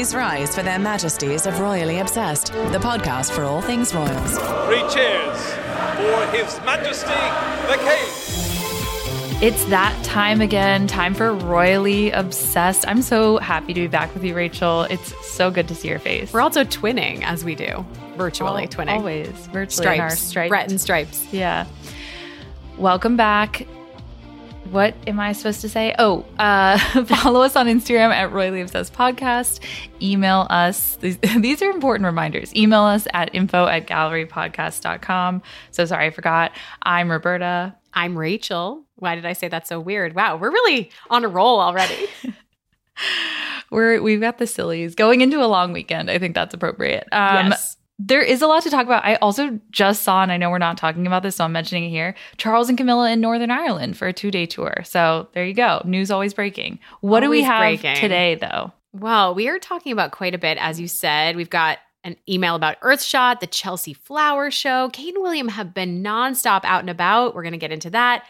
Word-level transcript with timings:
Please 0.00 0.14
rise 0.14 0.54
for 0.54 0.62
their 0.62 0.78
majesties 0.78 1.44
of 1.44 1.60
Royally 1.60 1.98
Obsessed, 1.98 2.54
the 2.72 2.78
podcast 2.78 3.32
for 3.32 3.42
all 3.42 3.60
things 3.60 3.94
royals. 3.94 4.38
Three 4.64 4.80
cheers 4.88 5.52
for 5.52 6.26
His 6.34 6.58
Majesty 6.64 7.10
the 7.68 7.76
King. 7.84 9.42
It's 9.46 9.62
that 9.66 9.94
time 10.02 10.40
again, 10.40 10.86
time 10.86 11.12
for 11.12 11.34
Royally 11.34 12.12
Obsessed. 12.12 12.88
I'm 12.88 13.02
so 13.02 13.36
happy 13.36 13.74
to 13.74 13.80
be 13.82 13.88
back 13.88 14.14
with 14.14 14.24
you, 14.24 14.34
Rachel. 14.34 14.84
It's 14.84 15.12
so 15.26 15.50
good 15.50 15.68
to 15.68 15.74
see 15.74 15.88
your 15.88 15.98
face. 15.98 16.32
We're 16.32 16.40
also 16.40 16.64
twinning 16.64 17.22
as 17.22 17.44
we 17.44 17.54
do, 17.54 17.84
virtually 18.16 18.62
Al- 18.62 18.68
twinning. 18.68 18.96
Always, 18.96 19.28
virtually 19.52 19.96
in 19.96 20.00
our 20.00 20.08
Stripes. 20.08 20.22
striped- 20.22 20.48
Brett 20.48 20.70
and 20.70 20.80
stripes. 20.80 21.30
Yeah. 21.30 21.66
Welcome 22.78 23.18
back. 23.18 23.66
What 24.70 24.94
am 25.08 25.18
I 25.18 25.32
supposed 25.32 25.62
to 25.62 25.68
say? 25.68 25.96
Oh, 25.98 26.24
uh, 26.38 26.78
follow 27.06 27.42
us 27.42 27.56
on 27.56 27.66
Instagram 27.66 28.10
at 28.10 28.30
Royally 28.30 28.60
Obsessed 28.60 28.92
Podcast. 28.92 29.58
Email 30.00 30.46
us. 30.48 30.94
These, 30.96 31.18
these 31.38 31.60
are 31.60 31.70
important 31.70 32.06
reminders. 32.06 32.54
Email 32.54 32.82
us 32.82 33.08
at 33.12 33.34
info 33.34 33.66
at 33.66 33.88
gallerypodcast.com. 33.88 35.42
So 35.72 35.84
sorry, 35.86 36.06
I 36.06 36.10
forgot. 36.10 36.52
I'm 36.82 37.10
Roberta. 37.10 37.74
I'm 37.92 38.16
Rachel. 38.16 38.84
Why 38.94 39.16
did 39.16 39.26
I 39.26 39.32
say 39.32 39.48
that 39.48 39.66
so 39.66 39.80
weird? 39.80 40.14
Wow, 40.14 40.36
we're 40.36 40.52
really 40.52 40.92
on 41.08 41.24
a 41.24 41.28
roll 41.28 41.58
already. 41.60 42.06
We're 43.70 44.02
we've 44.02 44.20
got 44.20 44.38
the 44.38 44.48
sillies 44.48 44.94
going 44.96 45.20
into 45.20 45.42
a 45.42 45.46
long 45.46 45.72
weekend. 45.72 46.10
I 46.10 46.18
think 46.18 46.34
that's 46.34 46.52
appropriate. 46.52 47.06
Um, 47.12 47.46
yes. 47.46 47.76
There 48.02 48.22
is 48.22 48.40
a 48.40 48.46
lot 48.46 48.62
to 48.62 48.70
talk 48.70 48.86
about. 48.86 49.04
I 49.04 49.16
also 49.16 49.60
just 49.70 50.02
saw, 50.02 50.22
and 50.22 50.32
I 50.32 50.38
know 50.38 50.48
we're 50.48 50.58
not 50.58 50.78
talking 50.78 51.06
about 51.06 51.22
this, 51.22 51.36
so 51.36 51.44
I'm 51.44 51.52
mentioning 51.52 51.84
it 51.84 51.90
here. 51.90 52.14
Charles 52.38 52.70
and 52.70 52.78
Camilla 52.78 53.10
in 53.10 53.20
Northern 53.20 53.50
Ireland 53.50 53.96
for 53.98 54.08
a 54.08 54.12
two 54.12 54.30
day 54.30 54.46
tour. 54.46 54.82
So 54.84 55.28
there 55.34 55.44
you 55.44 55.52
go. 55.52 55.82
News 55.84 56.10
always 56.10 56.32
breaking. 56.32 56.78
What 57.02 57.20
do 57.20 57.28
we 57.28 57.42
have 57.42 57.60
breaking. 57.60 57.96
today, 57.96 58.36
though? 58.36 58.72
Well, 58.92 59.34
we 59.34 59.48
are 59.48 59.58
talking 59.58 59.92
about 59.92 60.12
quite 60.12 60.34
a 60.34 60.38
bit, 60.38 60.56
as 60.58 60.80
you 60.80 60.88
said. 60.88 61.36
We've 61.36 61.50
got 61.50 61.78
an 62.02 62.16
email 62.28 62.54
about 62.54 62.80
Earthshot, 62.80 63.40
the 63.40 63.46
Chelsea 63.46 63.92
Flower 63.92 64.50
Show. 64.50 64.88
Kate 64.92 65.14
and 65.14 65.22
William 65.22 65.48
have 65.48 65.74
been 65.74 66.02
nonstop 66.02 66.64
out 66.64 66.80
and 66.80 66.90
about. 66.90 67.34
We're 67.34 67.42
going 67.42 67.52
to 67.52 67.58
get 67.58 67.72
into 67.72 67.90
that. 67.90 68.24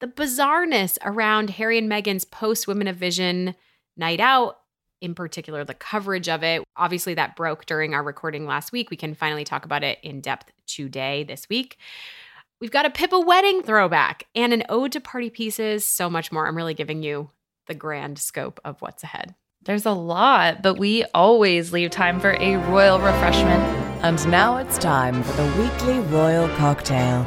The 0.00 0.06
bizarreness 0.06 0.98
around 1.02 1.50
Harry 1.50 1.78
and 1.78 1.90
Meghan's 1.90 2.26
post 2.26 2.68
Women 2.68 2.88
of 2.88 2.96
Vision 2.96 3.54
night 3.96 4.20
out, 4.20 4.58
in 5.00 5.14
particular, 5.14 5.64
the 5.64 5.74
coverage 5.74 6.28
of 6.28 6.42
it. 6.42 6.62
Obviously, 6.76 7.14
that 7.14 7.36
broke 7.36 7.66
during 7.66 7.94
our 7.94 8.02
recording 8.02 8.46
last 8.46 8.72
week. 8.72 8.90
We 8.90 8.96
can 8.96 9.14
finally 9.14 9.44
talk 9.44 9.64
about 9.64 9.84
it 9.84 9.98
in 10.02 10.20
depth 10.20 10.52
today, 10.66 11.24
this 11.24 11.48
week. 11.48 11.78
We've 12.60 12.70
got 12.70 12.86
a 12.86 12.90
Pippa 12.90 13.20
wedding 13.20 13.62
throwback 13.62 14.24
and 14.34 14.52
an 14.52 14.64
ode 14.68 14.92
to 14.92 15.00
party 15.00 15.30
pieces, 15.30 15.84
so 15.84 16.08
much 16.08 16.32
more. 16.32 16.46
I'm 16.46 16.56
really 16.56 16.74
giving 16.74 17.02
you 17.02 17.30
the 17.66 17.74
grand 17.74 18.18
scope 18.18 18.60
of 18.64 18.80
what's 18.80 19.02
ahead. 19.02 19.34
There's 19.64 19.86
a 19.86 19.92
lot, 19.92 20.62
but 20.62 20.78
we 20.78 21.04
always 21.14 21.72
leave 21.72 21.90
time 21.90 22.20
for 22.20 22.32
a 22.32 22.56
royal 22.56 22.98
refreshment. 22.98 23.62
And 24.04 24.30
now 24.30 24.58
it's 24.58 24.76
time 24.76 25.22
for 25.22 25.32
the 25.32 25.62
weekly 25.62 25.98
royal 26.00 26.48
cocktail. 26.56 27.24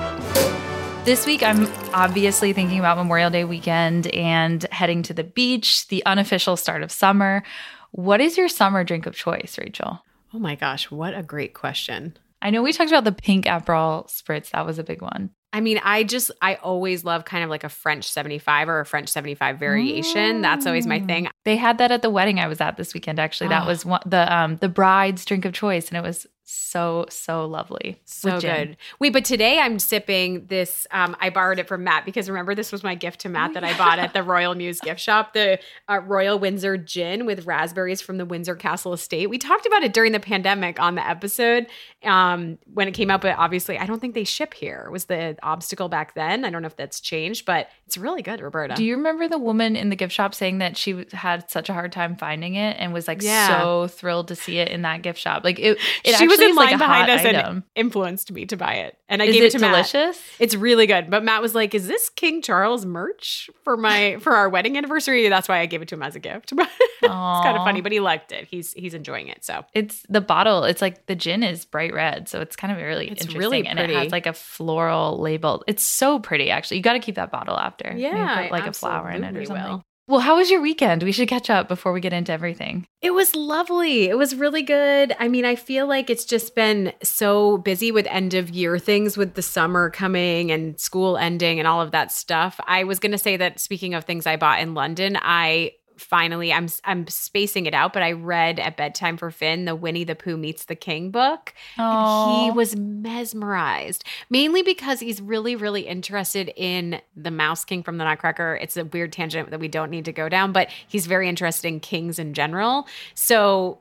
This 1.08 1.26
week, 1.26 1.42
I'm 1.42 1.68
obviously 1.94 2.52
thinking 2.52 2.80
about 2.80 2.98
Memorial 2.98 3.30
Day 3.30 3.46
weekend 3.46 4.08
and 4.08 4.62
heading 4.74 5.04
to 5.04 5.14
the 5.14 5.24
beach, 5.24 5.88
the 5.88 6.06
unofficial 6.06 6.58
start 6.58 6.84
of 6.84 6.92
summer. 6.92 7.44
What 7.92 8.20
is 8.20 8.38
your 8.38 8.50
summer 8.50 8.84
drink 8.84 9.06
of 9.06 9.16
choice, 9.16 9.58
Rachel? 9.58 10.04
Oh 10.34 10.40
my 10.40 10.56
gosh, 10.56 10.92
what 10.92 11.18
a 11.18 11.24
great 11.24 11.54
question. 11.54 12.18
I 12.42 12.50
know 12.50 12.62
we 12.62 12.74
talked 12.74 12.92
about 12.92 13.06
the 13.06 13.14
pink 13.14 13.46
Aperol 13.46 14.10
spritz. 14.10 14.50
That 14.50 14.66
was 14.66 14.80
a 14.80 14.84
big 14.84 15.02
one. 15.02 15.30
I 15.54 15.62
mean, 15.62 15.80
I 15.82 16.04
just, 16.04 16.30
I 16.42 16.56
always 16.56 17.06
love 17.06 17.24
kind 17.24 17.42
of 17.46 17.50
like 17.50 17.64
a 17.64 17.70
French 17.70 18.12
75 18.12 18.68
or 18.68 18.82
a 18.82 18.86
French 18.86 19.08
75 19.08 19.58
variation. 19.60 20.42
That's 20.42 20.66
always 20.68 20.86
my 20.86 21.00
thing. 21.00 21.30
They 21.46 21.56
had 21.56 21.78
that 21.78 21.90
at 21.94 22.02
the 22.02 22.10
wedding 22.10 22.42
I 22.42 22.50
was 22.50 22.60
at 22.60 22.76
this 22.76 22.94
weekend. 22.94 23.18
Actually, 23.18 23.48
that 23.48 23.64
Oh. 23.64 23.68
was 23.68 23.86
one, 23.86 24.02
the 24.06 24.36
um 24.36 24.58
the 24.58 24.68
bride's 24.68 25.24
drink 25.24 25.46
of 25.46 25.54
choice, 25.54 25.88
and 25.88 25.96
it 25.96 26.02
was 26.04 26.28
so 26.50 27.06
so 27.10 27.46
lovely. 27.46 28.00
So 28.06 28.40
good. 28.40 28.78
Wait, 29.00 29.12
but 29.12 29.26
today 29.26 29.60
I'm 29.60 29.80
sipping 29.80 30.46
this. 30.46 30.88
Um, 30.92 31.14
I 31.20 31.30
borrowed 31.30 31.60
it 31.60 31.68
from 31.68 31.84
Matt 31.84 32.06
because 32.06 32.30
remember, 32.30 32.56
this 32.56 32.72
was 32.72 32.86
my 32.86 32.96
gift 32.96 33.20
to 33.22 33.30
Matt 33.30 33.54
that 33.56 33.66
I 33.66 33.78
bought 33.78 34.00
at 34.00 34.14
the 34.14 34.24
Royal 34.24 34.56
Mews 34.56 34.80
gift 34.80 35.02
shop 35.02 35.34
the 35.34 35.60
uh, 35.90 36.00
Royal 36.00 36.40
Windsor 36.40 36.78
gin 36.78 37.26
with 37.26 37.46
raspberries 37.46 38.00
from 38.02 38.18
the 38.18 38.24
Windsor 38.26 38.56
Castle 38.56 38.94
Estate. 38.94 39.30
We 39.30 39.38
talked 39.38 39.66
about 39.66 39.84
it 39.84 39.92
during 39.92 40.14
the 40.14 40.22
pandemic 40.22 40.80
on 40.80 40.96
the 40.96 41.06
episode 41.06 41.68
um, 42.04 42.58
when 42.74 42.88
it 42.88 42.94
came 42.94 43.12
out, 43.12 43.22
but 43.22 43.38
obviously, 43.38 43.78
I 43.78 43.86
don't 43.86 44.00
think 44.00 44.14
they 44.14 44.24
ship 44.24 44.54
here. 44.54 44.88
Was 44.90 45.06
the 45.06 45.36
obstacle 45.44 45.90
back 45.90 46.14
then. 46.14 46.46
I 46.46 46.50
don't 46.50 46.62
know 46.62 46.68
if 46.68 46.78
that's 46.78 47.02
changed, 47.02 47.46
but 47.46 47.68
it's 47.86 47.98
really 47.98 48.22
good, 48.22 48.40
Roberta. 48.40 48.76
Do 48.76 48.86
you 48.86 48.96
remember 48.96 49.28
the 49.28 49.38
woman 49.38 49.76
in 49.76 49.90
the 49.90 49.98
gift 49.98 50.14
shop 50.14 50.34
saying 50.34 50.60
that 50.60 50.78
she 50.78 51.06
had 51.12 51.50
such 51.52 51.68
a 51.68 51.74
hard 51.74 51.92
time 51.92 52.16
finding 52.16 52.56
it 52.56 52.78
and 52.80 52.94
was 52.94 53.06
like 53.06 53.22
Yeah. 53.22 53.60
so 53.60 53.88
thrilled 53.88 54.30
to 54.30 54.36
see 54.36 54.60
it 54.60 54.70
in 54.70 54.84
that 54.84 55.02
gift 55.02 55.20
shop? 55.20 55.44
Like 55.44 55.60
it, 55.60 55.78
it 56.06 56.16
she 56.16 56.28
was 56.38 56.46
in 56.46 56.52
is 56.52 56.56
like 56.56 56.78
behind 56.78 57.10
us 57.10 57.26
item. 57.26 57.46
and 57.58 57.64
influenced 57.76 58.32
me 58.32 58.46
to 58.46 58.58
buy 58.58 58.76
it. 58.76 58.98
And 59.10 59.22
I 59.22 59.26
Is 59.26 59.34
gave 59.34 59.44
it 59.44 59.48
it 59.48 59.52
to 59.52 59.60
Matt. 59.60 60.18
It's 60.40 60.56
really 60.56 60.88
good. 60.88 61.10
But 61.10 61.24
Matt 61.24 61.42
was 61.42 61.56
like, 61.56 61.74
"Is 61.74 61.88
this 61.88 62.10
King 62.10 62.42
Charles 62.42 62.86
merch 62.86 63.50
for 63.64 63.78
my 63.78 64.18
for 64.20 64.34
our 64.36 64.50
wedding 64.50 64.78
anniversary?" 64.78 65.30
That's 65.30 65.48
why 65.48 65.60
I 65.60 65.66
gave 65.66 65.82
it 65.82 65.88
to 65.90 65.96
him 65.96 66.04
as 66.04 66.16
a 66.16 66.20
gift. 66.20 66.52
it's 66.58 67.08
kind 67.08 67.58
of 67.58 67.64
funny, 67.64 67.82
but 67.82 67.92
he 67.92 68.00
liked 68.00 68.32
it. 68.32 68.48
He's 68.50 68.74
he's 68.74 68.94
enjoying 68.94 69.28
it. 69.28 69.44
So 69.46 69.66
It's 69.74 70.04
the 70.10 70.22
bottle. 70.22 70.64
It's 70.64 70.82
like 70.82 71.06
the 71.06 71.16
gin 71.16 71.44
is 71.44 71.66
bright 71.66 71.94
red, 71.94 72.28
so 72.28 72.42
it's 72.42 72.56
kind 72.56 72.72
of 72.74 72.80
really 72.80 73.08
It's 73.10 73.22
interesting. 73.22 73.40
really 73.40 73.68
and 73.68 73.80
it 73.80 73.90
has 73.90 74.12
like 74.12 74.26
a 74.28 74.34
floral 74.34 75.20
label. 75.20 75.64
It's 75.68 75.84
so 75.84 76.20
pretty, 76.20 76.50
actually. 76.50 76.78
You 76.78 76.84
got 76.84 76.94
to 76.94 77.00
keep 77.00 77.16
that 77.16 77.32
bottle 77.32 77.58
after. 77.58 77.94
Yeah, 77.96 78.44
put, 78.44 78.52
like 78.52 78.68
a 78.68 78.74
flower 78.74 79.10
in 79.10 79.24
it 79.24 79.36
or 79.36 79.46
something. 79.46 79.64
will. 79.64 79.84
Well, 80.10 80.22
how 80.22 80.38
was 80.38 80.50
your 80.50 80.62
weekend? 80.62 81.04
We 81.04 81.12
should 81.12 81.28
catch 81.28 81.50
up 81.50 81.68
before 81.68 81.92
we 81.92 82.00
get 82.00 82.14
into 82.14 82.32
everything. 82.32 82.88
It 83.02 83.12
was 83.12 83.36
lovely. 83.36 84.06
It 84.06 84.18
was 84.18 84.36
really 84.36 84.64
good. 84.64 85.14
I 85.20 85.28
mean, 85.28 85.44
I 85.44 85.56
feel 85.56 85.86
like 85.86 86.10
it's 86.10 86.24
just 86.24 86.56
been 86.56 86.94
so 87.04 87.58
busy 87.58 87.92
with 87.92 88.08
end 88.08 88.34
of 88.34 88.50
year 88.50 88.80
things 88.80 89.18
with 89.18 89.34
the 89.34 89.42
summer 89.42 89.90
coming 89.90 90.50
and 90.50 90.80
school 90.80 91.18
ending 91.18 91.60
and 91.60 91.68
all 91.68 91.82
of 91.82 91.92
that 91.92 92.14
stuff. 92.14 92.58
I 92.66 92.86
was 92.86 93.00
going 93.00 93.12
to 93.12 93.18
say 93.18 93.36
that 93.36 93.60
speaking 93.60 93.94
of 93.96 94.06
things 94.06 94.26
I 94.26 94.38
bought 94.38 94.62
in 94.62 94.74
London, 94.74 95.18
I 95.22 95.74
finally 95.98 96.54
I'm 96.54 96.68
I'm 96.84 97.08
spacing 97.08 97.66
it 97.66 97.74
out, 97.74 97.94
but 97.94 98.04
I 98.04 98.14
read 98.14 98.60
at 98.60 98.78
bedtime 98.78 99.18
for 99.18 99.32
Finn 99.32 99.66
the 99.66 99.76
Winnie 99.76 100.04
the 100.04 100.16
Pooh 100.16 100.38
meets 100.38 100.66
the 100.66 100.76
King 100.76 101.12
book. 101.12 101.54
And 101.78 102.46
he 102.46 102.52
was 102.52 102.76
mesmerized, 102.76 104.04
mainly 104.30 104.62
because 104.62 105.00
he's 105.00 105.22
really, 105.22 105.56
really 105.56 105.82
interested 105.82 106.52
in 106.56 107.02
the 107.16 107.32
Mouse 107.32 107.66
King 107.66 107.84
from 107.84 107.98
the 107.98 108.04
Nutcracker. 108.04 108.58
It's 108.62 108.78
a 108.78 108.86
weird 108.86 109.12
tangent 109.12 109.52
that 109.52 109.60
we 109.60 109.68
don't 109.68 109.92
need 109.92 110.06
to 110.06 110.14
go 110.14 110.30
down, 110.30 110.52
but 110.52 110.70
he's 110.88 111.08
very 111.08 111.28
interested 111.28 111.68
in 111.68 111.80
kings 111.80 112.20
in 112.20 112.34
general. 112.34 112.88
So 113.14 113.80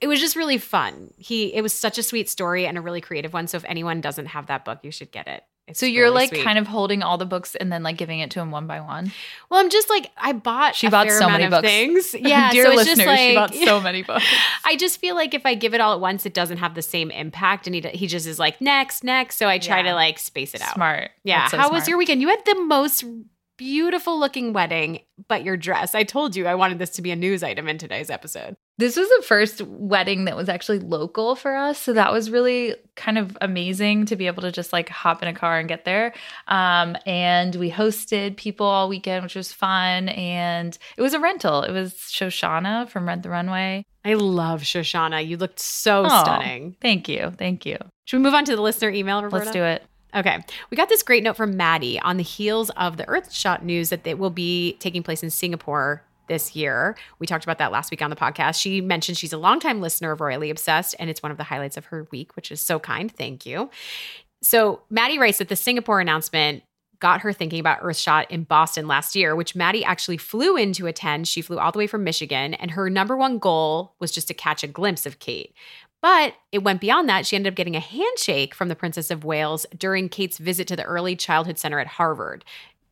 it 0.00 0.06
was 0.06 0.20
just 0.20 0.36
really 0.36 0.58
fun. 0.58 1.12
He 1.16 1.54
it 1.54 1.62
was 1.62 1.72
such 1.72 1.98
a 1.98 2.02
sweet 2.02 2.28
story 2.28 2.66
and 2.66 2.78
a 2.78 2.80
really 2.80 3.00
creative 3.00 3.32
one. 3.32 3.46
So 3.46 3.56
if 3.56 3.64
anyone 3.64 4.00
doesn't 4.00 4.26
have 4.26 4.46
that 4.46 4.64
book, 4.64 4.80
you 4.82 4.90
should 4.90 5.10
get 5.10 5.26
it. 5.26 5.44
It's 5.68 5.78
So 5.80 5.86
you're 5.86 6.04
really 6.06 6.14
like 6.14 6.28
sweet. 6.30 6.44
kind 6.44 6.58
of 6.58 6.66
holding 6.66 7.02
all 7.02 7.18
the 7.18 7.26
books 7.26 7.54
and 7.54 7.70
then 7.72 7.82
like 7.82 7.96
giving 7.96 8.20
it 8.20 8.30
to 8.32 8.40
him 8.40 8.50
one 8.50 8.66
by 8.66 8.80
one. 8.80 9.12
well. 9.50 9.60
I'm 9.60 9.70
just 9.70 9.88
like 9.90 10.10
I 10.16 10.32
bought. 10.32 10.74
She 10.74 10.86
a 10.86 10.90
bought 10.90 11.10
so 11.10 11.28
many 11.28 11.48
books. 11.48 11.66
Things, 11.68 12.14
yeah. 12.18 12.50
Dear 12.50 12.64
so 12.64 12.70
listeners, 12.74 12.96
just 12.96 13.06
like 13.06 13.18
she 13.18 13.34
bought 13.34 13.54
so 13.54 13.80
many 13.80 14.02
books. 14.10 14.24
I 14.64 14.76
just 14.76 15.00
feel 15.00 15.14
like 15.14 15.34
if 15.34 15.44
I 15.46 15.54
give 15.54 15.74
it 15.74 15.80
all 15.80 15.92
at 15.94 16.00
once, 16.00 16.24
it 16.26 16.34
doesn't 16.34 16.58
have 16.58 16.74
the 16.74 16.82
same 16.82 17.10
impact, 17.10 17.66
and 17.66 17.74
he 17.74 17.80
he 17.92 18.06
just 18.06 18.26
is 18.26 18.38
like 18.38 18.60
next, 18.60 19.04
next. 19.04 19.36
So 19.36 19.48
I 19.48 19.58
try 19.58 19.78
Yeah. 19.78 19.90
to 19.90 19.94
like 19.94 20.18
space 20.18 20.54
it 20.54 20.62
out. 20.62 20.74
Smart. 20.74 21.10
Yeah. 21.24 21.46
So 21.48 21.56
How 21.58 21.70
was 21.70 21.86
your 21.86 21.98
weekend? 21.98 22.20
You 22.22 22.28
had 22.28 22.44
the 22.46 22.54
most 22.64 23.04
beautiful 23.56 24.18
looking 24.18 24.52
wedding, 24.52 25.00
but 25.26 25.42
your 25.44 25.56
dress. 25.56 25.94
I 25.94 26.04
told 26.04 26.36
you 26.36 26.46
I 26.46 26.54
wanted 26.54 26.78
this 26.78 26.90
to 26.90 27.02
be 27.02 27.10
a 27.10 27.16
news 27.16 27.42
item 27.42 27.68
in 27.68 27.76
today's 27.78 28.08
episode. 28.10 28.56
This 28.78 28.96
was 28.96 29.08
the 29.08 29.24
first 29.26 29.60
wedding 29.62 30.26
that 30.26 30.36
was 30.36 30.48
actually 30.48 30.78
local 30.78 31.34
for 31.34 31.56
us. 31.56 31.80
So 31.80 31.92
that 31.94 32.12
was 32.12 32.30
really 32.30 32.76
kind 32.94 33.18
of 33.18 33.36
amazing 33.40 34.06
to 34.06 34.14
be 34.14 34.28
able 34.28 34.42
to 34.42 34.52
just 34.52 34.72
like 34.72 34.88
hop 34.88 35.20
in 35.20 35.28
a 35.28 35.34
car 35.34 35.58
and 35.58 35.68
get 35.68 35.84
there. 35.84 36.14
Um, 36.46 36.96
and 37.04 37.56
we 37.56 37.72
hosted 37.72 38.36
people 38.36 38.66
all 38.66 38.88
weekend, 38.88 39.24
which 39.24 39.34
was 39.34 39.52
fun. 39.52 40.08
And 40.10 40.78
it 40.96 41.02
was 41.02 41.12
a 41.12 41.18
rental. 41.18 41.62
It 41.62 41.72
was 41.72 41.94
Shoshanna 41.94 42.88
from 42.88 43.08
Rent 43.08 43.24
the 43.24 43.30
Runway. 43.30 43.84
I 44.04 44.14
love 44.14 44.62
Shoshanna. 44.62 45.26
You 45.26 45.38
looked 45.38 45.58
so 45.58 46.04
Aw, 46.04 46.22
stunning. 46.22 46.76
Thank 46.80 47.08
you. 47.08 47.32
Thank 47.36 47.66
you. 47.66 47.78
Should 48.04 48.18
we 48.18 48.22
move 48.22 48.34
on 48.34 48.44
to 48.44 48.54
the 48.54 48.62
listener 48.62 48.90
email, 48.90 49.22
Roberta? 49.22 49.44
Let's 49.44 49.54
do 49.54 49.64
it. 49.64 49.82
Okay. 50.14 50.38
We 50.70 50.76
got 50.76 50.88
this 50.88 51.02
great 51.02 51.22
note 51.22 51.36
from 51.36 51.56
Maddie 51.56 52.00
on 52.00 52.16
the 52.16 52.22
heels 52.22 52.70
of 52.70 52.96
the 52.96 53.04
Earthshot 53.04 53.62
news 53.62 53.90
that 53.90 54.06
it 54.06 54.18
will 54.18 54.30
be 54.30 54.74
taking 54.74 55.02
place 55.02 55.22
in 55.22 55.30
Singapore 55.30 56.02
this 56.28 56.54
year. 56.54 56.96
We 57.18 57.26
talked 57.26 57.44
about 57.44 57.58
that 57.58 57.72
last 57.72 57.90
week 57.90 58.02
on 58.02 58.10
the 58.10 58.16
podcast. 58.16 58.60
She 58.60 58.80
mentioned 58.80 59.18
she's 59.18 59.32
a 59.32 59.38
longtime 59.38 59.80
listener 59.80 60.12
of 60.12 60.20
Royally 60.20 60.50
Obsessed, 60.50 60.94
and 60.98 61.10
it's 61.10 61.22
one 61.22 61.32
of 61.32 61.38
the 61.38 61.44
highlights 61.44 61.76
of 61.76 61.86
her 61.86 62.06
week, 62.10 62.36
which 62.36 62.52
is 62.52 62.60
so 62.60 62.78
kind. 62.78 63.10
Thank 63.10 63.46
you. 63.46 63.70
So 64.42 64.82
Maddie 64.90 65.18
writes 65.18 65.38
that 65.38 65.48
the 65.48 65.56
Singapore 65.56 66.00
announcement 66.00 66.62
got 67.00 67.20
her 67.20 67.32
thinking 67.32 67.60
about 67.60 67.80
Earthshot 67.80 68.26
in 68.28 68.44
Boston 68.44 68.88
last 68.88 69.14
year, 69.14 69.36
which 69.36 69.54
Maddie 69.54 69.84
actually 69.84 70.16
flew 70.16 70.56
in 70.56 70.72
to 70.74 70.86
attend. 70.86 71.28
She 71.28 71.42
flew 71.42 71.58
all 71.58 71.72
the 71.72 71.78
way 71.78 71.86
from 71.86 72.04
Michigan, 72.04 72.54
and 72.54 72.72
her 72.72 72.90
number 72.90 73.16
one 73.16 73.38
goal 73.38 73.94
was 74.00 74.10
just 74.10 74.28
to 74.28 74.34
catch 74.34 74.62
a 74.64 74.68
glimpse 74.68 75.06
of 75.06 75.18
Kate. 75.18 75.54
But 76.00 76.34
it 76.52 76.62
went 76.62 76.80
beyond 76.80 77.08
that. 77.08 77.26
She 77.26 77.34
ended 77.34 77.52
up 77.52 77.56
getting 77.56 77.76
a 77.76 77.80
handshake 77.80 78.54
from 78.54 78.68
the 78.68 78.76
Princess 78.76 79.10
of 79.10 79.24
Wales 79.24 79.66
during 79.76 80.08
Kate's 80.08 80.38
visit 80.38 80.68
to 80.68 80.76
the 80.76 80.84
Early 80.84 81.16
Childhood 81.16 81.58
Center 81.58 81.80
at 81.80 81.86
Harvard. 81.88 82.44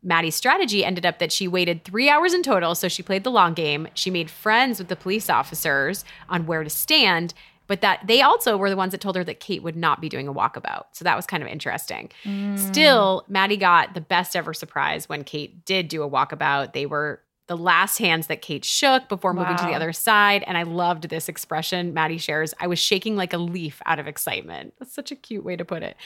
Maddie's 0.07 0.37
strategy 0.37 0.85
ended 0.85 1.05
up 1.05 1.19
that 1.19 1.33
she 1.33 1.49
waited 1.49 1.85
three 1.85 2.09
hours 2.09 2.33
in 2.33 2.43
total. 2.43 2.75
So 2.75 2.89
she 2.89 3.03
played 3.03 3.25
the 3.25 3.31
long 3.31 3.53
game. 3.53 3.89
She 3.93 4.09
made 4.09 4.31
friends 4.31 4.79
with 4.79 4.89
the 4.89 4.97
police 4.97 5.29
officers 5.29 6.05
on 6.29 6.47
where 6.47 6.65
to 6.65 6.71
stand 6.71 7.35
but 7.67 7.81
that 7.81 8.07
they 8.07 8.23
also 8.23 8.57
were 8.57 8.71
the 8.71 8.77
ones 8.77 8.93
that 8.93 9.01
told 9.01 9.17
her 9.17 9.25
that 9.25 9.41
Kate 9.41 9.63
would 9.63 9.77
not 9.77 10.01
be 10.01 10.09
doing 10.09 10.29
a 10.29 10.35
walkabout. 10.35 10.85
So 10.93 11.05
that 11.05 11.17
was 11.17 11.27
kind 11.27 11.43
of 11.43 11.49
interesting. 11.49 12.11
Mm. 12.25 12.59
Still, 12.59 13.25
Maddie 13.29 13.57
got 13.57 13.95
the 13.95 14.01
best 14.01 14.37
ever 14.37 14.55
surprise 14.55 15.09
when 15.09 15.25
Kate 15.25 15.65
did 15.65 15.89
do 15.89 16.03
a 16.03 16.11
walkabout. 16.11 16.73
They 16.73 16.87
were 16.87 17.21
the 17.47 17.57
last 17.57 17.99
hands 17.99 18.27
that 18.27 18.43
Kate 18.43 18.65
shook 18.65 19.09
before 19.09 19.33
wow. 19.33 19.43
moving 19.43 19.57
to 19.57 19.65
the 19.65 19.73
other 19.73 19.93
side. 19.93 20.43
And 20.47 20.59
I 20.59 20.65
loved 20.65 21.09
this 21.09 21.29
expression 21.29 21.95
Maddie 21.95 22.19
shares. 22.19 22.53
I 22.59 22.67
was 22.67 22.79
shaking 22.79 23.17
like 23.17 23.33
a 23.33 23.39
leaf 23.39 23.81
out 23.87 23.99
of 23.99 24.09
excitement. 24.09 24.75
That's 24.79 24.93
such 24.93 25.13
a 25.13 25.17
cute 25.17 25.45
way 25.45 25.57
to 25.57 25.65
put 25.65 25.83
it. 25.83 25.97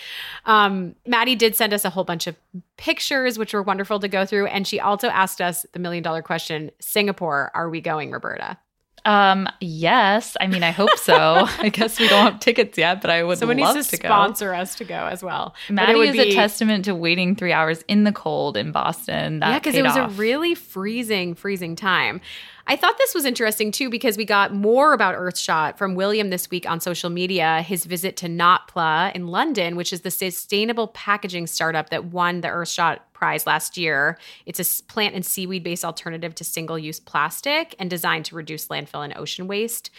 Um, 0.44 0.94
Maddie 1.06 1.36
did 1.36 1.56
send 1.56 1.72
us 1.72 1.84
a 1.84 1.90
whole 1.90 2.04
bunch 2.04 2.26
of 2.26 2.36
pictures, 2.76 3.38
which 3.38 3.54
were 3.54 3.62
wonderful 3.62 4.00
to 4.00 4.08
go 4.08 4.26
through. 4.26 4.46
And 4.46 4.66
she 4.66 4.80
also 4.80 5.08
asked 5.08 5.40
us 5.40 5.64
the 5.72 5.78
million 5.78 6.02
dollar 6.02 6.22
question 6.22 6.70
Singapore, 6.80 7.50
are 7.54 7.70
we 7.70 7.80
going, 7.80 8.10
Roberta? 8.10 8.58
Um, 9.04 9.48
yes. 9.60 10.36
I 10.40 10.46
mean, 10.46 10.62
I 10.62 10.70
hope 10.70 10.96
so. 10.96 11.14
I 11.58 11.68
guess 11.68 11.98
we 11.98 12.08
don't 12.08 12.32
have 12.32 12.40
tickets 12.40 12.76
yet, 12.76 13.00
but 13.00 13.10
I 13.10 13.22
would 13.22 13.38
Someone 13.38 13.58
love 13.58 13.76
needs 13.76 13.88
to, 13.88 13.96
to 13.96 14.06
sponsor 14.06 14.54
us 14.54 14.74
to 14.76 14.84
go 14.84 15.06
as 15.06 15.22
well. 15.22 15.54
Maddie 15.68 16.00
is 16.00 16.12
be... 16.12 16.20
a 16.20 16.34
testament 16.34 16.84
to 16.86 16.94
waiting 16.94 17.34
three 17.36 17.52
hours 17.52 17.84
in 17.88 18.04
the 18.04 18.12
cold 18.12 18.56
in 18.56 18.72
Boston. 18.72 19.40
That 19.40 19.48
yeah, 19.48 19.58
because 19.58 19.74
it 19.74 19.82
was 19.82 19.96
off. 19.96 20.10
a 20.10 20.14
really 20.14 20.54
freezing, 20.54 21.34
freezing 21.34 21.76
time. 21.76 22.20
I 22.66 22.76
thought 22.76 22.98
this 22.98 23.14
was 23.14 23.24
interesting 23.24 23.72
too 23.72 23.90
because 23.90 24.16
we 24.16 24.24
got 24.24 24.54
more 24.54 24.92
about 24.92 25.16
Earthshot 25.16 25.76
from 25.76 25.96
William 25.96 26.30
this 26.30 26.50
week 26.50 26.70
on 26.70 26.80
social 26.80 27.10
media. 27.10 27.62
His 27.62 27.84
visit 27.84 28.16
to 28.18 28.26
Notpla 28.26 29.12
in 29.14 29.26
London, 29.26 29.74
which 29.74 29.92
is 29.92 30.02
the 30.02 30.10
sustainable 30.10 30.86
packaging 30.88 31.48
startup 31.48 31.90
that 31.90 32.04
won 32.04 32.42
the 32.42 32.48
Earthshot 32.48 33.00
prize 33.20 33.46
last 33.46 33.76
year. 33.76 34.18
It's 34.46 34.58
a 34.58 34.82
plant 34.84 35.14
and 35.14 35.24
seaweed 35.24 35.62
based 35.62 35.84
alternative 35.84 36.34
to 36.36 36.44
single 36.44 36.78
use 36.78 36.98
plastic 36.98 37.76
and 37.78 37.90
designed 37.90 38.24
to 38.24 38.34
reduce 38.34 38.68
landfill 38.68 39.04
and 39.04 39.14
ocean 39.16 39.46
waste. 39.46 39.90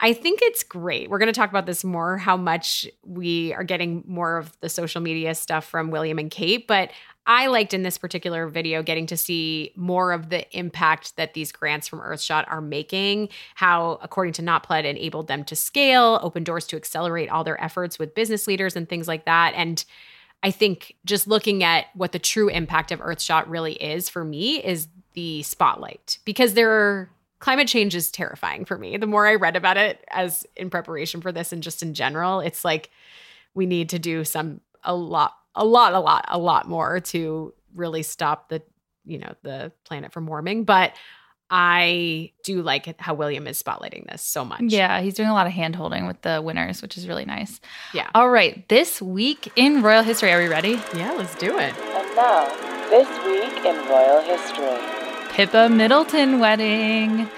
I 0.00 0.12
think 0.12 0.40
it's 0.42 0.62
great. 0.64 1.08
We're 1.08 1.18
going 1.18 1.32
to 1.32 1.38
talk 1.38 1.50
about 1.50 1.66
this 1.66 1.84
more 1.84 2.18
how 2.18 2.36
much 2.36 2.86
we 3.04 3.52
are 3.54 3.64
getting 3.64 4.04
more 4.06 4.38
of 4.38 4.56
the 4.60 4.68
social 4.68 5.00
media 5.00 5.34
stuff 5.34 5.64
from 5.64 5.90
William 5.90 6.18
and 6.18 6.30
Kate, 6.30 6.66
but 6.66 6.90
I 7.26 7.46
liked 7.46 7.74
in 7.74 7.82
this 7.82 7.98
particular 7.98 8.48
video 8.48 8.82
getting 8.82 9.06
to 9.06 9.16
see 9.16 9.72
more 9.76 10.12
of 10.12 10.30
the 10.30 10.46
impact 10.56 11.16
that 11.16 11.34
these 11.34 11.52
grants 11.52 11.86
from 11.86 12.00
Earthshot 12.00 12.44
are 12.48 12.60
making, 12.60 13.28
how, 13.54 13.98
according 14.02 14.32
to 14.34 14.42
NotPla, 14.42 14.84
enabled 14.84 15.28
them 15.28 15.44
to 15.44 15.54
scale, 15.54 16.18
open 16.22 16.42
doors 16.42 16.66
to 16.68 16.76
accelerate 16.76 17.28
all 17.28 17.44
their 17.44 17.62
efforts 17.62 17.98
with 17.98 18.14
business 18.14 18.46
leaders 18.46 18.76
and 18.76 18.88
things 18.88 19.06
like 19.06 19.26
that. 19.26 19.52
And 19.54 19.84
I 20.42 20.50
think 20.50 20.94
just 21.04 21.26
looking 21.26 21.64
at 21.64 21.86
what 21.94 22.12
the 22.12 22.18
true 22.18 22.48
impact 22.48 22.92
of 22.92 23.00
Earthshot 23.00 23.44
really 23.48 23.74
is 23.74 24.08
for 24.08 24.24
me 24.24 24.62
is 24.62 24.88
the 25.14 25.42
spotlight 25.42 26.18
because 26.24 26.54
there 26.54 26.70
are 26.70 27.10
climate 27.40 27.68
change 27.68 27.94
is 27.94 28.10
terrifying 28.10 28.64
for 28.64 28.78
me. 28.78 28.96
The 28.96 29.06
more 29.06 29.26
I 29.26 29.34
read 29.34 29.56
about 29.56 29.76
it 29.76 30.04
as 30.10 30.46
in 30.56 30.70
preparation 30.70 31.20
for 31.20 31.32
this 31.32 31.52
and 31.52 31.62
just 31.62 31.82
in 31.82 31.94
general, 31.94 32.40
it's 32.40 32.64
like 32.64 32.90
we 33.54 33.66
need 33.66 33.88
to 33.90 33.98
do 33.98 34.24
some 34.24 34.60
a 34.84 34.94
lot 34.94 35.34
a 35.58 35.64
lot, 35.64 35.92
a 35.92 36.00
lot, 36.00 36.24
a 36.28 36.38
lot 36.38 36.68
more 36.68 37.00
to 37.00 37.52
really 37.74 38.02
stop 38.02 38.48
the, 38.48 38.62
you 39.04 39.18
know, 39.18 39.34
the 39.42 39.72
planet 39.84 40.12
from 40.12 40.26
warming. 40.26 40.64
But 40.64 40.92
I 41.50 42.32
do 42.44 42.62
like 42.62 43.00
how 43.00 43.14
William 43.14 43.46
is 43.46 43.62
spotlighting 43.62 44.10
this 44.10 44.22
so 44.22 44.44
much. 44.44 44.62
Yeah, 44.62 45.00
he's 45.00 45.14
doing 45.14 45.28
a 45.28 45.34
lot 45.34 45.46
of 45.46 45.52
hand 45.52 45.76
holding 45.76 46.06
with 46.06 46.20
the 46.22 46.42
winners, 46.42 46.82
which 46.82 46.96
is 46.96 47.08
really 47.08 47.24
nice. 47.24 47.60
Yeah. 47.94 48.10
All 48.14 48.30
right. 48.30 48.68
This 48.68 49.00
week 49.00 49.50
in 49.56 49.82
royal 49.82 50.02
history, 50.02 50.32
are 50.32 50.40
we 50.40 50.48
ready? 50.48 50.80
Yeah, 50.94 51.12
let's 51.12 51.34
do 51.36 51.58
it. 51.58 51.74
And 51.74 52.16
now, 52.16 52.46
this 52.90 53.08
week 53.24 53.64
in 53.64 53.76
royal 53.88 54.22
history 54.22 55.08
Pippa 55.30 55.68
Middleton 55.68 56.40
wedding 56.40 57.28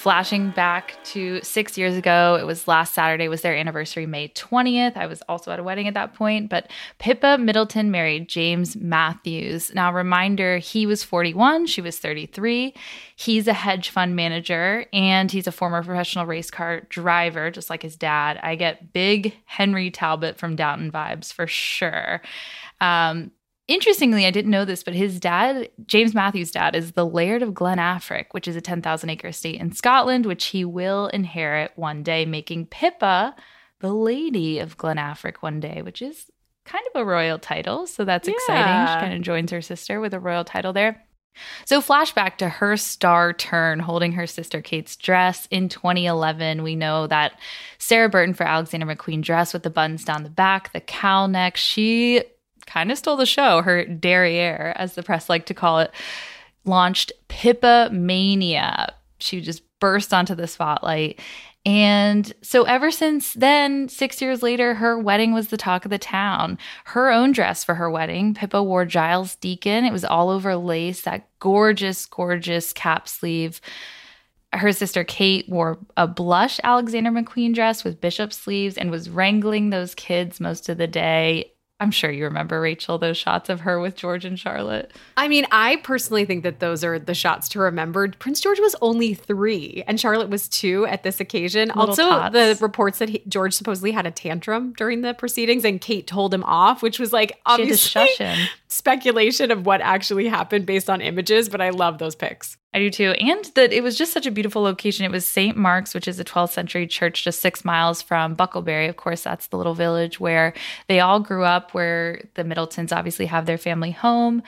flashing 0.00 0.50
back 0.50 0.96
to 1.04 1.40
six 1.42 1.76
years 1.76 1.96
ago 1.96 2.36
it 2.40 2.46
was 2.46 2.66
last 2.66 2.94
saturday 2.94 3.28
was 3.28 3.42
their 3.42 3.54
anniversary 3.54 4.06
may 4.06 4.28
20th 4.28 4.96
i 4.96 5.06
was 5.06 5.22
also 5.28 5.50
at 5.50 5.60
a 5.60 5.62
wedding 5.62 5.86
at 5.86 5.94
that 5.94 6.14
point 6.14 6.48
but 6.48 6.70
pippa 6.98 7.36
middleton 7.38 7.90
married 7.90 8.28
james 8.28 8.76
matthews. 8.76 9.74
Now 9.74 9.92
reminder 9.92 10.58
he 10.58 10.86
was 10.86 11.04
41 11.04 11.66
she 11.66 11.80
was 11.80 11.98
33 11.98 12.74
he's 13.16 13.46
a 13.46 13.52
hedge 13.52 13.90
fund 13.90 14.16
manager 14.16 14.86
and 14.92 15.30
he's 15.30 15.46
a 15.46 15.52
former 15.52 15.82
professional 15.82 16.26
race 16.26 16.50
car 16.50 16.80
driver 16.88 17.50
just 17.50 17.70
like 17.70 17.82
his 17.82 17.96
dad. 17.96 18.40
I 18.42 18.54
get 18.54 18.92
big 18.92 19.34
henry 19.44 19.90
talbot 19.90 20.38
from 20.38 20.56
downton 20.56 20.90
vibes 20.90 21.32
for 21.32 21.46
sure. 21.46 22.22
Um, 22.80 23.30
Interestingly, 23.70 24.26
I 24.26 24.32
didn't 24.32 24.50
know 24.50 24.64
this, 24.64 24.82
but 24.82 24.94
his 24.94 25.20
dad, 25.20 25.68
James 25.86 26.12
Matthews' 26.12 26.50
dad, 26.50 26.74
is 26.74 26.92
the 26.92 27.06
Laird 27.06 27.40
of 27.40 27.54
Glen 27.54 27.78
Affric, 27.78 28.26
which 28.32 28.48
is 28.48 28.56
a 28.56 28.60
10,000 28.60 29.08
acre 29.08 29.28
estate 29.28 29.60
in 29.60 29.70
Scotland, 29.70 30.26
which 30.26 30.46
he 30.46 30.64
will 30.64 31.06
inherit 31.06 31.70
one 31.76 32.02
day, 32.02 32.26
making 32.26 32.66
Pippa 32.66 33.36
the 33.78 33.92
Lady 33.92 34.58
of 34.58 34.76
Glen 34.76 34.96
Affric 34.96 35.36
one 35.36 35.60
day, 35.60 35.82
which 35.82 36.02
is 36.02 36.32
kind 36.64 36.84
of 36.92 37.00
a 37.00 37.04
royal 37.04 37.38
title. 37.38 37.86
So 37.86 38.04
that's 38.04 38.26
yeah. 38.26 38.34
exciting. 38.34 38.92
She 38.92 39.06
kind 39.06 39.14
of 39.14 39.22
joins 39.22 39.52
her 39.52 39.62
sister 39.62 40.00
with 40.00 40.14
a 40.14 40.20
royal 40.20 40.42
title 40.42 40.72
there. 40.72 41.04
So, 41.64 41.80
flashback 41.80 42.38
to 42.38 42.48
her 42.48 42.76
star 42.76 43.32
turn 43.32 43.78
holding 43.78 44.10
her 44.12 44.26
sister 44.26 44.60
Kate's 44.60 44.96
dress 44.96 45.46
in 45.52 45.68
2011. 45.68 46.64
We 46.64 46.74
know 46.74 47.06
that 47.06 47.38
Sarah 47.78 48.08
Burton 48.08 48.34
for 48.34 48.42
Alexander 48.42 48.84
McQueen 48.84 49.22
dress 49.22 49.52
with 49.52 49.62
the 49.62 49.70
buttons 49.70 50.04
down 50.04 50.24
the 50.24 50.28
back, 50.28 50.72
the 50.72 50.80
cowl 50.80 51.28
neck. 51.28 51.56
She 51.56 52.24
kind 52.70 52.92
of 52.92 52.98
stole 52.98 53.16
the 53.16 53.26
show. 53.26 53.62
Her 53.62 53.84
derriere, 53.84 54.72
as 54.76 54.94
the 54.94 55.02
press 55.02 55.28
like 55.28 55.46
to 55.46 55.54
call 55.54 55.80
it, 55.80 55.90
launched 56.64 57.12
Pippa 57.28 57.90
Mania. 57.92 58.94
She 59.18 59.40
just 59.40 59.62
burst 59.80 60.14
onto 60.14 60.34
the 60.34 60.46
spotlight. 60.46 61.20
And 61.66 62.32
so, 62.40 62.62
ever 62.62 62.90
since 62.90 63.34
then, 63.34 63.88
six 63.90 64.22
years 64.22 64.42
later, 64.42 64.74
her 64.74 64.98
wedding 64.98 65.34
was 65.34 65.48
the 65.48 65.58
talk 65.58 65.84
of 65.84 65.90
the 65.90 65.98
town. 65.98 66.56
Her 66.84 67.10
own 67.10 67.32
dress 67.32 67.64
for 67.64 67.74
her 67.74 67.90
wedding, 67.90 68.32
Pippa 68.32 68.62
wore 68.62 68.86
Giles 68.86 69.36
Deacon. 69.36 69.84
It 69.84 69.92
was 69.92 70.04
all 70.04 70.30
over 70.30 70.56
lace, 70.56 71.02
that 71.02 71.28
gorgeous, 71.38 72.06
gorgeous 72.06 72.72
cap 72.72 73.08
sleeve. 73.08 73.60
Her 74.54 74.72
sister 74.72 75.04
Kate 75.04 75.48
wore 75.50 75.78
a 75.98 76.06
blush 76.08 76.60
Alexander 76.64 77.10
McQueen 77.10 77.54
dress 77.54 77.84
with 77.84 78.00
bishop 78.00 78.32
sleeves 78.32 78.78
and 78.78 78.90
was 78.90 79.10
wrangling 79.10 79.68
those 79.68 79.94
kids 79.94 80.40
most 80.40 80.68
of 80.70 80.78
the 80.78 80.86
day. 80.86 81.52
I'm 81.80 81.90
sure 81.90 82.10
you 82.10 82.24
remember 82.24 82.60
Rachel 82.60 82.98
those 82.98 83.16
shots 83.16 83.48
of 83.48 83.60
her 83.60 83.80
with 83.80 83.96
George 83.96 84.26
and 84.26 84.38
Charlotte. 84.38 84.92
I 85.16 85.28
mean, 85.28 85.46
I 85.50 85.76
personally 85.76 86.26
think 86.26 86.42
that 86.42 86.60
those 86.60 86.84
are 86.84 86.98
the 86.98 87.14
shots 87.14 87.48
to 87.50 87.58
remember. 87.58 88.08
Prince 88.08 88.40
George 88.40 88.60
was 88.60 88.76
only 88.82 89.14
three, 89.14 89.82
and 89.86 89.98
Charlotte 89.98 90.28
was 90.28 90.46
two 90.46 90.86
at 90.86 91.02
this 91.02 91.20
occasion. 91.20 91.68
Little 91.68 91.88
also, 91.88 92.08
tots. 92.08 92.32
the 92.34 92.58
reports 92.60 92.98
that 92.98 93.08
he, 93.08 93.22
George 93.26 93.54
supposedly 93.54 93.92
had 93.92 94.06
a 94.06 94.10
tantrum 94.10 94.74
during 94.76 95.00
the 95.00 95.14
proceedings, 95.14 95.64
and 95.64 95.80
Kate 95.80 96.06
told 96.06 96.34
him 96.34 96.44
off, 96.44 96.82
which 96.82 96.98
was 96.98 97.12
like 97.12 97.40
obviously 97.46 98.06
speculation 98.70 99.50
of 99.50 99.66
what 99.66 99.80
actually 99.80 100.28
happened 100.28 100.64
based 100.64 100.88
on 100.88 101.00
images. 101.00 101.48
But 101.48 101.60
I 101.60 101.70
love 101.70 101.98
those 101.98 102.14
pics. 102.14 102.56
I 102.72 102.78
do 102.78 102.88
too. 102.88 103.10
And 103.20 103.44
that 103.56 103.72
it 103.72 103.82
was 103.82 103.98
just 103.98 104.12
such 104.12 104.26
a 104.26 104.30
beautiful 104.30 104.62
location. 104.62 105.04
It 105.04 105.10
was 105.10 105.26
St. 105.26 105.56
Mark's, 105.56 105.92
which 105.92 106.06
is 106.06 106.20
a 106.20 106.24
12th 106.24 106.52
century 106.52 106.86
church 106.86 107.24
just 107.24 107.40
six 107.40 107.64
miles 107.64 108.00
from 108.00 108.36
Bucklebury. 108.36 108.88
Of 108.88 108.96
course, 108.96 109.22
that's 109.22 109.48
the 109.48 109.56
little 109.56 109.74
village 109.74 110.20
where 110.20 110.54
they 110.86 111.00
all 111.00 111.18
grew 111.18 111.42
up, 111.42 111.74
where 111.74 112.22
the 112.34 112.44
Middletons 112.44 112.92
obviously 112.92 113.26
have 113.26 113.46
their 113.46 113.58
family 113.58 113.90
home. 113.90 114.42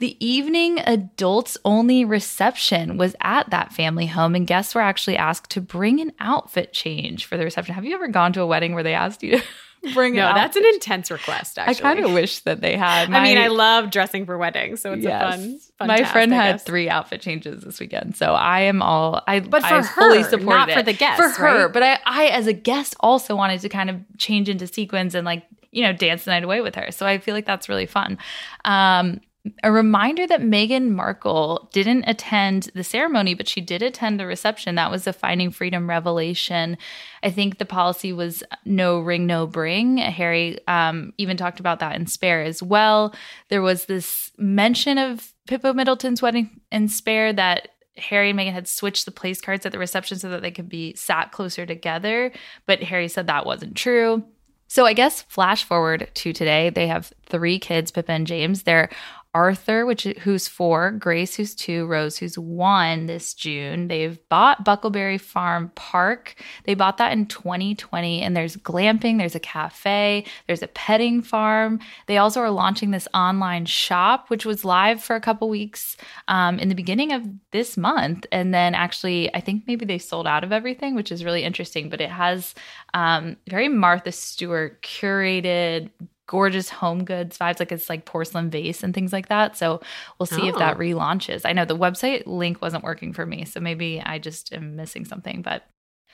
The 0.00 0.22
evening 0.24 0.80
adults 0.80 1.56
only 1.64 2.04
reception 2.04 2.98
was 2.98 3.16
at 3.22 3.48
that 3.50 3.72
family 3.72 4.06
home, 4.06 4.34
and 4.34 4.46
guests 4.46 4.74
were 4.74 4.80
actually 4.82 5.16
asked 5.16 5.50
to 5.52 5.62
bring 5.62 5.98
an 6.00 6.12
outfit 6.20 6.74
change 6.74 7.24
for 7.24 7.38
the 7.38 7.44
reception. 7.44 7.74
Have 7.74 7.86
you 7.86 7.94
ever 7.94 8.08
gone 8.08 8.34
to 8.34 8.42
a 8.42 8.46
wedding 8.46 8.74
where 8.74 8.82
they 8.82 8.94
asked 8.94 9.22
you 9.22 9.38
to? 9.38 9.44
bring 9.94 10.14
no, 10.14 10.32
that's 10.34 10.56
an 10.56 10.64
intense 10.74 11.10
request. 11.10 11.58
Actually, 11.58 11.84
I 11.84 11.94
kind 11.94 12.04
of 12.04 12.12
wish 12.12 12.40
that 12.40 12.60
they 12.60 12.76
had. 12.76 13.10
My, 13.10 13.18
I 13.18 13.22
mean, 13.22 13.38
I 13.38 13.48
love 13.48 13.90
dressing 13.90 14.26
for 14.26 14.38
weddings, 14.38 14.80
so 14.80 14.92
it's 14.92 15.02
yes, 15.02 15.22
a 15.22 15.30
fun. 15.30 15.58
fun 15.78 15.88
my 15.88 15.98
task, 15.98 16.12
friend 16.12 16.32
had 16.32 16.60
three 16.60 16.88
outfit 16.88 17.20
changes 17.20 17.64
this 17.64 17.80
weekend, 17.80 18.16
so 18.16 18.34
I 18.34 18.60
am 18.60 18.82
all. 18.82 19.22
I 19.26 19.40
but 19.40 19.62
for 19.62 19.74
I 19.74 19.82
her, 19.82 20.00
fully 20.00 20.22
supported 20.22 20.46
not 20.46 20.68
it. 20.68 20.74
for 20.74 20.82
the 20.82 20.92
guests, 20.92 21.20
for 21.20 21.42
her. 21.42 21.64
Right? 21.64 21.72
But 21.72 21.82
I, 21.82 21.98
I, 22.04 22.26
as 22.28 22.46
a 22.46 22.52
guest, 22.52 22.94
also 23.00 23.34
wanted 23.34 23.60
to 23.60 23.68
kind 23.68 23.90
of 23.90 24.00
change 24.18 24.48
into 24.48 24.66
sequins 24.66 25.14
and 25.14 25.24
like 25.24 25.44
you 25.72 25.82
know 25.82 25.92
dance 25.92 26.24
the 26.24 26.30
night 26.30 26.44
away 26.44 26.60
with 26.60 26.74
her. 26.76 26.90
So 26.90 27.06
I 27.06 27.18
feel 27.18 27.34
like 27.34 27.46
that's 27.46 27.68
really 27.68 27.86
fun. 27.86 28.18
Um, 28.64 29.20
a 29.64 29.72
reminder 29.72 30.26
that 30.26 30.40
Meghan 30.40 30.90
Markle 30.90 31.68
didn't 31.72 32.04
attend 32.06 32.70
the 32.74 32.84
ceremony, 32.84 33.34
but 33.34 33.48
she 33.48 33.60
did 33.60 33.82
attend 33.82 34.20
the 34.20 34.26
reception. 34.26 34.76
That 34.76 34.90
was 34.90 35.06
a 35.06 35.12
Finding 35.12 35.50
Freedom 35.50 35.88
revelation. 35.88 36.78
I 37.24 37.30
think 37.30 37.58
the 37.58 37.64
policy 37.64 38.12
was 38.12 38.44
no 38.64 39.00
ring, 39.00 39.26
no 39.26 39.48
bring. 39.48 39.96
Harry 39.96 40.58
um, 40.68 41.12
even 41.18 41.36
talked 41.36 41.58
about 41.58 41.80
that 41.80 41.96
in 41.96 42.06
Spare 42.06 42.42
as 42.42 42.62
well. 42.62 43.14
There 43.48 43.62
was 43.62 43.86
this 43.86 44.30
mention 44.38 44.96
of 44.96 45.32
Pippa 45.48 45.74
Middleton's 45.74 46.22
wedding 46.22 46.60
in 46.70 46.86
Spare 46.88 47.32
that 47.32 47.68
Harry 47.96 48.30
and 48.30 48.38
Meghan 48.38 48.52
had 48.52 48.68
switched 48.68 49.06
the 49.06 49.10
place 49.10 49.40
cards 49.40 49.66
at 49.66 49.72
the 49.72 49.78
reception 49.78 50.18
so 50.18 50.30
that 50.30 50.42
they 50.42 50.52
could 50.52 50.68
be 50.68 50.94
sat 50.94 51.32
closer 51.32 51.66
together, 51.66 52.32
but 52.66 52.82
Harry 52.84 53.08
said 53.08 53.26
that 53.26 53.44
wasn't 53.44 53.76
true. 53.76 54.24
So 54.68 54.86
I 54.86 54.94
guess 54.94 55.20
flash 55.22 55.64
forward 55.64 56.08
to 56.14 56.32
today, 56.32 56.70
they 56.70 56.86
have 56.86 57.12
three 57.26 57.58
kids, 57.58 57.90
Pippa 57.90 58.12
and 58.12 58.26
James. 58.26 58.62
They're 58.62 58.88
Arthur, 59.34 59.86
which 59.86 60.02
who's 60.02 60.46
four, 60.46 60.90
Grace, 60.90 61.36
who's 61.36 61.54
two, 61.54 61.86
Rose, 61.86 62.18
who's 62.18 62.38
one 62.38 63.06
this 63.06 63.32
June. 63.32 63.88
They've 63.88 64.18
bought 64.28 64.64
Bucklebury 64.64 65.18
Farm 65.18 65.72
Park. 65.74 66.34
They 66.64 66.74
bought 66.74 66.98
that 66.98 67.12
in 67.12 67.26
2020, 67.26 68.20
and 68.20 68.36
there's 68.36 68.58
glamping, 68.58 69.16
there's 69.16 69.34
a 69.34 69.40
cafe, 69.40 70.26
there's 70.46 70.62
a 70.62 70.68
petting 70.68 71.22
farm. 71.22 71.80
They 72.08 72.18
also 72.18 72.40
are 72.40 72.50
launching 72.50 72.90
this 72.90 73.08
online 73.14 73.64
shop, 73.64 74.28
which 74.28 74.44
was 74.44 74.66
live 74.66 75.02
for 75.02 75.16
a 75.16 75.20
couple 75.20 75.48
weeks 75.48 75.96
um, 76.28 76.58
in 76.58 76.68
the 76.68 76.74
beginning 76.74 77.12
of 77.12 77.26
this 77.52 77.78
month, 77.78 78.26
and 78.32 78.52
then 78.52 78.74
actually, 78.74 79.34
I 79.34 79.40
think 79.40 79.64
maybe 79.66 79.86
they 79.86 79.98
sold 79.98 80.26
out 80.26 80.44
of 80.44 80.52
everything, 80.52 80.94
which 80.94 81.10
is 81.10 81.24
really 81.24 81.42
interesting. 81.42 81.88
But 81.88 82.02
it 82.02 82.10
has 82.10 82.54
um, 82.92 83.38
very 83.48 83.68
Martha 83.68 84.12
Stewart 84.12 84.82
curated 84.82 85.88
gorgeous 86.32 86.70
home 86.70 87.04
goods 87.04 87.36
vibes 87.36 87.60
like 87.60 87.70
it's 87.70 87.90
like 87.90 88.06
porcelain 88.06 88.48
vase 88.48 88.82
and 88.82 88.94
things 88.94 89.12
like 89.12 89.28
that 89.28 89.54
so 89.54 89.82
we'll 90.18 90.24
see 90.24 90.40
oh. 90.40 90.46
if 90.46 90.56
that 90.56 90.76
oh. 90.76 90.80
relaunches 90.80 91.42
i 91.44 91.52
know 91.52 91.66
the 91.66 91.76
website 91.76 92.22
link 92.24 92.62
wasn't 92.62 92.82
working 92.82 93.12
for 93.12 93.26
me 93.26 93.44
so 93.44 93.60
maybe 93.60 94.00
i 94.00 94.18
just 94.18 94.50
am 94.54 94.74
missing 94.74 95.04
something 95.04 95.42
but 95.42 95.64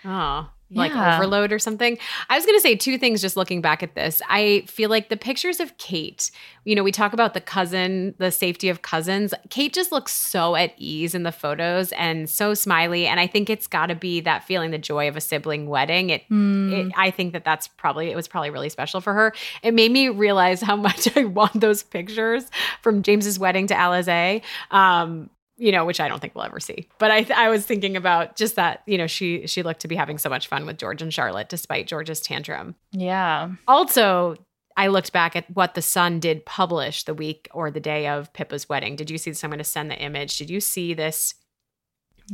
oh 0.04 0.48
like 0.70 0.92
yeah. 0.92 1.16
overload 1.16 1.52
or 1.52 1.58
something. 1.58 1.98
I 2.28 2.36
was 2.36 2.44
going 2.44 2.56
to 2.56 2.60
say 2.60 2.76
two 2.76 2.98
things 2.98 3.20
just 3.20 3.36
looking 3.36 3.60
back 3.60 3.82
at 3.82 3.94
this. 3.94 4.20
I 4.28 4.64
feel 4.66 4.90
like 4.90 5.08
the 5.08 5.16
pictures 5.16 5.60
of 5.60 5.76
Kate, 5.78 6.30
you 6.64 6.74
know, 6.74 6.82
we 6.82 6.92
talk 6.92 7.12
about 7.14 7.32
the 7.32 7.40
cousin, 7.40 8.14
the 8.18 8.30
safety 8.30 8.68
of 8.68 8.82
cousins. 8.82 9.32
Kate 9.48 9.72
just 9.72 9.92
looks 9.92 10.12
so 10.12 10.56
at 10.56 10.74
ease 10.76 11.14
in 11.14 11.22
the 11.22 11.32
photos 11.32 11.92
and 11.92 12.28
so 12.28 12.52
smiley. 12.52 13.06
And 13.06 13.18
I 13.18 13.26
think 13.26 13.48
it's 13.48 13.66
got 13.66 13.86
to 13.86 13.94
be 13.94 14.20
that 14.20 14.44
feeling, 14.44 14.70
the 14.70 14.78
joy 14.78 15.08
of 15.08 15.16
a 15.16 15.20
sibling 15.20 15.68
wedding. 15.68 16.10
It, 16.10 16.28
mm. 16.30 16.72
it, 16.72 16.92
I 16.96 17.10
think 17.10 17.32
that 17.32 17.44
that's 17.44 17.68
probably, 17.68 18.10
it 18.10 18.16
was 18.16 18.28
probably 18.28 18.50
really 18.50 18.68
special 18.68 19.00
for 19.00 19.14
her. 19.14 19.32
It 19.62 19.72
made 19.72 19.90
me 19.90 20.10
realize 20.10 20.60
how 20.60 20.76
much 20.88 21.16
I 21.16 21.24
want 21.24 21.60
those 21.60 21.82
pictures 21.82 22.44
from 22.82 23.02
James's 23.02 23.38
wedding 23.38 23.66
to 23.68 23.74
Alizée. 23.74 24.42
Um, 24.70 25.30
you 25.58 25.72
know, 25.72 25.84
which 25.84 26.00
I 26.00 26.08
don't 26.08 26.20
think 26.20 26.34
we'll 26.34 26.44
ever 26.44 26.60
see. 26.60 26.88
But 26.98 27.10
I, 27.10 27.22
th- 27.22 27.38
I 27.38 27.48
was 27.48 27.66
thinking 27.66 27.96
about 27.96 28.36
just 28.36 28.56
that, 28.56 28.82
you 28.86 28.96
know, 28.96 29.06
she 29.06 29.46
she 29.46 29.62
looked 29.62 29.80
to 29.80 29.88
be 29.88 29.96
having 29.96 30.16
so 30.16 30.30
much 30.30 30.46
fun 30.46 30.64
with 30.64 30.78
George 30.78 31.02
and 31.02 31.12
Charlotte 31.12 31.48
despite 31.48 31.86
George's 31.86 32.20
tantrum. 32.20 32.76
Yeah. 32.92 33.50
Also, 33.66 34.36
I 34.76 34.86
looked 34.86 35.12
back 35.12 35.34
at 35.34 35.50
what 35.50 35.74
the 35.74 35.82
Sun 35.82 36.20
did 36.20 36.46
publish 36.46 37.02
the 37.02 37.14
week 37.14 37.48
or 37.52 37.70
the 37.70 37.80
day 37.80 38.06
of 38.06 38.32
Pippa's 38.32 38.68
wedding. 38.68 38.94
Did 38.94 39.10
you 39.10 39.18
see 39.18 39.30
this? 39.30 39.42
I'm 39.42 39.50
going 39.50 39.58
to 39.58 39.64
send 39.64 39.90
the 39.90 39.98
image. 39.98 40.38
Did 40.38 40.50
you 40.50 40.60
see 40.60 40.94
this? 40.94 41.34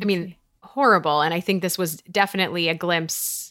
I 0.00 0.04
mean, 0.04 0.34
horrible. 0.62 1.22
And 1.22 1.32
I 1.32 1.40
think 1.40 1.62
this 1.62 1.78
was 1.78 1.96
definitely 2.10 2.68
a 2.68 2.74
glimpse 2.74 3.43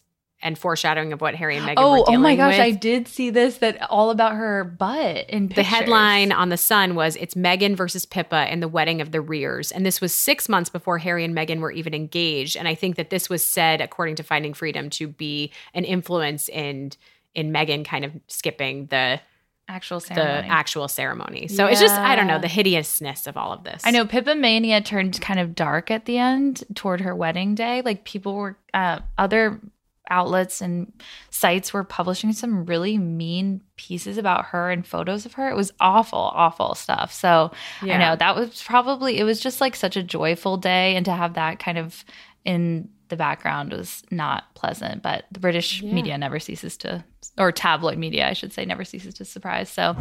and 0.44 0.58
foreshadowing 0.58 1.14
of 1.14 1.22
what 1.22 1.34
Harry 1.34 1.58
and 1.58 1.66
Meghan 1.66 1.76
oh, 1.78 2.04
Oh 2.08 2.18
my 2.18 2.36
gosh, 2.36 2.54
with. 2.54 2.60
I 2.60 2.72
did 2.72 3.08
see 3.08 3.32
this 3.32 3.58
that 3.58 3.82
all 3.90 4.12
about 4.12 4.36
her 4.36 4.64
butt 4.64 5.30
in 5.30 5.48
The 5.48 5.64
headline 5.64 6.32
on 6.32 6.50
the 6.50 6.58
Sun 6.58 6.96
was 6.96 7.16
it's 7.16 7.34
Meghan 7.34 7.76
versus 7.76 8.06
Pippa 8.06 8.36
and 8.36 8.62
the 8.62 8.68
wedding 8.68 9.02
of 9.02 9.12
the 9.12 9.22
Rears. 9.22 9.72
And 9.72 9.86
this 9.86 10.02
was 10.02 10.14
6 10.14 10.50
months 10.50 10.70
before 10.70 11.00
Harry 11.00 11.24
and 11.24 11.34
Meghan 11.34 11.60
were 11.60 11.72
even 11.72 11.94
engaged, 11.94 12.58
and 12.58 12.68
I 12.68 12.76
think 12.76 12.98
that 12.98 13.10
this 13.10 13.30
was 13.30 13.44
said 13.44 13.82
according 13.82 14.16
to 14.18 14.24
Finding 14.24 14.54
Freedom 14.54 14.90
to 14.92 15.08
be 15.08 15.52
an 15.74 15.86
influence 15.86 16.50
in 16.50 16.92
in 17.34 17.52
Meghan 17.52 17.84
kind 17.84 18.06
of 18.06 18.12
skipping 18.28 18.88
the 18.88 19.20
actual 19.68 20.00
ceremony. 20.00 20.48
The 20.48 20.54
actual 20.54 20.88
ceremony. 20.88 21.48
So 21.48 21.66
yeah. 21.66 21.72
it's 21.72 21.80
just 21.80 21.96
I 21.96 22.16
don't 22.16 22.28
know 22.28 22.40
the 22.40 22.50
hideousness 22.50 23.28
of 23.28 23.38
all 23.38 23.54
of 23.54 23.64
this. 23.64 23.82
I 23.86 23.92
know 23.92 24.06
Pippa 24.06 24.36
Mania 24.36 24.82
turned 24.82 25.20
kind 25.22 25.40
of 25.40 25.56
dark 25.56 25.90
at 25.90 26.06
the 26.06 26.18
end 26.18 26.64
toward 26.76 27.02
her 27.02 27.16
wedding 27.16 27.56
day. 27.56 27.82
Like 27.82 28.04
people 28.04 28.36
were 28.36 28.58
uh, 28.74 29.00
other 29.18 29.62
outlets 30.10 30.62
and 30.62 30.92
sites 31.30 31.74
were 31.74 31.84
publishing 31.84 32.34
some 32.34 32.66
really 32.66 32.98
mean 32.98 33.62
pieces 33.78 34.18
about 34.18 34.46
her 34.46 34.70
and 34.70 34.86
photos 34.86 35.26
of 35.26 35.34
her. 35.34 35.50
It 35.50 35.56
was 35.56 35.72
awful, 35.80 36.20
awful 36.20 36.76
stuff. 36.76 37.14
So 37.14 37.52
yeah. 37.82 37.96
I 37.96 37.98
know 37.98 38.16
that 38.16 38.36
was 38.36 38.62
probably 38.64 39.18
it 39.20 39.24
was 39.24 39.40
just 39.40 39.62
like 39.62 39.76
such 39.76 39.96
a 39.96 40.04
joyful 40.04 40.58
day 40.58 40.96
and 40.96 41.06
to 41.06 41.12
have 41.12 41.36
that 41.36 41.60
kind 41.60 41.78
of 41.78 42.04
in 42.46 42.90
the 43.10 43.16
background 43.16 43.72
was 43.72 44.04
not 44.12 44.54
pleasant. 44.56 45.02
But 45.02 45.26
the 45.32 45.40
British 45.40 45.82
yeah. 45.82 45.94
media 45.94 46.18
never 46.18 46.40
ceases 46.40 46.78
to 46.78 47.04
or 47.38 47.52
tabloid 47.52 47.98
media, 47.98 48.28
I 48.28 48.34
should 48.34 48.54
say, 48.54 48.66
never 48.66 48.84
ceases 48.84 49.14
to 49.16 49.26
surprise. 49.26 49.70
So 49.70 49.94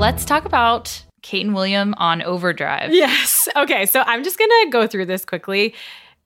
let's 0.00 0.24
talk 0.24 0.46
about 0.46 1.04
Kate 1.20 1.44
and 1.44 1.54
William 1.54 1.92
on 1.98 2.22
Overdrive. 2.22 2.94
Yes. 2.94 3.46
Okay. 3.54 3.84
So 3.84 4.02
I'm 4.06 4.24
just 4.24 4.38
going 4.38 4.48
to 4.48 4.70
go 4.70 4.86
through 4.86 5.04
this 5.04 5.26
quickly. 5.26 5.74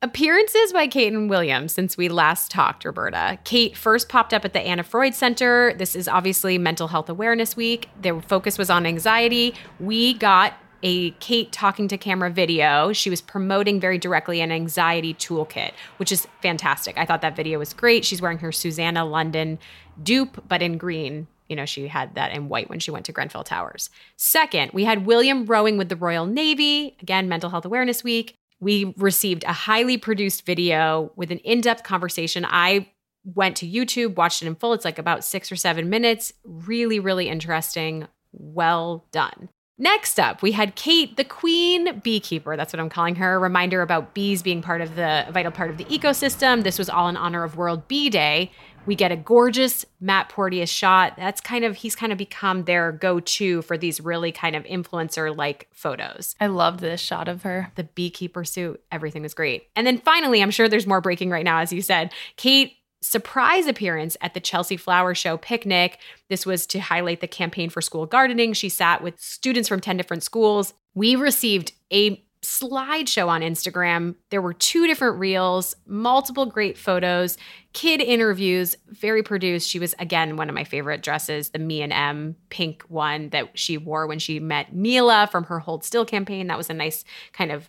Appearances 0.00 0.72
by 0.72 0.86
Kate 0.86 1.12
and 1.12 1.28
William 1.28 1.66
since 1.66 1.96
we 1.96 2.08
last 2.08 2.52
talked, 2.52 2.84
Roberta. 2.84 3.36
Kate 3.42 3.76
first 3.76 4.08
popped 4.08 4.32
up 4.32 4.44
at 4.44 4.52
the 4.52 4.60
Anna 4.60 4.84
Freud 4.84 5.12
Center. 5.12 5.74
This 5.76 5.96
is 5.96 6.06
obviously 6.06 6.56
Mental 6.56 6.86
Health 6.86 7.08
Awareness 7.08 7.56
Week. 7.56 7.88
Their 8.00 8.20
focus 8.20 8.58
was 8.58 8.70
on 8.70 8.86
anxiety. 8.86 9.56
We 9.80 10.14
got 10.14 10.54
a 10.84 11.10
Kate 11.12 11.50
talking 11.50 11.88
to 11.88 11.98
camera 11.98 12.30
video. 12.30 12.92
She 12.92 13.10
was 13.10 13.20
promoting 13.20 13.80
very 13.80 13.98
directly 13.98 14.40
an 14.40 14.52
anxiety 14.52 15.14
toolkit, 15.14 15.72
which 15.96 16.12
is 16.12 16.28
fantastic. 16.42 16.96
I 16.96 17.06
thought 17.06 17.22
that 17.22 17.34
video 17.34 17.58
was 17.58 17.72
great. 17.72 18.04
She's 18.04 18.22
wearing 18.22 18.38
her 18.38 18.52
Suzannah 18.52 19.04
London 19.04 19.58
dupe, 20.00 20.44
but 20.46 20.62
in 20.62 20.78
green 20.78 21.26
you 21.54 21.56
know, 21.56 21.66
she 21.66 21.86
had 21.86 22.16
that 22.16 22.32
in 22.32 22.48
white 22.48 22.68
when 22.68 22.80
she 22.80 22.90
went 22.90 23.06
to 23.06 23.12
Grenfell 23.12 23.44
Towers. 23.44 23.88
Second, 24.16 24.72
we 24.72 24.82
had 24.82 25.06
William 25.06 25.46
rowing 25.46 25.78
with 25.78 25.88
the 25.88 25.94
Royal 25.94 26.26
Navy, 26.26 26.96
again, 27.00 27.28
Mental 27.28 27.48
Health 27.48 27.64
Awareness 27.64 28.02
Week. 28.02 28.34
We 28.58 28.92
received 28.96 29.44
a 29.44 29.52
highly 29.52 29.96
produced 29.96 30.44
video 30.44 31.12
with 31.14 31.30
an 31.30 31.38
in 31.38 31.60
depth 31.60 31.84
conversation. 31.84 32.44
I 32.44 32.88
went 33.22 33.56
to 33.58 33.68
YouTube, 33.68 34.16
watched 34.16 34.42
it 34.42 34.48
in 34.48 34.56
full. 34.56 34.72
It's 34.72 34.84
like 34.84 34.98
about 34.98 35.22
six 35.22 35.52
or 35.52 35.54
seven 35.54 35.88
minutes. 35.88 36.32
Really, 36.42 36.98
really 36.98 37.28
interesting. 37.28 38.08
Well 38.32 39.06
done. 39.12 39.48
Next 39.78 40.20
up, 40.20 40.40
we 40.40 40.52
had 40.52 40.76
Kate, 40.76 41.16
the 41.16 41.24
queen 41.24 42.00
beekeeper. 42.00 42.56
That's 42.56 42.72
what 42.72 42.78
I'm 42.78 42.88
calling 42.88 43.16
her. 43.16 43.34
A 43.34 43.38
reminder 43.38 43.82
about 43.82 44.14
bees 44.14 44.40
being 44.40 44.62
part 44.62 44.80
of 44.80 44.94
the 44.94 45.26
vital 45.32 45.50
part 45.50 45.70
of 45.70 45.78
the 45.78 45.84
ecosystem. 45.86 46.62
This 46.64 46.78
was 46.78 46.88
all 46.88 47.08
in 47.08 47.16
honor 47.16 47.42
of 47.42 47.56
World 47.56 47.86
Bee 47.86 48.08
Day, 48.08 48.52
we 48.86 48.94
get 48.94 49.12
a 49.12 49.16
gorgeous 49.16 49.84
Matt 50.00 50.28
Porteous 50.28 50.70
shot. 50.70 51.14
That's 51.16 51.40
kind 51.40 51.64
of, 51.64 51.76
he's 51.76 51.96
kind 51.96 52.12
of 52.12 52.18
become 52.18 52.64
their 52.64 52.92
go 52.92 53.20
to 53.20 53.62
for 53.62 53.78
these 53.78 54.00
really 54.00 54.32
kind 54.32 54.56
of 54.56 54.64
influencer 54.64 55.36
like 55.36 55.68
photos. 55.72 56.34
I 56.40 56.46
love 56.46 56.80
this 56.80 57.00
shot 57.00 57.28
of 57.28 57.42
her. 57.42 57.70
The 57.76 57.84
beekeeper 57.84 58.44
suit, 58.44 58.82
everything 58.92 59.22
was 59.22 59.34
great. 59.34 59.68
And 59.76 59.86
then 59.86 59.98
finally, 59.98 60.42
I'm 60.42 60.50
sure 60.50 60.68
there's 60.68 60.86
more 60.86 61.00
breaking 61.00 61.30
right 61.30 61.44
now, 61.44 61.58
as 61.58 61.72
you 61.72 61.82
said. 61.82 62.12
Kate 62.36 62.74
surprise 63.00 63.66
appearance 63.66 64.16
at 64.22 64.32
the 64.32 64.40
Chelsea 64.40 64.78
Flower 64.78 65.14
Show 65.14 65.36
picnic. 65.36 65.98
This 66.30 66.46
was 66.46 66.66
to 66.68 66.78
highlight 66.78 67.20
the 67.20 67.28
campaign 67.28 67.68
for 67.68 67.82
school 67.82 68.06
gardening. 68.06 68.54
She 68.54 68.70
sat 68.70 69.02
with 69.02 69.20
students 69.20 69.68
from 69.68 69.80
10 69.80 69.98
different 69.98 70.22
schools. 70.22 70.72
We 70.94 71.14
received 71.14 71.72
a 71.92 72.24
slideshow 72.44 73.28
on 73.28 73.40
Instagram. 73.40 74.14
There 74.30 74.42
were 74.42 74.52
two 74.52 74.86
different 74.86 75.18
reels, 75.18 75.74
multiple 75.86 76.46
great 76.46 76.78
photos, 76.78 77.36
kid 77.72 78.00
interviews, 78.00 78.76
very 78.88 79.22
produced. 79.22 79.68
She 79.68 79.78
was, 79.78 79.94
again, 79.98 80.36
one 80.36 80.48
of 80.48 80.54
my 80.54 80.64
favorite 80.64 81.02
dresses, 81.02 81.50
the 81.50 81.58
Me 81.58 81.82
and 81.82 81.92
M 81.92 82.36
pink 82.50 82.82
one 82.88 83.30
that 83.30 83.58
she 83.58 83.78
wore 83.78 84.06
when 84.06 84.18
she 84.18 84.38
met 84.40 84.74
Mila 84.74 85.28
from 85.30 85.44
her 85.44 85.58
Hold 85.58 85.84
Still 85.84 86.04
campaign. 86.04 86.46
That 86.46 86.58
was 86.58 86.70
a 86.70 86.74
nice 86.74 87.04
kind 87.32 87.50
of 87.50 87.68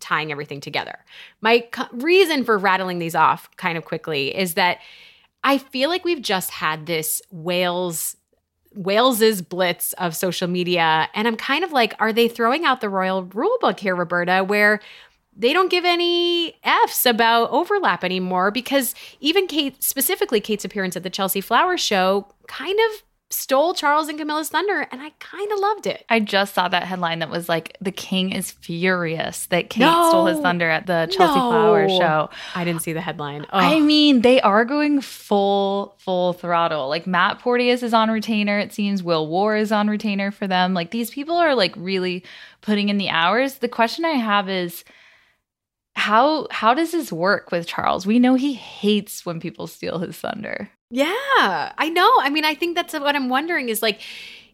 tying 0.00 0.32
everything 0.32 0.60
together. 0.60 1.04
My 1.40 1.60
co- 1.60 1.88
reason 1.92 2.44
for 2.44 2.58
rattling 2.58 2.98
these 2.98 3.14
off 3.14 3.48
kind 3.56 3.78
of 3.78 3.84
quickly 3.84 4.36
is 4.36 4.54
that 4.54 4.78
I 5.42 5.58
feel 5.58 5.90
like 5.90 6.04
we've 6.04 6.22
just 6.22 6.50
had 6.50 6.86
this 6.86 7.20
Wales 7.30 8.16
Wales's 8.74 9.42
blitz 9.42 9.92
of 9.94 10.16
social 10.16 10.48
media. 10.48 11.08
And 11.14 11.26
I'm 11.28 11.36
kind 11.36 11.64
of 11.64 11.72
like, 11.72 11.94
are 11.98 12.12
they 12.12 12.28
throwing 12.28 12.64
out 12.64 12.80
the 12.80 12.88
royal 12.88 13.24
rule 13.24 13.56
book 13.60 13.80
here, 13.80 13.94
Roberta, 13.94 14.44
where 14.44 14.80
they 15.36 15.52
don't 15.52 15.70
give 15.70 15.84
any 15.84 16.56
F's 16.62 17.06
about 17.06 17.50
overlap 17.50 18.04
anymore? 18.04 18.50
Because 18.50 18.94
even 19.20 19.46
Kate, 19.46 19.82
specifically 19.82 20.40
Kate's 20.40 20.64
appearance 20.64 20.96
at 20.96 21.02
the 21.02 21.10
Chelsea 21.10 21.40
Flower 21.40 21.76
Show, 21.76 22.26
kind 22.46 22.78
of 22.90 23.02
stole 23.34 23.74
Charles 23.74 24.08
and 24.08 24.18
Camilla's 24.18 24.48
thunder, 24.48 24.86
and 24.90 25.02
I 25.02 25.10
kind 25.18 25.50
of 25.52 25.58
loved 25.58 25.86
it. 25.86 26.04
I 26.08 26.20
just 26.20 26.54
saw 26.54 26.68
that 26.68 26.84
headline 26.84 27.18
that 27.18 27.30
was 27.30 27.48
like, 27.48 27.76
"The 27.80 27.92
King 27.92 28.32
is 28.32 28.50
furious 28.50 29.46
that 29.46 29.70
Kate 29.70 29.80
no, 29.80 30.08
stole 30.08 30.26
his 30.26 30.38
thunder 30.40 30.70
at 30.70 30.86
the 30.86 31.08
Chelsea 31.10 31.38
no. 31.38 31.50
Flower 31.50 31.88
Show." 31.88 32.30
I 32.54 32.64
didn't 32.64 32.82
see 32.82 32.92
the 32.92 33.00
headline. 33.00 33.46
I 33.50 33.80
mean, 33.80 34.22
they 34.22 34.40
are 34.40 34.64
going 34.64 35.00
full 35.00 35.96
full 35.98 36.34
throttle. 36.34 36.88
Like 36.88 37.06
Matt 37.06 37.40
Porteous 37.40 37.82
is 37.82 37.94
on 37.94 38.10
retainer. 38.10 38.58
It 38.58 38.72
seems 38.72 39.02
Will 39.02 39.26
Warr 39.26 39.56
is 39.56 39.72
on 39.72 39.88
retainer 39.88 40.30
for 40.30 40.46
them. 40.46 40.74
Like 40.74 40.90
these 40.90 41.10
people 41.10 41.36
are 41.36 41.54
like 41.54 41.74
really 41.76 42.24
putting 42.60 42.88
in 42.88 42.98
the 42.98 43.10
hours. 43.10 43.56
The 43.56 43.68
question 43.68 44.04
I 44.04 44.12
have 44.12 44.48
is 44.48 44.84
how 45.96 46.48
how 46.50 46.74
does 46.74 46.92
this 46.92 47.12
work 47.12 47.50
with 47.50 47.66
Charles? 47.66 48.06
We 48.06 48.18
know 48.18 48.34
he 48.34 48.54
hates 48.54 49.24
when 49.24 49.40
people 49.40 49.66
steal 49.66 49.98
his 49.98 50.16
thunder. 50.16 50.70
Yeah, 50.94 51.72
I 51.76 51.90
know. 51.92 52.08
I 52.20 52.30
mean, 52.30 52.44
I 52.44 52.54
think 52.54 52.76
that's 52.76 52.94
what 52.94 53.16
I'm 53.16 53.28
wondering 53.28 53.68
is 53.68 53.82
like 53.82 54.00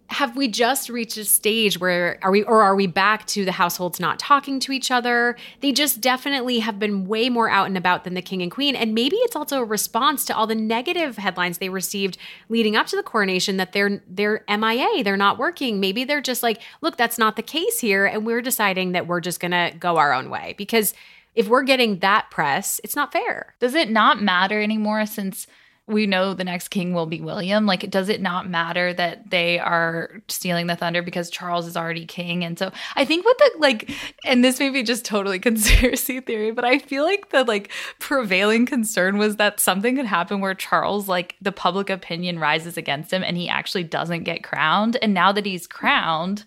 have 0.08 0.36
we 0.36 0.48
just 0.48 0.88
reached 0.88 1.16
a 1.18 1.24
stage 1.24 1.78
where 1.78 2.18
are 2.22 2.32
we 2.32 2.42
or 2.42 2.62
are 2.62 2.74
we 2.74 2.88
back 2.88 3.26
to 3.26 3.44
the 3.44 3.52
households 3.52 4.00
not 4.00 4.18
talking 4.18 4.58
to 4.58 4.72
each 4.72 4.90
other? 4.90 5.36
They 5.60 5.70
just 5.70 6.00
definitely 6.00 6.60
have 6.60 6.78
been 6.78 7.06
way 7.06 7.28
more 7.28 7.48
out 7.48 7.66
and 7.66 7.76
about 7.76 8.04
than 8.04 8.14
the 8.14 8.22
king 8.22 8.42
and 8.42 8.50
queen. 8.50 8.74
And 8.74 8.92
maybe 8.92 9.16
it's 9.16 9.36
also 9.36 9.60
a 9.60 9.64
response 9.64 10.24
to 10.24 10.34
all 10.34 10.48
the 10.48 10.54
negative 10.54 11.18
headlines 11.18 11.58
they 11.58 11.68
received 11.68 12.16
leading 12.48 12.74
up 12.74 12.86
to 12.88 12.96
the 12.96 13.04
coronation 13.04 13.58
that 13.58 13.72
they're 13.72 14.02
they're 14.08 14.42
MIA 14.48 15.04
they're 15.04 15.18
not 15.18 15.38
working. 15.38 15.78
Maybe 15.78 16.04
they're 16.04 16.22
just 16.22 16.42
like 16.42 16.60
look 16.80 16.96
that's 16.96 17.18
not 17.18 17.36
the 17.36 17.42
case 17.42 17.78
here 17.78 18.06
and 18.06 18.24
we're 18.24 18.42
deciding 18.42 18.92
that 18.92 19.06
we're 19.06 19.20
just 19.20 19.40
going 19.40 19.52
to 19.52 19.72
go 19.78 19.98
our 19.98 20.12
own 20.14 20.30
way. 20.30 20.54
Because 20.56 20.94
if 21.34 21.48
we're 21.48 21.62
getting 21.62 21.98
that 21.98 22.30
press 22.30 22.80
it's 22.82 22.96
not 22.96 23.12
fair. 23.12 23.54
Does 23.60 23.74
it 23.74 23.90
not 23.90 24.22
matter 24.22 24.60
anymore 24.60 25.04
since 25.06 25.46
we 25.90 26.06
know 26.06 26.34
the 26.34 26.44
next 26.44 26.68
king 26.68 26.92
will 26.94 27.06
be 27.06 27.20
William? 27.20 27.66
Like, 27.66 27.90
does 27.90 28.08
it 28.08 28.20
not 28.20 28.48
matter 28.48 28.94
that 28.94 29.30
they 29.30 29.58
are 29.58 30.22
stealing 30.28 30.66
the 30.66 30.76
thunder 30.76 31.02
because 31.02 31.30
Charles 31.30 31.66
is 31.66 31.76
already 31.76 32.06
king? 32.06 32.44
And 32.44 32.58
so 32.58 32.72
I 32.96 33.04
think 33.04 33.24
what 33.24 33.38
the 33.38 33.50
like, 33.58 33.90
and 34.24 34.44
this 34.44 34.58
may 34.58 34.70
be 34.70 34.82
just 34.82 35.04
totally 35.04 35.38
conspiracy 35.40 36.20
theory, 36.20 36.50
but 36.50 36.64
I 36.64 36.78
feel 36.78 37.04
like 37.04 37.30
the 37.30 37.44
like 37.44 37.70
prevailing 37.98 38.66
concern 38.66 39.18
was 39.18 39.36
that 39.36 39.60
something 39.60 39.96
could 39.96 40.06
happen 40.06 40.40
where 40.40 40.54
Charles, 40.54 41.08
like, 41.08 41.36
the 41.40 41.52
public 41.52 41.90
opinion 41.90 42.38
rises 42.38 42.76
against 42.76 43.12
him 43.12 43.22
and 43.22 43.36
he 43.36 43.48
actually 43.48 43.84
doesn't 43.84 44.24
get 44.24 44.44
crowned. 44.44 44.96
And 45.02 45.14
now 45.14 45.32
that 45.32 45.46
he's 45.46 45.66
crowned, 45.66 46.44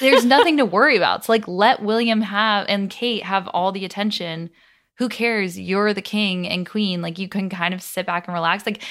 there's 0.00 0.24
nothing 0.34 0.56
to 0.58 0.64
worry 0.64 0.96
about. 0.96 1.20
It's 1.20 1.28
like 1.28 1.46
let 1.46 1.82
William 1.82 2.20
have 2.22 2.66
and 2.68 2.90
Kate 2.90 3.24
have 3.24 3.48
all 3.48 3.72
the 3.72 3.84
attention. 3.84 4.50
Who 4.98 5.08
cares? 5.08 5.58
You're 5.58 5.92
the 5.92 6.02
king 6.02 6.48
and 6.48 6.66
queen. 6.68 7.02
Like 7.02 7.18
you 7.18 7.28
can 7.28 7.48
kind 7.50 7.74
of 7.74 7.82
sit 7.82 8.06
back 8.06 8.26
and 8.28 8.34
relax. 8.34 8.64
Like 8.66 8.82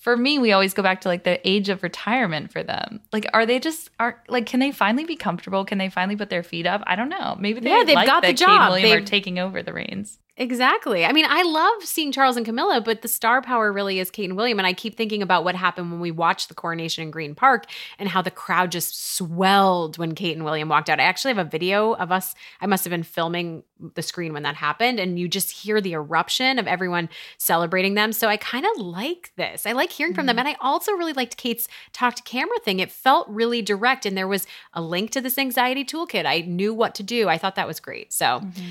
for 0.00 0.16
me, 0.16 0.38
we 0.38 0.52
always 0.52 0.72
go 0.72 0.82
back 0.82 1.02
to 1.02 1.08
like 1.08 1.24
the 1.24 1.46
age 1.46 1.68
of 1.68 1.82
retirement 1.82 2.50
for 2.50 2.62
them. 2.62 3.00
Like, 3.12 3.26
are 3.34 3.44
they 3.44 3.58
just 3.58 3.90
are 4.00 4.22
like? 4.28 4.46
Can 4.46 4.58
they 4.60 4.72
finally 4.72 5.04
be 5.04 5.16
comfortable? 5.16 5.64
Can 5.66 5.76
they 5.76 5.90
finally 5.90 6.16
put 6.16 6.30
their 6.30 6.42
feet 6.42 6.66
up? 6.66 6.82
I 6.86 6.96
don't 6.96 7.10
know. 7.10 7.36
Maybe 7.38 7.60
they 7.60 7.68
Yeah, 7.70 7.84
they've 7.84 7.94
like 7.94 8.06
got 8.06 8.22
the 8.22 8.32
job. 8.32 8.48
and 8.50 8.70
William 8.70 8.92
are 8.96 9.00
They've- 9.00 9.04
taking 9.08 9.38
over 9.38 9.62
the 9.62 9.74
reins. 9.74 10.18
Exactly. 10.36 11.04
I 11.04 11.12
mean, 11.12 11.26
I 11.28 11.42
love 11.42 11.84
seeing 11.84 12.12
Charles 12.12 12.36
and 12.36 12.46
Camilla, 12.46 12.80
but 12.80 13.02
the 13.02 13.08
star 13.08 13.42
power 13.42 13.72
really 13.72 13.98
is 13.98 14.10
Kate 14.10 14.24
and 14.24 14.36
William. 14.36 14.58
And 14.58 14.66
I 14.66 14.72
keep 14.72 14.96
thinking 14.96 15.22
about 15.22 15.44
what 15.44 15.54
happened 15.54 15.90
when 15.90 16.00
we 16.00 16.10
watched 16.10 16.48
the 16.48 16.54
coronation 16.54 17.02
in 17.02 17.10
Green 17.10 17.34
Park 17.34 17.66
and 17.98 18.08
how 18.08 18.22
the 18.22 18.30
crowd 18.30 18.72
just 18.72 19.16
swelled 19.16 19.98
when 19.98 20.14
Kate 20.14 20.34
and 20.34 20.44
William 20.44 20.68
walked 20.68 20.88
out. 20.88 20.98
I 20.98 21.04
actually 21.04 21.34
have 21.34 21.46
a 21.46 21.50
video 21.50 21.92
of 21.92 22.10
us. 22.10 22.34
I 22.60 22.66
must 22.66 22.84
have 22.84 22.90
been 22.90 23.02
filming 23.02 23.64
the 23.94 24.02
screen 24.02 24.32
when 24.32 24.42
that 24.44 24.56
happened, 24.56 24.98
and 25.00 25.18
you 25.18 25.28
just 25.28 25.50
hear 25.50 25.80
the 25.80 25.92
eruption 25.92 26.58
of 26.58 26.66
everyone 26.66 27.08
celebrating 27.38 27.94
them. 27.94 28.12
So 28.12 28.28
I 28.28 28.36
kind 28.36 28.64
of 28.64 28.82
like 28.82 29.32
this. 29.36 29.66
I 29.66 29.72
like 29.72 29.90
hearing 29.90 30.14
from 30.14 30.26
them. 30.26 30.36
Mm-hmm. 30.36 30.46
And 30.46 30.56
I 30.56 30.58
also 30.60 30.92
really 30.92 31.12
liked 31.12 31.36
Kate's 31.36 31.68
talk 31.92 32.14
to 32.14 32.22
camera 32.22 32.58
thing. 32.64 32.80
It 32.80 32.90
felt 32.90 33.28
really 33.28 33.62
direct, 33.62 34.06
and 34.06 34.16
there 34.16 34.28
was 34.28 34.46
a 34.72 34.80
link 34.80 35.10
to 35.10 35.20
this 35.20 35.38
anxiety 35.38 35.84
toolkit. 35.84 36.24
I 36.24 36.40
knew 36.40 36.72
what 36.72 36.94
to 36.94 37.02
do. 37.02 37.28
I 37.28 37.36
thought 37.36 37.56
that 37.56 37.66
was 37.66 37.80
great. 37.80 38.12
So, 38.12 38.40
mm-hmm. 38.40 38.70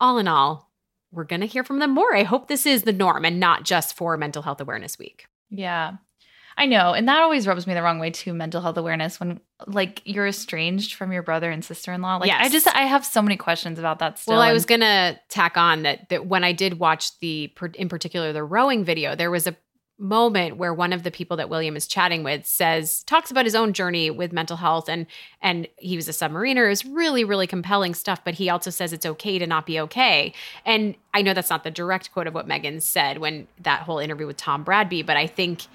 all 0.00 0.18
in 0.18 0.28
all, 0.28 0.69
we're 1.12 1.24
going 1.24 1.40
to 1.40 1.46
hear 1.46 1.64
from 1.64 1.78
them 1.78 1.90
more. 1.90 2.14
I 2.14 2.22
hope 2.22 2.48
this 2.48 2.66
is 2.66 2.82
the 2.82 2.92
norm 2.92 3.24
and 3.24 3.40
not 3.40 3.64
just 3.64 3.96
for 3.96 4.16
Mental 4.16 4.42
Health 4.42 4.60
Awareness 4.60 4.98
Week. 4.98 5.26
Yeah. 5.50 5.94
I 6.56 6.66
know. 6.66 6.92
And 6.92 7.08
that 7.08 7.22
always 7.22 7.46
rubs 7.46 7.66
me 7.66 7.74
the 7.74 7.82
wrong 7.82 7.98
way 7.98 8.10
too, 8.10 8.34
mental 8.34 8.60
health 8.60 8.76
awareness 8.76 9.18
when 9.18 9.40
like 9.66 10.02
you're 10.04 10.26
estranged 10.26 10.94
from 10.94 11.10
your 11.10 11.22
brother 11.22 11.50
and 11.50 11.64
sister-in-law. 11.64 12.18
Like 12.18 12.30
I 12.30 12.48
just 12.48 12.68
I 12.68 12.82
have 12.82 13.06
so 13.06 13.22
many 13.22 13.36
questions 13.36 13.78
about 13.78 13.98
that 14.00 14.18
still. 14.18 14.34
well, 14.34 14.42
I 14.42 14.52
was 14.52 14.66
going 14.66 14.82
to 14.82 15.18
tack 15.28 15.56
on 15.56 15.82
that, 15.82 16.08
that 16.10 16.26
when 16.26 16.44
I 16.44 16.52
did 16.52 16.78
watch 16.78 17.18
the, 17.20 17.50
in 17.74 17.88
particular, 17.88 18.32
the 18.32 18.44
rowing 18.44 18.84
video, 18.84 19.14
there 19.16 19.30
was 19.30 19.46
a 19.46 19.56
moment 20.00 20.56
where 20.56 20.72
one 20.72 20.92
of 20.94 21.02
the 21.02 21.10
people 21.10 21.36
that 21.36 21.48
William 21.50 21.76
is 21.76 21.86
chatting 21.86 22.24
with 22.24 22.46
says 22.46 23.02
talks 23.04 23.30
about 23.30 23.44
his 23.44 23.54
own 23.54 23.74
journey 23.74 24.10
with 24.10 24.32
mental 24.32 24.56
health 24.56 24.88
and 24.88 25.06
and 25.42 25.68
he 25.76 25.94
was 25.94 26.08
a 26.08 26.12
submariner 26.12 26.72
is 26.72 26.86
really 26.86 27.22
really 27.22 27.46
compelling 27.46 27.94
stuff 27.94 28.24
but 28.24 28.34
he 28.34 28.48
also 28.48 28.70
says 28.70 28.94
it's 28.94 29.04
okay 29.04 29.38
to 29.38 29.46
not 29.46 29.66
be 29.66 29.78
okay 29.78 30.32
and 30.64 30.94
I 31.12 31.20
know 31.20 31.34
that's 31.34 31.50
not 31.50 31.64
the 31.64 31.70
direct 31.70 32.12
quote 32.12 32.26
of 32.26 32.32
what 32.32 32.48
Meghan 32.48 32.80
said 32.80 33.18
when 33.18 33.46
that 33.60 33.82
whole 33.82 33.98
interview 33.98 34.26
with 34.26 34.38
Tom 34.38 34.64
Bradby 34.64 35.02
but 35.04 35.18
I 35.18 35.26
think 35.26 35.66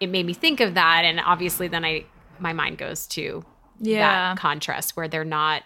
it 0.00 0.08
made 0.08 0.24
me 0.24 0.32
think 0.32 0.60
of 0.60 0.74
that 0.74 1.02
and 1.04 1.20
obviously 1.20 1.68
then 1.68 1.84
I 1.84 2.06
my 2.38 2.54
mind 2.54 2.78
goes 2.78 3.06
to 3.08 3.44
Yeah. 3.80 4.32
that 4.34 4.38
contrast 4.38 4.96
where 4.96 5.08
they're 5.08 5.24
not 5.24 5.62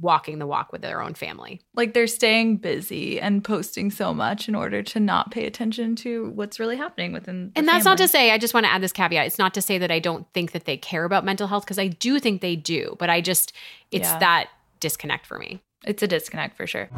walking 0.00 0.38
the 0.38 0.46
walk 0.46 0.72
with 0.72 0.80
their 0.82 1.00
own 1.02 1.14
family. 1.14 1.60
like 1.74 1.94
they're 1.94 2.06
staying 2.06 2.56
busy 2.56 3.20
and 3.20 3.44
posting 3.44 3.90
so 3.90 4.12
much 4.12 4.48
in 4.48 4.54
order 4.54 4.82
to 4.82 4.98
not 4.98 5.30
pay 5.30 5.46
attention 5.46 5.94
to 5.94 6.30
what's 6.34 6.58
really 6.58 6.76
happening 6.76 7.12
within 7.12 7.46
the 7.46 7.58
And 7.58 7.68
that's 7.68 7.84
not 7.84 7.98
to 7.98 8.08
say, 8.08 8.30
I 8.32 8.38
just 8.38 8.54
want 8.54 8.64
to 8.66 8.72
add 8.72 8.82
this 8.82 8.92
caveat. 8.92 9.26
It's 9.26 9.38
not 9.38 9.54
to 9.54 9.62
say 9.62 9.78
that 9.78 9.90
I 9.90 9.98
don't 10.00 10.26
think 10.32 10.52
that 10.52 10.64
they 10.64 10.76
care 10.76 11.04
about 11.04 11.24
mental 11.24 11.46
health 11.46 11.64
because 11.64 11.78
I 11.78 11.88
do 11.88 12.18
think 12.18 12.40
they 12.40 12.56
do, 12.56 12.96
but 12.98 13.10
I 13.10 13.20
just, 13.20 13.52
it's 13.90 14.08
Yeah. 14.08 14.18
that 14.18 14.48
disconnect 14.80 15.26
for 15.26 15.38
me. 15.38 15.62
it's 15.84 16.02
a 16.02 16.06
disconnect 16.08 16.56
for 16.56 16.66
sure. 16.66 16.88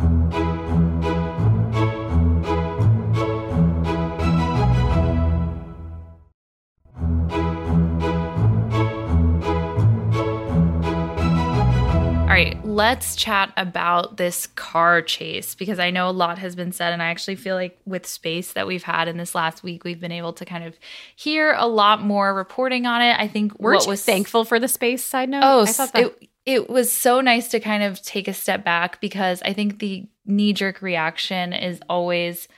Let's 12.75 13.17
chat 13.17 13.53
about 13.57 14.17
this 14.17 14.47
car 14.49 15.01
chase 15.01 15.55
because 15.55 15.79
I 15.79 15.91
know 15.91 16.09
a 16.09 16.13
lot 16.13 16.39
has 16.39 16.57
been 16.57 16.73
said, 16.73 16.93
and 16.93 17.03
I 17.03 17.07
actually 17.07 17.37
feel 17.37 17.57
like 17.57 17.79
with 17.87 18.07
space 18.07 18.53
that 18.53 18.67
we've 18.67 18.83
had 18.83 19.09
in 19.09 19.17
this 19.17 19.35
last 19.35 19.63
week, 19.63 19.85
we've 19.85 20.01
been 20.01 20.13
able 20.13 20.33
to 20.35 20.45
kind 20.45 20.65
of 20.65 20.79
hear 21.15 21.55
a 21.55 21.67
lot 21.67 22.03
more 22.03 22.35
reporting 22.35 22.87
on 22.87 23.01
it. 23.03 23.19
I 23.19 23.29
think 23.29 23.59
Weren't 23.59 23.81
what 23.81 23.89
was 23.89 24.05
thankful 24.05 24.45
for 24.45 24.59
the 24.59 24.69
space 24.69 25.05
side 25.05 25.29
note? 25.29 25.43
Oh, 25.45 25.63
I 25.63 25.67
thought 25.67 25.93
that. 25.93 26.05
it, 26.05 26.29
it 26.45 26.71
was 26.71 26.91
so 26.91 27.21
nice 27.21 27.49
to 27.49 27.61
kind 27.61 27.83
of 27.83 28.03
take 28.03 28.29
a 28.29 28.35
step 28.35 28.65
back 28.65 29.01
because 29.01 29.41
I 29.43 29.53
think 29.53 29.79
the 29.79 30.09
knee 30.27 30.53
jerk 30.53 30.83
reaction 30.83 31.53
is 31.53 31.81
always 31.89 32.49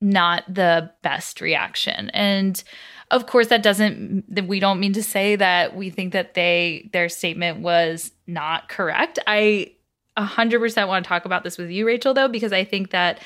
not 0.00 0.42
the 0.52 0.90
best 1.02 1.40
reaction. 1.40 2.10
And 2.10 2.62
of 3.12 3.26
course 3.26 3.48
that 3.48 3.62
doesn't 3.62 4.24
we 4.48 4.58
don't 4.58 4.80
mean 4.80 4.94
to 4.94 5.02
say 5.02 5.36
that 5.36 5.76
we 5.76 5.90
think 5.90 6.12
that 6.12 6.34
they 6.34 6.90
their 6.92 7.08
statement 7.08 7.60
was 7.60 8.10
not 8.26 8.68
correct. 8.68 9.18
I 9.26 9.72
100% 10.18 10.88
want 10.88 11.04
to 11.04 11.08
talk 11.08 11.24
about 11.24 11.44
this 11.44 11.56
with 11.56 11.70
you 11.70 11.86
Rachel 11.86 12.14
though 12.14 12.28
because 12.28 12.52
I 12.52 12.64
think 12.64 12.90
that 12.90 13.20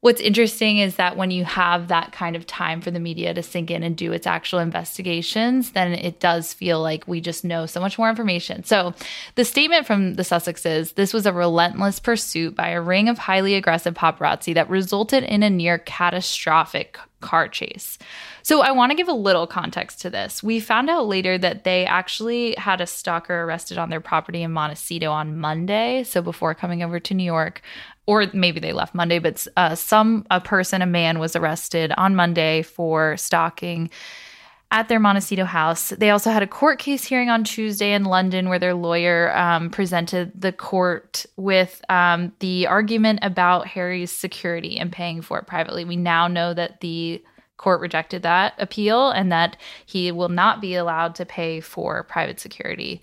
What's 0.00 0.20
interesting 0.20 0.78
is 0.78 0.94
that 0.94 1.16
when 1.16 1.32
you 1.32 1.44
have 1.44 1.88
that 1.88 2.12
kind 2.12 2.36
of 2.36 2.46
time 2.46 2.80
for 2.80 2.92
the 2.92 3.00
media 3.00 3.34
to 3.34 3.42
sink 3.42 3.68
in 3.68 3.82
and 3.82 3.96
do 3.96 4.12
its 4.12 4.28
actual 4.28 4.60
investigations, 4.60 5.72
then 5.72 5.92
it 5.92 6.20
does 6.20 6.54
feel 6.54 6.80
like 6.80 7.08
we 7.08 7.20
just 7.20 7.44
know 7.44 7.66
so 7.66 7.80
much 7.80 7.98
more 7.98 8.08
information. 8.08 8.62
So, 8.62 8.94
the 9.34 9.44
statement 9.44 9.88
from 9.88 10.14
the 10.14 10.22
Sussexes 10.22 10.94
this 10.94 11.12
was 11.12 11.26
a 11.26 11.32
relentless 11.32 11.98
pursuit 11.98 12.54
by 12.54 12.68
a 12.68 12.80
ring 12.80 13.08
of 13.08 13.18
highly 13.18 13.56
aggressive 13.56 13.94
paparazzi 13.94 14.54
that 14.54 14.70
resulted 14.70 15.24
in 15.24 15.42
a 15.42 15.50
near 15.50 15.78
catastrophic 15.78 16.96
car 17.20 17.48
chase. 17.48 17.98
So, 18.42 18.62
I 18.62 18.70
want 18.70 18.90
to 18.90 18.96
give 18.96 19.08
a 19.08 19.12
little 19.12 19.46
context 19.46 20.00
to 20.02 20.10
this. 20.10 20.42
We 20.42 20.60
found 20.60 20.90
out 20.90 21.06
later 21.06 21.38
that 21.38 21.64
they 21.64 21.84
actually 21.86 22.54
had 22.56 22.80
a 22.80 22.86
stalker 22.86 23.42
arrested 23.42 23.78
on 23.78 23.90
their 23.90 24.00
property 24.00 24.42
in 24.42 24.52
Montecito 24.52 25.10
on 25.10 25.36
Monday. 25.36 26.04
So, 26.04 26.22
before 26.22 26.54
coming 26.54 26.82
over 26.82 27.00
to 27.00 27.14
New 27.14 27.24
York, 27.24 27.62
or 28.06 28.24
maybe 28.32 28.58
they 28.58 28.72
left 28.72 28.94
Monday, 28.94 29.18
but 29.18 29.46
uh, 29.56 29.74
some 29.74 30.24
a 30.30 30.40
person, 30.40 30.80
a 30.80 30.86
man, 30.86 31.18
was 31.18 31.36
arrested 31.36 31.92
on 31.98 32.16
Monday 32.16 32.62
for 32.62 33.16
stalking 33.18 33.90
at 34.70 34.88
their 34.88 35.00
Montecito 35.00 35.44
house. 35.44 35.90
They 35.90 36.10
also 36.10 36.30
had 36.30 36.42
a 36.42 36.46
court 36.46 36.78
case 36.78 37.04
hearing 37.04 37.30
on 37.30 37.42
Tuesday 37.42 37.94
in 37.94 38.04
London, 38.04 38.48
where 38.48 38.58
their 38.58 38.74
lawyer 38.74 39.34
um, 39.36 39.70
presented 39.70 40.30
the 40.38 40.52
court 40.52 41.24
with 41.36 41.82
um, 41.88 42.32
the 42.40 42.66
argument 42.66 43.20
about 43.22 43.66
Harry's 43.66 44.12
security 44.12 44.78
and 44.78 44.92
paying 44.92 45.22
for 45.22 45.38
it 45.38 45.46
privately. 45.46 45.84
We 45.84 45.96
now 45.96 46.28
know 46.28 46.52
that 46.52 46.80
the 46.80 47.22
court 47.56 47.80
rejected 47.80 48.22
that 48.22 48.54
appeal 48.58 49.10
and 49.10 49.32
that 49.32 49.56
he 49.86 50.12
will 50.12 50.28
not 50.28 50.60
be 50.60 50.74
allowed 50.74 51.14
to 51.16 51.26
pay 51.26 51.60
for 51.60 52.04
private 52.04 52.38
security 52.38 53.00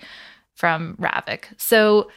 from 0.53 0.95
Ravec. 0.97 1.45
So 1.57 2.09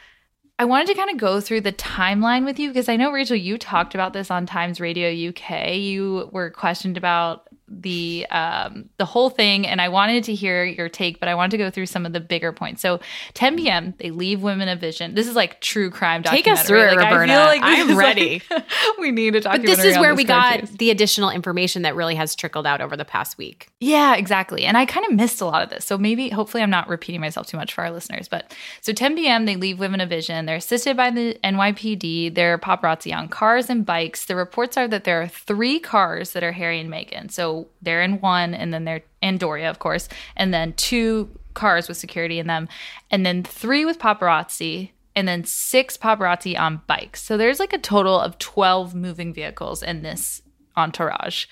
I 0.61 0.65
wanted 0.65 0.89
to 0.89 0.95
kind 0.95 1.11
of 1.11 1.19
go 1.19 1.41
through 1.41 1.63
the 1.63 1.73
timeline 1.73 2.45
with 2.45 2.59
you 2.59 2.69
because 2.69 2.89
I 2.89 2.97
know 2.97 3.13
Rachel, 3.13 3.37
you 3.37 3.59
talked 3.59 3.95
about 3.95 4.13
this 4.13 4.31
on 4.31 4.45
Times 4.45 4.81
Radio 4.81 5.31
UK. 5.31 5.75
You 5.75 6.29
were 6.33 6.51
questioned 6.51 6.97
about 6.97 7.48
the 7.71 8.27
um, 8.31 8.89
the 8.97 9.05
whole 9.05 9.31
thing, 9.31 9.67
and 9.67 9.81
I 9.81 9.89
wanted 9.89 10.25
to 10.25 10.35
hear 10.35 10.65
your 10.65 10.89
take, 10.89 11.21
but 11.21 11.29
I 11.29 11.35
wanted 11.35 11.53
to 11.53 11.59
go 11.59 11.71
through 11.71 11.87
some 11.87 12.07
of 12.07 12.13
the 12.13 12.21
bigger 12.21 12.53
points. 12.53 12.81
So, 12.83 13.01
10 13.35 13.57
p.m. 13.57 13.95
they 13.99 14.11
leave 14.11 14.43
women 14.43 14.69
of 14.69 14.81
vision. 14.81 15.15
This 15.15 15.27
is 15.27 15.37
like 15.37 15.61
true 15.61 15.91
crime 15.91 16.23
Take 16.23 16.45
documentary. 16.45 16.61
us 16.61 16.67
through 16.67 16.83
it, 16.83 16.97
like, 16.97 17.07
I 17.07 17.11
Roberta. 17.11 17.33
feel 17.33 17.45
like 17.45 17.61
I'm 17.63 17.97
ready. 17.97 18.43
like, 18.51 18.65
we 18.99 19.11
need 19.11 19.37
a 19.37 19.41
but 19.43 19.63
this 19.63 19.85
is 19.85 19.99
where 19.99 20.13
this 20.13 20.19
we 20.19 20.25
got 20.25 20.63
the 20.79 20.91
additional 20.91 21.31
information 21.31 21.83
that 21.83 21.95
really 21.95 22.15
has 22.15 22.35
trickled 22.35 22.67
out 22.67 22.81
over 22.81 22.97
the 22.97 23.05
past 23.05 23.39
week. 23.39 23.69
Yeah, 23.81 24.15
exactly. 24.15 24.65
And 24.65 24.77
I 24.77 24.87
kind 24.87 25.07
of 25.07 25.13
missed 25.13 25.41
a 25.41 25.45
lot 25.45 25.63
of 25.63 25.71
this. 25.71 25.85
So 25.85 25.99
maybe, 25.99 26.29
hopefully, 26.31 26.63
I'm 26.63 26.71
not 26.71 26.89
repeating 26.89 27.21
myself 27.21 27.47
too 27.47 27.57
much 27.57 27.73
for 27.75 27.83
our 27.85 27.91
listeners. 27.91 28.29
But 28.29 28.55
so 28.81 28.93
10 28.93 29.17
p.m., 29.17 29.45
they 29.45 29.57
leave 29.57 29.79
Women 29.79 30.01
of 30.01 30.09
Vision. 30.09 30.47
They're 30.47 30.57
assisted 30.57 30.97
by 30.97 31.11
the 31.11 31.39
NYPD. 31.45 32.35
They're 32.35 32.59
paparazzi 32.59 33.15
on 33.15 33.29
cars 33.29 33.69
and 33.71 33.85
bikes. 33.85 34.27
The 34.27 34.37
reports 34.37 34.77
are 34.77 34.89
that 34.89 35.05
there 35.05 35.21
are 35.21 35.29
three 35.29 35.79
cars 35.79 36.33
that 36.33 36.43
are 36.43 36.53
Harry 36.53 36.81
and 36.81 36.91
Meghan. 36.91 37.31
So 37.31 37.58
they're 37.83 38.03
in 38.03 38.21
one, 38.21 38.55
and 38.55 38.73
then 38.73 38.85
they're 38.85 39.03
and 39.23 39.39
Doria, 39.39 39.71
of 39.71 39.79
course, 39.79 40.09
and 40.37 40.55
then 40.55 40.73
two 40.75 41.29
cars 41.55 41.89
with 41.89 41.97
security 41.97 42.39
in 42.39 42.47
them, 42.47 42.69
and 43.11 43.27
then 43.27 43.43
three 43.43 43.85
with 43.85 43.99
paparazzi, 43.99 44.91
and 45.17 45.27
then 45.27 45.45
six 45.45 45.97
paparazzi 45.97 46.59
on 46.59 46.83
bikes. 46.87 47.23
So 47.23 47.37
there's 47.37 47.59
like 47.59 47.73
a 47.73 47.79
total 47.79 48.19
of 48.19 48.39
12 48.39 48.95
moving 48.95 49.35
vehicles 49.35 49.83
in 49.83 50.03
this 50.03 50.43
entourage. 50.77 51.47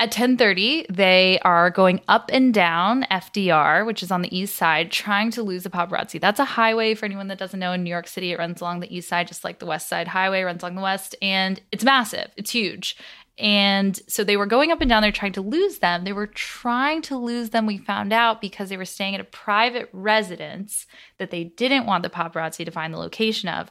At 0.00 0.12
10:30, 0.12 0.86
they 0.88 1.40
are 1.40 1.70
going 1.70 2.00
up 2.06 2.30
and 2.32 2.54
down 2.54 3.04
FDR, 3.10 3.84
which 3.84 4.00
is 4.00 4.12
on 4.12 4.22
the 4.22 4.36
east 4.36 4.54
side, 4.54 4.92
trying 4.92 5.32
to 5.32 5.42
lose 5.42 5.64
the 5.64 5.70
paparazzi. 5.70 6.20
That's 6.20 6.38
a 6.38 6.44
highway 6.44 6.94
for 6.94 7.04
anyone 7.04 7.26
that 7.28 7.38
doesn't 7.38 7.58
know 7.58 7.72
in 7.72 7.82
New 7.82 7.90
York 7.90 8.06
City. 8.06 8.30
It 8.30 8.38
runs 8.38 8.60
along 8.60 8.78
the 8.78 8.96
east 8.96 9.08
side 9.08 9.26
just 9.26 9.42
like 9.42 9.58
the 9.58 9.66
west 9.66 9.88
side 9.88 10.06
highway 10.06 10.42
runs 10.42 10.62
along 10.62 10.76
the 10.76 10.82
west 10.82 11.16
and 11.20 11.60
it's 11.72 11.82
massive. 11.82 12.30
It's 12.36 12.52
huge. 12.52 12.96
And 13.38 13.98
so 14.08 14.24
they 14.24 14.36
were 14.36 14.46
going 14.46 14.72
up 14.72 14.80
and 14.80 14.88
down 14.88 15.02
there 15.02 15.12
trying 15.12 15.32
to 15.34 15.40
lose 15.40 15.78
them. 15.78 16.04
They 16.04 16.12
were 16.12 16.26
trying 16.26 17.02
to 17.02 17.16
lose 17.16 17.50
them, 17.50 17.66
we 17.66 17.78
found 17.78 18.12
out, 18.12 18.40
because 18.40 18.68
they 18.68 18.76
were 18.76 18.84
staying 18.84 19.14
at 19.14 19.20
a 19.20 19.24
private 19.24 19.88
residence 19.92 20.86
that 21.18 21.30
they 21.30 21.44
didn't 21.44 21.86
want 21.86 22.02
the 22.02 22.10
paparazzi 22.10 22.64
to 22.64 22.70
find 22.70 22.92
the 22.92 22.98
location 22.98 23.48
of. 23.48 23.70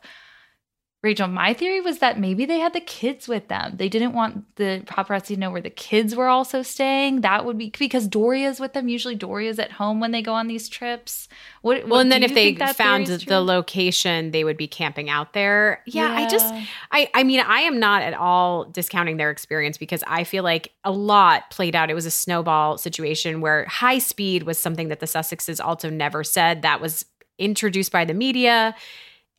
Rachel, 1.04 1.28
my 1.28 1.54
theory 1.54 1.80
was 1.80 2.00
that 2.00 2.20
maybe 2.20 2.44
they 2.46 2.58
had 2.58 2.74
the 2.74 2.80
kids 2.82 3.28
with 3.28 3.50
them. 3.50 3.74
They 3.78 3.88
didn't 3.88 4.14
want 4.14 4.56
the 4.56 4.82
paparazzi 4.88 5.28
to 5.36 5.38
know 5.38 5.52
where 5.52 5.62
the 5.62 5.70
kids 5.70 6.16
were 6.16 6.28
also 6.28 6.64
staying. 6.64 7.22
That 7.22 7.46
would 7.46 7.56
be 7.56 7.72
because 7.78 8.08
Doria's 8.08 8.60
with 8.60 8.74
them. 8.74 8.90
Usually 8.90 9.14
Doria's 9.14 9.60
at 9.60 9.74
home 9.74 10.00
when 10.00 10.10
they 10.10 10.24
go 10.24 10.34
on 10.34 10.48
these 10.48 10.68
trips. 10.68 11.30
What, 11.62 11.82
Well, 11.84 11.90
what- 11.92 12.02
and 12.02 12.12
then 12.12 12.24
if 12.24 12.34
they 12.34 12.56
found 12.56 13.06
the 13.06 13.40
location, 13.42 14.32
they 14.32 14.44
would 14.44 14.58
be 14.58 14.68
camping 14.68 15.08
out 15.08 15.34
there. 15.34 15.84
Yeah, 15.86 16.12
I 16.12 16.28
just 16.28 16.52
I 16.92 17.10
I 17.14 17.24
mean, 17.24 17.42
I 17.42 17.60
am 17.62 17.80
not 17.80 18.02
at 18.02 18.16
all 18.16 18.66
discounting 18.66 19.18
their 19.18 19.30
experience 19.30 19.78
because 19.78 20.04
I 20.08 20.24
feel 20.24 20.44
like 20.44 20.72
a 20.84 20.92
lot 20.92 21.52
played 21.52 21.76
out. 21.76 21.92
It 21.92 21.94
was 21.94 22.08
a 22.08 22.12
snowball 22.12 22.80
situation 22.80 23.40
where 23.40 23.66
high 23.66 24.00
speed 24.00 24.44
was 24.44 24.58
something 24.58 24.88
that 24.88 25.00
the 25.00 25.06
Sussexes 25.06 25.64
also 25.64 25.92
never 25.92 26.24
said. 26.24 26.64
That 26.64 26.82
was 26.82 27.06
introduced 27.38 27.92
by 27.92 28.04
the 28.04 28.16
media. 28.16 28.76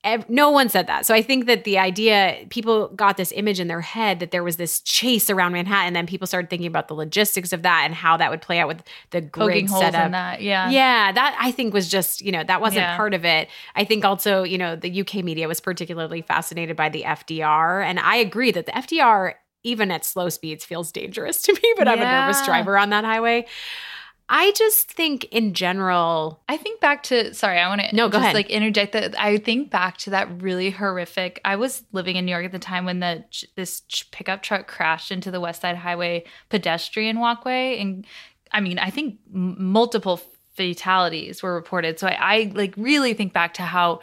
Ev- 0.05 0.29
No 0.31 0.51
one 0.51 0.69
said 0.69 0.87
that. 0.87 1.05
So 1.07 1.13
I 1.15 1.23
think 1.23 1.47
that 1.47 1.65
the 1.65 1.77
idea, 1.77 2.47
people 2.51 2.89
got 2.91 3.17
this 3.17 3.33
image 3.33 3.59
in 3.59 3.67
their 3.67 3.81
head 3.81 4.21
that 4.21 4.31
there 4.31 4.45
was 4.45 4.57
this 4.57 4.81
chase 4.81 5.29
around 5.29 5.53
Manhattan. 5.53 5.89
And 5.89 5.97
then 5.97 6.07
people 6.07 6.27
started 6.27 6.49
thinking 6.49 6.69
about 6.69 6.87
the 6.87 6.95
logistics 6.95 7.53
of 7.53 7.63
that 7.63 7.83
and 7.85 7.95
how 7.95 8.17
that 8.17 8.31
would 8.31 8.41
play 8.41 8.61
out 8.61 8.69
with 8.69 8.83
the 9.11 9.23
poking 9.23 9.67
grid 9.67 9.71
setup. 9.71 10.07
in 10.07 10.13
that. 10.13 10.41
Yeah. 10.41 10.71
Yeah, 10.71 11.11
that 11.13 11.37
I 11.41 11.51
think 11.51 11.75
was 11.75 11.89
just, 11.89 12.21
you 12.21 12.31
know, 12.31 12.45
that 12.45 12.61
wasn't 12.61 12.83
Yeah. 12.83 12.97
part 12.97 13.13
of 13.13 13.25
it. 13.25 13.49
I 13.75 13.83
think 13.85 14.05
also, 14.05 14.45
you 14.45 14.57
know, 14.57 14.77
the 14.77 15.01
UK 15.01 15.17
media 15.25 15.49
was 15.49 15.61
particularly 15.61 16.23
fascinated 16.23 16.77
by 16.77 16.89
the 16.89 17.03
FDR. 17.05 17.83
And 17.85 17.99
I 17.99 18.17
agree 18.17 18.53
that 18.53 18.67
the 18.67 18.73
FDR, 18.73 19.35
even 19.65 19.91
at 19.91 20.05
slow 20.05 20.29
speeds, 20.29 20.65
feels 20.65 20.93
dangerous 20.93 21.43
to 21.43 21.53
me, 21.53 21.75
but 21.77 21.89
I'm 21.89 21.99
a 22.01 22.05
nervous 22.05 22.45
driver 22.47 22.79
on 22.79 22.91
that 22.91 23.05
highway. 23.05 23.47
I 24.31 24.53
just 24.53 24.93
think 24.93 25.25
in 25.27 25.55
general, 25.55 26.41
I 26.49 26.59
think 26.59 26.81
back 26.81 27.03
to 27.05 27.33
sorry, 27.33 27.59
I 27.59 27.69
want 27.69 27.81
to 27.81 27.97
No, 27.97 28.09
go 28.09 28.19
just 28.19 28.23
ahead. 28.25 28.35
like 28.35 28.51
interject 28.51 28.93
that 28.93 29.19
I 29.19 29.39
think 29.39 29.71
back 29.71 29.97
to 29.99 30.11
that 30.11 30.43
really 30.43 30.71
horrific. 30.71 31.41
I 31.45 31.57
was 31.57 31.83
living 31.93 32.17
in 32.17 32.27
New 32.27 32.33
York 32.33 32.45
at 32.45 32.53
the 32.53 32.59
time 32.59 32.85
when 32.85 33.01
the 33.01 33.25
this 33.57 33.83
pickup 34.11 34.43
truck 34.43 34.67
crashed 34.67 35.11
into 35.11 35.31
the 35.31 35.41
West 35.41 35.63
Side 35.63 35.77
Highway 35.77 36.25
pedestrian 36.51 37.21
walkway, 37.21 37.79
and 37.81 38.07
I 38.53 38.61
mean, 38.61 38.79
I 38.79 38.91
think 38.91 39.19
m- 39.35 39.57
multiple 39.73 40.21
fatalities 40.55 41.43
were 41.43 41.55
reported. 41.55 41.99
So 41.99 42.09
I, 42.09 42.17
I 42.21 42.53
like 42.55 42.75
really 42.77 43.15
think 43.15 43.33
back 43.33 43.55
to 43.55 43.63
how 43.63 44.01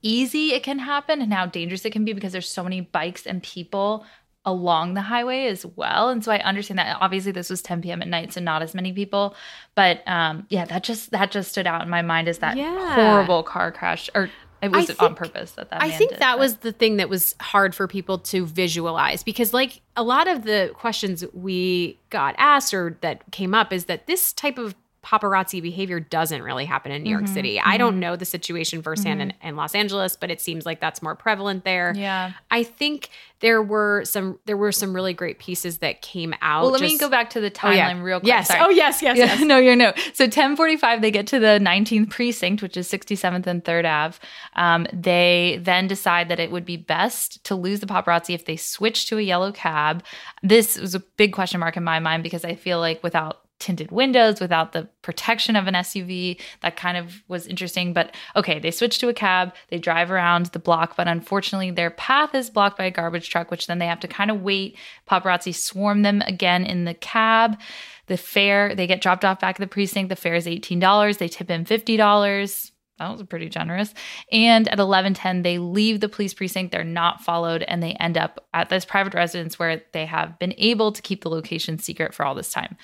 easy 0.00 0.52
it 0.52 0.62
can 0.62 0.78
happen 0.78 1.20
and 1.20 1.32
how 1.34 1.44
dangerous 1.46 1.84
it 1.84 1.90
can 1.92 2.04
be 2.04 2.12
because 2.12 2.32
there's 2.32 2.48
so 2.48 2.62
many 2.62 2.80
bikes 2.80 3.26
and 3.26 3.42
people 3.42 4.06
along 4.48 4.94
the 4.94 5.02
highway 5.02 5.46
as 5.46 5.64
well. 5.76 6.08
And 6.08 6.24
so 6.24 6.32
I 6.32 6.38
understand 6.38 6.78
that 6.78 6.96
obviously 7.00 7.32
this 7.32 7.50
was 7.50 7.60
10 7.62 7.82
p.m. 7.82 8.02
at 8.02 8.08
night, 8.08 8.32
so 8.32 8.40
not 8.40 8.62
as 8.62 8.74
many 8.74 8.92
people. 8.92 9.34
But 9.74 10.02
um 10.08 10.46
yeah, 10.48 10.64
that 10.64 10.82
just 10.82 11.10
that 11.10 11.30
just 11.30 11.50
stood 11.50 11.66
out 11.66 11.82
in 11.82 11.88
my 11.90 12.02
mind 12.02 12.26
as 12.28 12.38
that 12.38 12.56
Yeah. 12.56 12.94
horrible 12.94 13.42
car 13.42 13.70
crash. 13.70 14.08
Or 14.14 14.30
it 14.60 14.72
was 14.72 14.86
think- 14.86 15.00
on 15.02 15.14
purpose 15.14 15.52
that 15.52 15.70
that 15.70 15.80
I 15.82 15.90
think 15.90 16.10
did, 16.12 16.18
that 16.20 16.32
but- 16.32 16.40
was 16.40 16.56
the 16.56 16.72
thing 16.72 16.96
that 16.96 17.08
was 17.08 17.34
hard 17.40 17.74
for 17.74 17.86
people 17.86 18.18
to 18.32 18.44
visualize 18.44 19.22
because, 19.22 19.54
like, 19.54 19.82
a 19.96 20.02
lot 20.02 20.26
of 20.26 20.42
the 20.42 20.72
questions 20.74 21.24
we 21.32 21.96
got 22.10 22.34
asked 22.38 22.74
or 22.74 22.96
that 23.02 23.22
came 23.30 23.54
up 23.54 23.72
is 23.72 23.84
that 23.84 24.06
this 24.08 24.32
type 24.32 24.58
of 24.58 24.74
paparazzi 25.08 25.62
behavior 25.62 26.00
doesn't 26.00 26.42
really 26.42 26.64
happen 26.66 26.92
in 26.92 27.02
New 27.02 27.08
Mm-hmm, 27.10 27.24
York 27.24 27.28
City. 27.34 27.58
I 27.60 27.78
don't 27.78 27.98
know 27.98 28.14
the 28.16 28.24
situation 28.26 28.82
firsthand 28.82 29.22
in, 29.22 29.32
in 29.42 29.56
Los 29.56 29.74
Angeles, 29.74 30.16
but 30.16 30.30
it 30.30 30.40
seems 30.40 30.66
like 30.66 30.80
that's 30.80 31.00
more 31.00 31.14
prevalent 31.14 31.64
there. 31.64 31.94
Yeah. 31.96 32.32
I 32.50 32.62
think 32.62 33.08
there 33.40 33.62
were 33.62 34.04
some 34.04 34.38
there 34.46 34.56
were 34.56 34.72
some 34.72 34.92
really 34.92 35.14
great 35.14 35.38
pieces 35.38 35.78
that 35.78 36.02
came 36.02 36.34
out. 36.42 36.62
Well, 36.64 36.72
let 36.72 36.80
me 36.82 36.98
go 36.98 37.08
back 37.08 37.30
to 37.30 37.40
the 37.40 37.52
Oh, 37.62 37.70
yeah. 37.70 37.90
timeline 37.90 38.02
real 38.02 38.20
quick. 38.20 38.28
Yes. 38.28 38.48
Sorry. 38.48 38.60
Oh, 38.62 38.68
yes, 38.68 39.00
yes, 39.00 39.16
Yeah, 39.16 39.24
yes. 39.26 39.40
no, 39.44 39.58
you're 39.58 39.76
no. 39.76 39.92
So 40.12 40.24
1045, 40.24 41.00
they 41.00 41.10
get 41.10 41.26
to 41.28 41.38
the 41.38 41.58
19th 41.62 42.10
precinct, 42.10 42.62
which 42.62 42.76
is 42.76 42.86
67th 42.90 43.46
and 43.46 43.64
3rd 43.64 43.84
Ave. 43.86 44.18
Um, 44.56 44.86
they 44.92 45.58
then 45.62 45.86
decide 45.86 46.28
that 46.28 46.38
it 46.40 46.50
would 46.50 46.64
be 46.66 46.76
best 46.76 47.42
to 47.44 47.54
lose 47.54 47.80
the 47.80 47.86
paparazzi 47.86 48.34
if 48.34 48.44
they 48.44 48.56
switch 48.56 49.06
to 49.06 49.18
a 49.18 49.22
yellow 49.22 49.52
cab. 49.52 50.02
This 50.42 50.76
was 50.78 50.94
a 50.94 51.00
big 51.00 51.32
question 51.32 51.60
mark 51.60 51.76
in 51.76 51.84
my 51.84 51.98
mind 52.00 52.22
because 52.24 52.44
I 52.44 52.54
feel 52.56 52.80
like 52.80 53.02
without 53.02 53.40
tinted 53.58 53.90
windows, 53.90 54.40
without 54.40 54.72
the 54.72 54.88
protection 55.02 55.56
of 55.56 55.66
an 55.66 55.74
SUV, 55.74 56.40
that 56.62 56.76
kind 56.76 56.96
of 56.96 57.22
was 57.28 57.46
interesting. 57.46 57.92
But 57.92 58.14
okay, 58.36 58.58
they 58.58 58.70
switch 58.70 58.98
to 58.98 59.08
a 59.08 59.14
cab, 59.14 59.54
they 59.68 59.78
drive 59.78 60.10
around 60.10 60.46
the 60.46 60.58
block, 60.58 60.96
but 60.96 61.08
unfortunately, 61.08 61.70
their 61.70 61.90
path 61.90 62.34
is 62.34 62.50
blocked 62.50 62.78
by 62.78 62.84
a 62.84 62.90
garbage 62.90 63.30
truck, 63.30 63.50
which 63.50 63.66
then 63.66 63.78
they 63.78 63.86
have 63.86 64.00
to 64.00 64.08
kind 64.08 64.30
of 64.30 64.42
wait. 64.42 64.76
Paparazzi 65.10 65.54
swarm 65.54 66.02
them 66.02 66.22
again 66.22 66.64
in 66.64 66.84
the 66.84 66.94
cab. 66.94 67.58
The 68.06 68.16
fare, 68.16 68.74
they 68.74 68.86
get 68.86 69.00
dropped 69.00 69.24
off 69.24 69.40
back 69.40 69.56
at 69.56 69.60
the 69.60 69.66
precinct. 69.66 70.08
The 70.08 70.16
fare 70.16 70.34
is 70.34 70.46
$18. 70.46 71.18
They 71.18 71.28
tip 71.28 71.50
in 71.50 71.64
$50. 71.64 72.70
That 72.98 73.12
was 73.12 73.22
pretty 73.22 73.48
generous. 73.48 73.94
And 74.32 74.66
at 74.68 74.78
11:10 74.78 75.42
they 75.44 75.58
leave 75.58 76.00
the 76.00 76.08
police 76.08 76.34
precinct. 76.34 76.72
They're 76.72 76.82
not 76.84 77.20
followed 77.20 77.62
and 77.62 77.82
they 77.82 77.92
end 77.92 78.18
up 78.18 78.44
at 78.52 78.70
this 78.70 78.84
private 78.84 79.14
residence 79.14 79.58
where 79.58 79.82
they 79.92 80.06
have 80.06 80.38
been 80.38 80.54
able 80.58 80.90
to 80.92 81.02
keep 81.02 81.22
the 81.22 81.30
location 81.30 81.78
secret 81.78 82.12
for 82.12 82.24
all 82.24 82.34
this 82.34 82.50
time. 82.50 82.76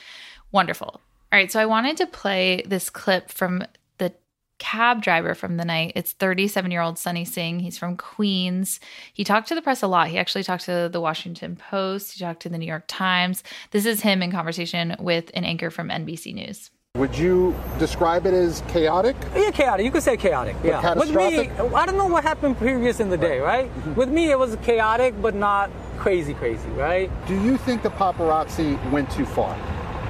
Wonderful. 0.54 0.86
All 0.86 1.00
right, 1.32 1.50
so 1.50 1.58
I 1.58 1.66
wanted 1.66 1.96
to 1.96 2.06
play 2.06 2.62
this 2.64 2.88
clip 2.88 3.28
from 3.28 3.64
the 3.98 4.14
cab 4.58 5.02
driver 5.02 5.34
from 5.34 5.56
the 5.56 5.64
night. 5.64 5.94
It's 5.96 6.12
37 6.12 6.70
year 6.70 6.80
old 6.80 6.96
Sunny 6.96 7.24
Singh. 7.24 7.58
He's 7.58 7.76
from 7.76 7.96
Queens. 7.96 8.78
He 9.12 9.24
talked 9.24 9.48
to 9.48 9.56
the 9.56 9.62
press 9.62 9.82
a 9.82 9.88
lot. 9.88 10.06
He 10.06 10.16
actually 10.16 10.44
talked 10.44 10.66
to 10.66 10.88
the 10.92 11.00
Washington 11.00 11.56
Post, 11.56 12.12
he 12.12 12.20
talked 12.24 12.40
to 12.42 12.48
the 12.48 12.56
New 12.56 12.66
York 12.66 12.84
Times. 12.86 13.42
This 13.72 13.84
is 13.84 14.00
him 14.00 14.22
in 14.22 14.30
conversation 14.30 14.94
with 15.00 15.28
an 15.34 15.42
anchor 15.42 15.70
from 15.70 15.88
NBC 15.88 16.32
News. 16.32 16.70
Would 16.94 17.18
you 17.18 17.52
describe 17.80 18.24
it 18.24 18.32
as 18.32 18.62
chaotic? 18.68 19.16
Yeah, 19.34 19.50
chaotic. 19.50 19.84
You 19.84 19.90
could 19.90 20.04
say 20.04 20.16
chaotic. 20.16 20.54
Yeah. 20.62 20.94
With 20.94 21.10
me. 21.10 21.50
I 21.50 21.84
don't 21.84 21.96
know 21.96 22.06
what 22.06 22.22
happened 22.22 22.58
previous 22.58 23.00
in 23.00 23.10
the 23.10 23.16
day, 23.16 23.40
right? 23.40 23.68
Mm-hmm. 23.68 23.94
With 23.96 24.08
me, 24.08 24.30
it 24.30 24.38
was 24.38 24.54
chaotic, 24.62 25.20
but 25.20 25.34
not 25.34 25.72
crazy, 25.98 26.32
crazy, 26.34 26.68
right? 26.68 27.10
Do 27.26 27.34
you 27.42 27.56
think 27.56 27.82
the 27.82 27.90
paparazzi 27.90 28.78
went 28.92 29.10
too 29.10 29.26
far? 29.26 29.58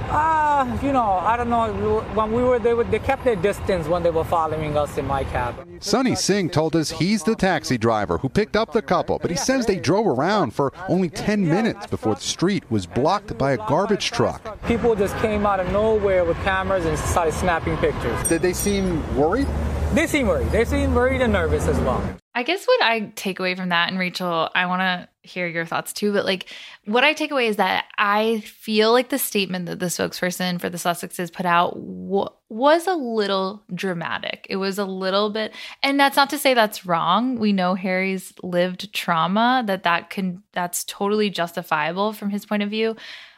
Ah, 0.09 0.81
you 0.81 0.91
know, 0.91 1.03
I 1.03 1.37
don't 1.37 1.49
know. 1.49 2.01
When 2.13 2.31
we 2.31 2.43
were, 2.43 2.59
they 2.59 2.73
were, 2.73 2.83
they 2.83 2.99
kept 2.99 3.23
their 3.23 3.35
distance 3.35 3.87
when 3.87 4.03
they 4.03 4.11
were 4.11 4.23
following 4.23 4.77
us 4.77 4.97
in 4.97 5.05
my 5.05 5.23
cab. 5.25 5.67
Sunny 5.79 6.15
Singh 6.15 6.49
told 6.49 6.75
us 6.75 6.89
he's 6.89 7.23
the 7.23 7.35
taxi 7.35 7.77
driver 7.77 8.17
who 8.17 8.29
picked 8.29 8.55
up 8.55 8.71
the 8.71 8.81
couple, 8.81 9.19
but 9.19 9.31
he 9.31 9.37
says 9.37 9.65
they 9.65 9.79
drove 9.79 10.07
around 10.07 10.51
for 10.53 10.73
only 10.87 11.09
10 11.09 11.47
minutes 11.47 11.87
before 11.87 12.15
the 12.15 12.21
street 12.21 12.69
was 12.71 12.85
blocked 12.85 13.37
by 13.37 13.51
a 13.51 13.57
garbage 13.57 14.11
truck. 14.11 14.41
People 14.67 14.95
just 14.95 15.15
came 15.17 15.45
out 15.45 15.59
of 15.59 15.71
nowhere 15.71 16.23
with 16.23 16.37
cameras 16.43 16.85
and 16.85 16.97
started 16.97 17.33
snapping 17.33 17.77
pictures. 17.77 18.27
Did 18.27 18.41
they 18.41 18.53
seem 18.53 19.01
worried? 19.17 19.47
They 19.93 20.07
seem 20.07 20.27
worried. 20.27 20.51
They 20.51 20.65
seem 20.65 20.93
worried 20.93 21.21
and 21.21 21.33
nervous 21.33 21.67
as 21.67 21.79
well. 21.79 22.03
I 22.37 22.43
guess 22.43 22.65
what 22.65 22.81
I 22.83 23.13
take 23.15 23.39
away 23.39 23.55
from 23.55 23.69
that, 23.69 23.87
and 23.87 23.97
Rachel, 23.97 24.49
I 24.53 24.65
want 24.65 24.81
to 24.81 25.07
hear 25.21 25.47
your 25.47 25.65
thoughts 25.65 25.93
too, 25.93 26.11
but 26.11 26.25
like 26.25 26.47
what 26.83 27.05
I 27.05 27.13
take 27.13 27.31
away 27.31 27.47
is 27.47 27.55
that 27.55 27.85
I 27.97 28.41
feel 28.41 28.91
like 28.91 29.07
the 29.07 29.17
statement 29.17 29.67
that 29.67 29.79
the 29.79 29.85
spokesperson 29.85 30.59
for 30.59 30.69
the 30.69 30.77
Sussexes 30.77 31.31
put 31.31 31.45
out 31.45 31.75
w- 31.75 32.27
was 32.49 32.87
a 32.87 32.93
little 32.93 33.63
dramatic. 33.73 34.45
It 34.49 34.57
was 34.57 34.77
a 34.77 34.83
little 34.83 35.29
bit, 35.29 35.53
and 35.81 35.97
that's 35.97 36.17
not 36.17 36.29
to 36.31 36.37
say 36.37 36.53
that's 36.53 36.85
wrong. 36.85 37.39
We 37.39 37.53
know 37.53 37.73
Harry's 37.73 38.33
lived 38.43 38.91
trauma, 38.93 39.63
that 39.67 39.83
that 39.83 40.09
can, 40.09 40.43
that's 40.51 40.83
totally 40.83 41.29
justifiable 41.29 42.11
from 42.11 42.31
his 42.31 42.45
point 42.45 42.63
of 42.63 42.69
view. 42.69 42.97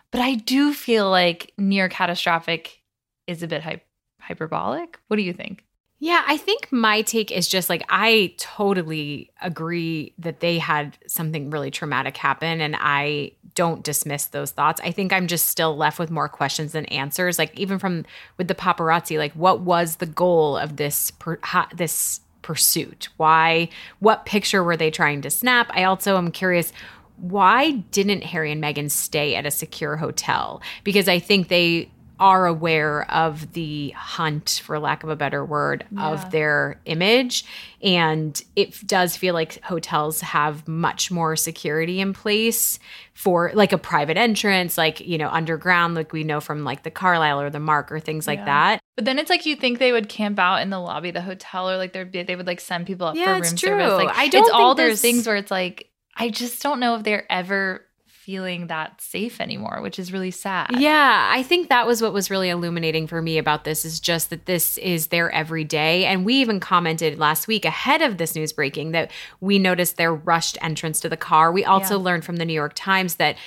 But 0.09 0.21
I 0.21 0.33
do 0.33 0.73
feel 0.73 1.07
like 1.07 1.53
near 1.55 1.87
catastrophic 1.87 2.81
is 3.27 3.43
a 3.43 3.47
bit 3.47 3.61
hy- 3.61 3.83
hyperbolic. 4.19 4.97
What 5.07 5.17
do 5.17 5.21
you 5.21 5.33
think? 5.33 5.66
Yeah, 5.99 6.23
I 6.27 6.37
think 6.37 6.71
my 6.71 7.01
take 7.01 7.31
is 7.31 7.47
just 7.47 7.69
like 7.69 7.83
I 7.89 8.35
totally 8.37 9.31
agree 9.41 10.13
that 10.19 10.41
they 10.41 10.59
had 10.59 10.97
something 11.07 11.49
really 11.49 11.71
traumatic 11.71 12.17
happen 12.17 12.61
and 12.61 12.75
I 12.79 13.31
don't 13.55 13.83
dismiss 13.83 14.25
those 14.25 14.51
thoughts. 14.51 14.79
I 14.83 14.91
think 14.91 15.11
I'm 15.11 15.25
just 15.25 15.47
still 15.47 15.75
left 15.75 15.97
with 15.97 16.11
more 16.11 16.29
questions 16.29 16.73
than 16.73 16.85
answers. 16.85 17.39
Like 17.39 17.57
even 17.59 17.79
from 17.79 18.05
with 18.37 18.47
the 18.47 18.53
paparazzi, 18.53 19.17
like 19.17 19.33
what 19.33 19.61
was 19.61 19.95
the 19.95 20.05
goal 20.05 20.55
of 20.55 20.75
this 20.75 21.09
per, 21.11 21.39
ha, 21.41 21.67
this 21.73 22.21
pursuit? 22.43 23.09
Why 23.17 23.69
what 23.97 24.27
picture 24.27 24.63
were 24.63 24.77
they 24.77 24.91
trying 24.91 25.23
to 25.23 25.31
snap? 25.31 25.71
I 25.71 25.83
also 25.85 26.17
am 26.17 26.31
curious 26.31 26.71
why 27.19 27.71
didn't 27.71 28.23
Harry 28.23 28.51
and 28.51 28.63
Meghan 28.63 28.91
stay 28.91 29.33
at 29.33 29.47
a 29.47 29.51
secure 29.51 29.97
hotel? 29.97 30.61
Because 30.83 31.09
I 31.09 31.17
think 31.17 31.47
they 31.47 31.89
are 32.19 32.45
aware 32.47 33.09
of 33.11 33.53
the 33.53 33.89
hunt, 33.91 34.61
for 34.63 34.79
lack 34.79 35.03
of 35.03 35.09
a 35.09 35.15
better 35.15 35.45
word, 35.45 35.85
of 35.97 36.31
their 36.31 36.79
image. 36.85 37.45
And 37.83 38.41
it 38.55 38.87
does 38.87 39.15
feel 39.15 39.33
like 39.33 39.61
hotels 39.63 40.21
have 40.21 40.67
much 40.67 41.11
more 41.11 41.35
security 41.35 41.99
in 41.99 42.13
place 42.13 42.79
for 43.13 43.51
like 43.53 43.71
a 43.71 43.77
private 43.77 44.17
entrance, 44.17 44.77
like, 44.77 44.99
you 44.99 45.17
know, 45.17 45.29
underground, 45.29 45.95
like 45.95 46.11
we 46.11 46.23
know 46.23 46.39
from 46.39 46.63
like 46.63 46.83
the 46.83 46.91
Carlyle 46.91 47.39
or 47.41 47.49
the 47.49 47.59
Mark 47.59 47.91
or 47.91 47.99
things 47.99 48.25
like 48.27 48.43
that. 48.45 48.79
But 48.95 49.05
then 49.05 49.19
it's 49.19 49.29
like 49.29 49.45
you 49.45 49.55
think 49.55 49.77
they 49.77 49.91
would 49.91 50.09
camp 50.09 50.39
out 50.39 50.61
in 50.61 50.69
the 50.71 50.79
lobby 50.79 51.09
of 51.09 51.13
the 51.13 51.21
hotel 51.21 51.69
or 51.69 51.77
like 51.77 51.93
there'd 51.93 52.11
be, 52.11 52.23
they 52.23 52.35
would 52.35 52.47
like 52.47 52.59
send 52.59 52.87
people 52.87 53.07
up 53.07 53.15
Yeah, 53.15 53.25
for 53.25 53.31
room 53.33 53.41
it's 53.41 53.61
service. 53.61 53.85
true. 53.85 54.05
Like 54.05 54.17
I 54.17 54.27
don't 54.27 54.41
it's 54.41 54.51
all 54.51 54.73
those 54.73 55.01
things 55.01 55.27
where 55.27 55.35
it's 55.35 55.51
like 55.51 55.91
I 56.15 56.29
just 56.29 56.63
don't 56.63 56.79
know 56.79 56.95
if 56.95 57.03
they're 57.03 57.31
ever 57.31 57.85
feeling 58.27 58.67
that 58.67 58.99
safe 58.99 59.39
anymore, 59.39 59.79
which 59.81 59.97
is 59.97 60.11
really 60.11 60.31
sad. 60.31 60.67
Yeah, 60.77 61.29
I 61.33 61.43
think 61.43 61.69
that 61.69 61.87
was 61.87 62.01
what 62.01 62.11
was 62.11 62.29
really 62.29 62.49
illuminating 62.49 63.07
for 63.07 63.21
me 63.21 63.37
about 63.37 63.63
this 63.63 63.85
is 63.85 64.01
just 64.01 64.31
that 64.31 64.45
this 64.45 64.77
is 64.79 65.07
there 65.07 65.31
everyday. 65.31 66.03
And 66.03 66.25
we 66.25 66.33
even 66.33 66.59
commented 66.59 67.17
last 67.17 67.47
week 67.47 67.63
ahead 67.63 68.01
of 68.01 68.17
this 68.17 68.35
news 68.35 68.51
breaking 68.51 68.91
that 68.91 69.11
we 69.39 69.59
noticed 69.59 69.95
their 69.95 70.13
rushed 70.13 70.57
entrance 70.61 70.99
to 70.99 71.07
the 71.07 71.15
car. 71.15 71.53
We 71.53 71.63
also 71.63 71.97
Yeah. 71.97 72.03
learned 72.03 72.25
from 72.25 72.35
the 72.35 72.43
New 72.43 72.51
York 72.51 72.73
Times 72.75 73.15
that 73.15 73.37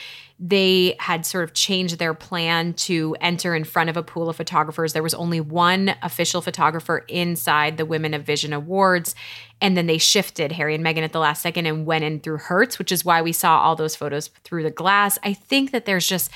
they 0.43 0.97
had 0.99 1.27
sort 1.27 1.45
of 1.45 1.53
changed 1.53 1.99
their 1.99 2.15
plan 2.15 2.73
to 2.73 3.15
enter 3.21 3.55
in 3.55 3.65
front 3.65 3.91
of 3.91 3.99
a 3.99 4.03
pool 4.03 4.31
of 4.31 4.37
photographers. 4.37 4.95
There 4.95 5.03
was 5.03 5.13
only 5.13 5.39
one 5.43 5.95
official 6.03 6.41
photographer 6.41 7.05
inside 7.09 7.77
the 7.77 7.85
Women 7.85 8.15
of 8.15 8.23
Vision 8.23 8.55
Awards. 8.55 9.15
And 9.61 9.77
then 9.77 9.87
they 9.87 9.99
shifted 9.99 10.53
Harry 10.53 10.75
and 10.75 10.85
Meghan 10.85 11.03
at 11.03 11.13
the 11.13 11.19
last 11.19 11.43
second 11.43 11.67
and 11.67 11.85
went 11.85 12.05
in 12.05 12.21
through 12.21 12.39
Hertz, 12.39 12.79
which 12.79 12.93
is 12.93 13.05
why 13.05 13.21
we 13.21 13.33
saw 13.33 13.61
all 13.61 13.77
those 13.77 13.97
photos 13.97 14.29
through 14.45 14.63
the 14.63 14.71
glass. 14.71 15.19
I 15.23 15.35
think 15.35 15.73
that 15.73 15.85
there's 15.85 16.07
just 16.07 16.31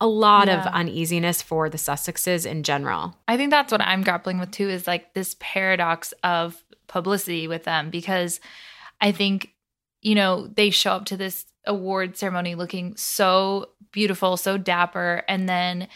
a 0.00 0.06
lot 0.06 0.48
of 0.48 0.66
uneasiness 0.66 1.42
for 1.42 1.68
the 1.68 1.76
Sussexes 1.76 2.46
in 2.46 2.62
general. 2.62 3.16
I 3.28 3.36
think 3.36 3.50
that's 3.50 3.70
what 3.70 3.82
I'm 3.82 4.02
grappling 4.02 4.38
with 4.38 4.50
too 4.50 4.68
is 4.68 4.86
like 4.86 5.12
this 5.12 5.36
paradox 5.40 6.14
of 6.24 6.62
publicity 6.86 7.46
with 7.46 7.64
them 7.64 7.90
because 7.90 8.40
I 9.00 9.12
think, 9.12 9.52
you 10.00 10.14
know, 10.14 10.46
they 10.46 10.70
show 10.70 10.92
up 10.92 11.04
to 11.06 11.16
this 11.16 11.44
award 11.66 12.16
ceremony 12.16 12.54
looking 12.54 12.96
so 12.96 13.70
beautiful, 13.92 14.36
so 14.38 14.56
dapper, 14.56 15.22
and 15.28 15.48
then 15.48 15.88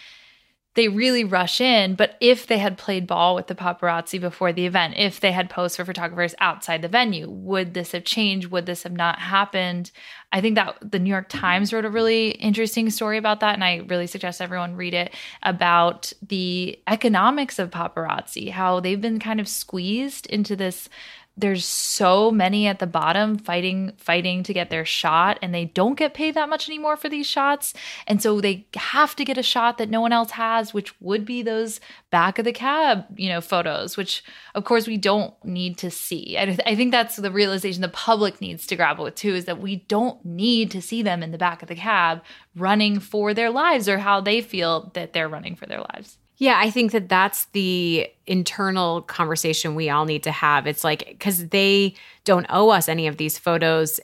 they 0.75 0.89
really 0.89 1.25
rush 1.25 1.61
in. 1.61 1.95
But 1.95 2.17
if 2.21 2.47
they 2.47 2.59
had 2.59 2.77
played 2.77 3.07
ball 3.07 3.35
with 3.35 3.47
the 3.47 3.55
paparazzi 3.55 4.21
before 4.21 4.53
the 4.53 4.67
event, 4.67 4.95
if 4.97 5.21
they 5.21 5.33
had 5.33 5.49
posed 5.49 5.77
for 5.77 5.85
photographers 5.85 6.35
outside 6.39 6.83
the 6.83 6.89
venue, 6.89 7.29
would 7.31 7.75
this 7.75 7.93
have 7.93 8.05
changed? 8.05 8.49
Would 8.49 8.67
this 8.67 8.83
have 8.83 8.93
not 8.93 9.21
happened? 9.21 9.91
I 10.33 10.41
think 10.41 10.57
that 10.57 10.77
the 10.81 10.99
New 10.99 11.11
York 11.11 11.29
Times 11.29 11.73
wrote 11.73 11.85
a 11.85 11.91
really 11.91 12.31
interesting 12.31 12.91
story 12.91 13.19
about 13.19 13.41
that. 13.41 13.55
And 13.55 13.63
I 13.63 13.83
really 13.87 14.09
suggest 14.09 14.41
everyone 14.41 14.75
read 14.75 14.95
it 14.95 15.15
about 15.43 16.13
the 16.27 16.79
economics 16.89 17.59
of 17.61 17.71
paparazzi, 17.71 18.51
how 18.51 18.81
they've 18.81 19.01
been 19.01 19.21
kind 19.21 19.39
of 19.39 19.49
squeezed 19.49 20.27
into 20.27 20.57
this 20.57 20.89
there's 21.37 21.65
so 21.65 22.31
many 22.31 22.69
at 22.69 22.79
the 22.79 22.87
bottom 22.87 23.37
fighting 23.37 23.93
fighting 23.99 24.45
to 24.45 24.53
get 24.53 24.71
their 24.71 24.85
shot 24.85 25.39
and 25.43 25.53
they 25.53 25.65
don't 25.65 25.99
get 25.99 26.15
paid 26.15 26.35
that 26.35 26.49
much 26.49 26.69
anymore 26.69 26.97
for 26.97 27.09
these 27.09 27.27
shots. 27.27 27.75
And 28.07 28.23
so 28.23 28.41
they 28.41 28.67
have 28.75 29.17
to 29.17 29.25
get 29.25 29.37
a 29.37 29.43
shot 29.43 29.79
that 29.79 29.91
no 29.91 30.01
one 30.01 30.13
else 30.13 30.33
has 30.33 30.73
which 30.73 30.99
would 31.01 31.25
be 31.25 31.43
those 31.43 31.81
back 32.11 32.39
of 32.39 32.45
the 32.45 32.53
cab 32.53 33.05
you 33.17 33.29
know 33.29 33.41
photos 33.41 33.97
which 33.97 34.23
of 34.55 34.65
course 34.65 34.87
we 34.87 34.97
don't 34.97 35.35
need 35.45 35.77
to 35.79 35.91
see. 35.91 36.37
I, 36.39 36.57
I 36.67 36.77
think 36.77 36.93
that's 36.93 37.17
the 37.17 37.33
realization 37.33 37.83
the 37.83 37.89
public 37.89 38.41
needs 38.41 38.67
to 38.69 38.77
grapple 38.77 39.05
with 39.05 39.17
too 39.17 39.35
is 39.35 39.47
that 39.47 39.61
we 39.61 39.77
don't 39.77 40.25
need 40.25 40.71
to 40.71 40.81
see 40.81 41.03
them 41.03 41.23
in 41.23 41.33
the 41.33 41.39
back 41.39 41.63
of 41.63 41.69
the 41.69 41.75
cab 41.75 42.23
running 42.55 43.01
for 43.01 43.35
their 43.35 43.51
lives 43.51 43.89
or 43.89 43.99
how 43.99 44.21
they 44.21 44.41
feel 44.41 44.93
that 44.95 45.13
they're 45.13 45.29
running 45.29 45.57
for 45.57 45.67
their 45.67 45.81
lives 45.81 46.19
Yeah, 46.37 46.59
I 46.59 46.71
think 46.71 46.93
that 46.93 47.09
that's 47.09 47.47
the 47.47 48.09
internal 48.27 49.03
conversation 49.03 49.75
we 49.75 49.89
all 49.89 50.05
need 50.05 50.25
to 50.25 50.33
have. 50.33 50.67
It's 50.67 50.83
like, 50.83 51.07
because 51.07 51.49
they 51.49 51.95
don't 52.25 52.47
owe 52.49 52.71
us 52.71 52.89
any 52.89 53.07
of 53.07 53.19
these 53.19 53.39
photos. 53.39 54.01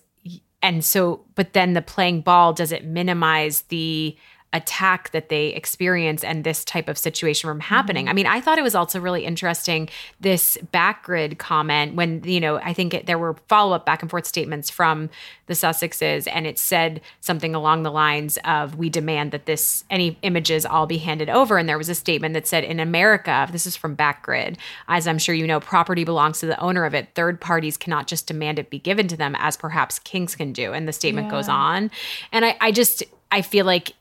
And 0.63 0.85
so, 0.85 1.25
but 1.35 1.55
then 1.55 1.73
the 1.73 1.83
playing 1.83 2.21
ball, 2.21 2.53
does 2.53 2.71
it 2.71 2.85
minimize 2.85 3.63
the 3.63 4.17
attack 4.53 5.11
that 5.13 5.29
they 5.29 5.49
experience 5.49 6.25
and 6.25 6.43
this 6.43 6.65
type 6.65 6.89
of 6.89 6.99
situation 6.99 7.49
from 7.49 7.61
happening. 7.61 8.07
Mm-hmm. 8.07 8.11
I 8.11 8.15
mean, 8.15 8.27
I 8.27 8.41
thought 8.41 8.59
it 8.59 8.63
was 8.63 8.75
also 8.75 8.99
really 8.99 9.25
interesting 9.25 9.89
this 10.19 10.59
backgrid 10.73 11.39
comment 11.39 11.95
when, 11.95 12.23
you 12.25 12.41
know, 12.41 12.57
I 12.57 12.73
think 12.73 12.95
it, 12.95 13.07
there 13.07 13.19
were 13.19 13.35
follow 13.49 13.77
up 13.77 13.87
back 13.87 14.03
and 14.03 14.11
forth 14.11 14.27
statements 14.27 14.69
from 14.69 15.09
the 15.47 15.55
Sussexes 15.55 16.29
and 16.31 16.47
it 16.47 16.59
said 16.59 17.01
something 17.21 17.55
along 17.55 17.85
the 17.85 17.93
lines 17.93 18.39
of 18.45 18.75
we 18.77 18.91
demand 18.91 19.31
that 19.31 19.47
this 19.47 19.85
any 19.89 20.19
images 20.23 20.67
all 20.67 20.87
be 20.87 20.99
handed 20.99 21.29
over 21.29 21.57
and 21.57 21.69
there 21.69 21.79
was 21.79 21.89
a 21.89 21.95
statement 21.95 22.35
that 22.35 22.47
said 22.47 22.65
in 22.65 22.81
America, 22.81 23.49
this 23.53 23.67
is 23.67 23.77
from 23.77 23.97
backgrid, 23.97 24.57
as 24.89 25.07
I'm 25.07 25.19
sure 25.19 25.35
you 25.35 25.47
know, 25.47 25.61
property 25.61 26.03
belongs 26.03 26.41
to 26.41 26.47
the 26.47 26.59
owner 26.61 26.85
of 26.85 26.95
it. 26.95 27.11
Third 27.15 27.41
parties 27.41 27.77
cannot 27.77 28.09
just 28.09 28.27
demand 28.27 28.59
it 28.59 28.69
be 28.69 28.81
given 28.81 29.07
to 29.09 29.17
them 29.17 29.37
as 29.39 29.57
perhaps 29.57 30.01
kings 30.01 30.35
can 30.35 30.53
do. 30.53 30.73
And 30.73 30.89
the 30.89 30.93
statement 30.93 31.31
goes 31.31 31.49
on. 31.49 31.91
And 32.33 32.45
I, 32.45 32.57
I 32.61 32.73
just 32.73 33.05
I 33.31 33.43
feel 33.43 33.65
like 33.65 33.93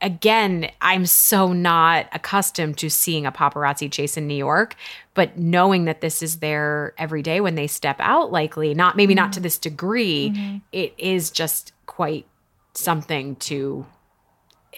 again, 0.00 0.70
I'm 0.80 1.06
so 1.06 1.52
not 1.52 2.06
accustomed 2.12 2.78
to 2.78 2.90
seeing 2.90 3.26
a 3.26 3.32
paparazzi 3.32 3.90
chase 3.90 4.16
in 4.16 4.26
New 4.26 4.34
York, 4.34 4.76
but 5.14 5.38
knowing 5.38 5.86
that 5.86 6.00
this 6.00 6.22
is 6.22 6.38
there 6.38 6.94
every 6.98 7.22
day 7.22 7.40
when 7.40 7.54
they 7.54 7.66
step 7.66 7.96
out, 8.00 8.30
likely 8.30 8.74
not 8.74 8.96
maybe 8.96 9.14
not 9.14 9.32
to 9.32 9.38
mm-hmm. 9.38 9.44
this 9.44 9.58
degree, 9.58 10.30
mm-hmm. 10.30 10.56
it 10.72 10.94
is 10.98 11.30
just 11.30 11.72
quite 11.86 12.26
something 12.74 13.36
to 13.36 13.86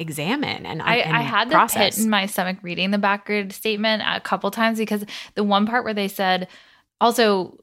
examine 0.00 0.64
and 0.64 0.80
I, 0.80 0.96
and 0.98 1.16
I 1.16 1.22
had 1.22 1.50
the 1.50 1.68
pit 1.74 1.98
in 1.98 2.08
my 2.08 2.26
stomach 2.26 2.58
reading 2.62 2.92
the 2.92 2.98
backgrid 2.98 3.50
statement 3.50 4.00
a 4.06 4.20
couple 4.20 4.48
times 4.52 4.78
because 4.78 5.04
the 5.34 5.42
one 5.42 5.66
part 5.66 5.82
where 5.82 5.94
they 5.94 6.06
said 6.06 6.46
also 7.00 7.58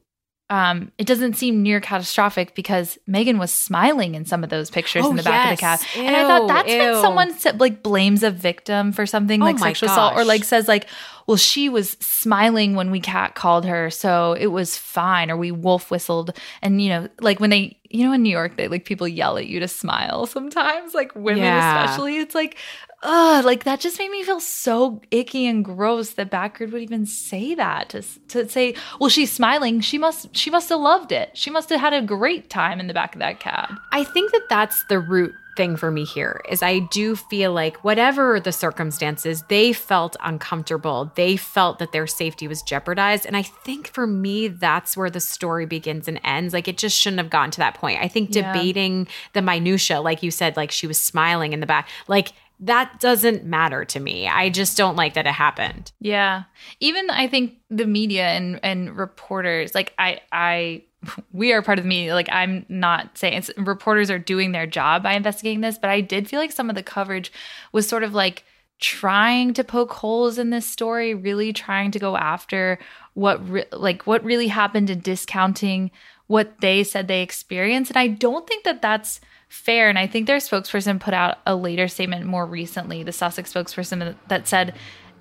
um, 0.48 0.92
it 0.96 1.06
doesn't 1.08 1.34
seem 1.34 1.62
near 1.62 1.80
catastrophic 1.80 2.54
because 2.54 2.98
Meghan 3.08 3.38
was 3.38 3.52
smiling 3.52 4.14
in 4.14 4.24
some 4.24 4.44
of 4.44 4.50
those 4.50 4.70
pictures 4.70 5.04
Oh, 5.04 5.10
in 5.10 5.16
the 5.16 5.22
back 5.24 5.52
of 5.52 5.58
the 5.58 5.62
yes. 5.62 5.82
cab, 5.84 6.04
and 6.04 6.14
I 6.16 6.22
thought 6.22 6.42
Ew, 6.42 6.48
that's 6.48 6.68
when 6.68 7.02
someone 7.34 7.58
like 7.58 7.82
blames 7.82 8.22
a 8.22 8.30
victim 8.30 8.92
for 8.92 9.06
something 9.06 9.42
Oh 9.42 9.44
like 9.44 9.58
sexual 9.58 9.90
assault, 9.90 10.14
or 10.16 10.24
like 10.24 10.44
says 10.44 10.68
like, 10.68 10.86
"Well, 11.26 11.36
she 11.36 11.68
was 11.68 11.96
smiling 12.00 12.74
when 12.76 12.90
we 12.90 13.00
cat 13.00 13.34
called 13.34 13.64
her, 13.64 13.90
so 13.90 14.32
it 14.38 14.48
was 14.48 14.76
fine," 14.76 15.30
or 15.30 15.36
we 15.36 15.50
wolf 15.50 15.90
whistled, 15.90 16.36
and 16.62 16.80
you 16.82 16.88
know, 16.88 17.08
like 17.20 17.40
when 17.40 17.50
they, 17.50 17.78
you 17.90 18.04
know, 18.06 18.12
in 18.12 18.22
New 18.22 18.30
York, 18.30 18.56
they 18.56 18.68
like 18.68 18.84
people 18.84 19.08
yell 19.08 19.36
at 19.38 19.46
you 19.46 19.60
to 19.60 19.68
smile 19.68 20.26
sometimes, 20.26 20.94
like 20.94 21.14
women 21.14 21.42
Yeah. 21.44 21.82
especially. 21.84 22.18
It's 22.18 22.34
like, 22.34 22.56
ugh, 23.02 23.44
like 23.44 23.64
that 23.64 23.80
just 23.80 23.98
made 23.98 24.10
me 24.10 24.22
feel 24.24 24.40
so 24.40 25.00
icky 25.10 25.46
and 25.46 25.64
gross 25.64 26.10
that 26.10 26.30
Backgrid 26.30 26.72
would 26.72 26.82
even 26.82 27.06
say 27.06 27.54
that 27.54 27.88
to 27.90 28.02
to 28.28 28.48
say, 28.48 28.74
well, 29.00 29.10
she's 29.10 29.32
smiling. 29.32 29.80
She 29.80 29.98
must 29.98 30.34
she 30.36 30.50
must 30.50 30.68
have 30.70 30.80
loved 30.80 31.12
it. 31.12 31.30
She 31.34 31.50
must 31.50 31.68
have 31.70 31.80
had 31.80 31.92
a 31.92 32.02
great 32.02 32.48
time 32.50 32.80
in 32.80 32.86
the 32.86 32.94
back 32.94 33.14
of 33.14 33.18
that 33.20 33.40
cab. 33.40 33.74
I 33.92 34.04
think 34.04 34.32
that 34.32 34.48
that's 34.48 34.84
the 34.84 34.98
root 34.98 35.34
thing 35.56 35.76
for 35.76 35.90
me 35.90 36.04
here 36.04 36.40
is 36.48 36.62
I 36.62 36.78
do 36.80 37.16
feel 37.16 37.52
like 37.52 37.82
whatever 37.82 38.38
the 38.38 38.52
circumstances, 38.52 39.42
they 39.48 39.72
felt 39.72 40.16
uncomfortable. 40.22 41.10
They 41.14 41.36
felt 41.36 41.78
that 41.78 41.92
their 41.92 42.06
safety 42.06 42.46
was 42.46 42.62
jeopardized. 42.62 43.26
And 43.26 43.36
I 43.36 43.42
think 43.42 43.88
for 43.88 44.06
me, 44.06 44.48
that's 44.48 44.96
where 44.96 45.10
the 45.10 45.20
story 45.20 45.66
begins 45.66 46.06
and 46.08 46.20
ends. 46.22 46.52
Like 46.54 46.68
it 46.68 46.78
just 46.78 46.96
shouldn't 46.96 47.18
have 47.20 47.30
gotten 47.30 47.50
to 47.52 47.58
that 47.58 47.74
point. 47.74 48.00
I 48.00 48.08
think 48.08 48.34
Yeah. 48.34 48.52
debating 48.52 49.08
the 49.32 49.42
minutia, 49.42 50.00
like 50.00 50.22
you 50.22 50.30
said, 50.30 50.56
like 50.56 50.70
she 50.70 50.86
was 50.86 50.98
smiling 51.00 51.52
in 51.52 51.60
the 51.60 51.66
back, 51.66 51.88
like 52.06 52.32
that 52.60 53.00
doesn't 53.00 53.44
matter 53.44 53.84
to 53.84 54.00
me. 54.00 54.26
I 54.28 54.48
just 54.48 54.78
don't 54.78 54.96
like 54.96 55.12
that 55.14 55.26
it 55.26 55.32
happened. 55.32 55.92
Yeah. 56.00 56.44
Even 56.80 57.10
I 57.10 57.28
think 57.28 57.54
the 57.68 57.86
media 57.86 58.28
and 58.28 58.58
and 58.62 58.96
reporters, 58.96 59.74
like 59.74 59.92
I 59.98 60.20
I 60.32 60.84
we 61.32 61.52
are 61.52 61.62
part 61.62 61.78
of 61.78 61.84
the 61.84 61.88
media. 61.88 62.14
Like 62.14 62.28
I'm 62.30 62.66
not 62.68 63.16
saying 63.18 63.44
reporters 63.56 64.10
are 64.10 64.18
doing 64.18 64.52
their 64.52 64.66
job 64.66 65.02
by 65.02 65.14
investigating 65.14 65.60
this, 65.60 65.78
but 65.78 65.90
I 65.90 66.00
did 66.00 66.28
feel 66.28 66.40
like 66.40 66.52
some 66.52 66.70
of 66.70 66.76
the 66.76 66.82
coverage 66.82 67.32
was 67.72 67.88
sort 67.88 68.02
of 68.02 68.14
like 68.14 68.44
trying 68.78 69.54
to 69.54 69.64
poke 69.64 69.92
holes 69.92 70.38
in 70.38 70.50
this 70.50 70.66
story, 70.66 71.14
really 71.14 71.52
trying 71.52 71.90
to 71.92 71.98
go 71.98 72.16
after 72.16 72.78
what 73.14 73.48
re- 73.48 73.64
like 73.72 74.06
what 74.06 74.22
really 74.24 74.48
happened 74.48 74.90
and 74.90 75.02
discounting 75.02 75.90
what 76.26 76.60
they 76.60 76.84
said 76.84 77.08
they 77.08 77.22
experienced. 77.22 77.90
And 77.90 77.98
I 77.98 78.08
don't 78.08 78.46
think 78.46 78.64
that 78.64 78.82
that's 78.82 79.20
fair. 79.48 79.88
And 79.88 79.98
I 79.98 80.06
think 80.06 80.26
their 80.26 80.38
spokesperson 80.38 81.00
put 81.00 81.14
out 81.14 81.38
a 81.46 81.54
later 81.56 81.88
statement 81.88 82.26
more 82.26 82.44
recently, 82.44 83.02
the 83.02 83.12
Sussex 83.12 83.52
spokesperson 83.52 84.16
that 84.28 84.48
said 84.48 84.74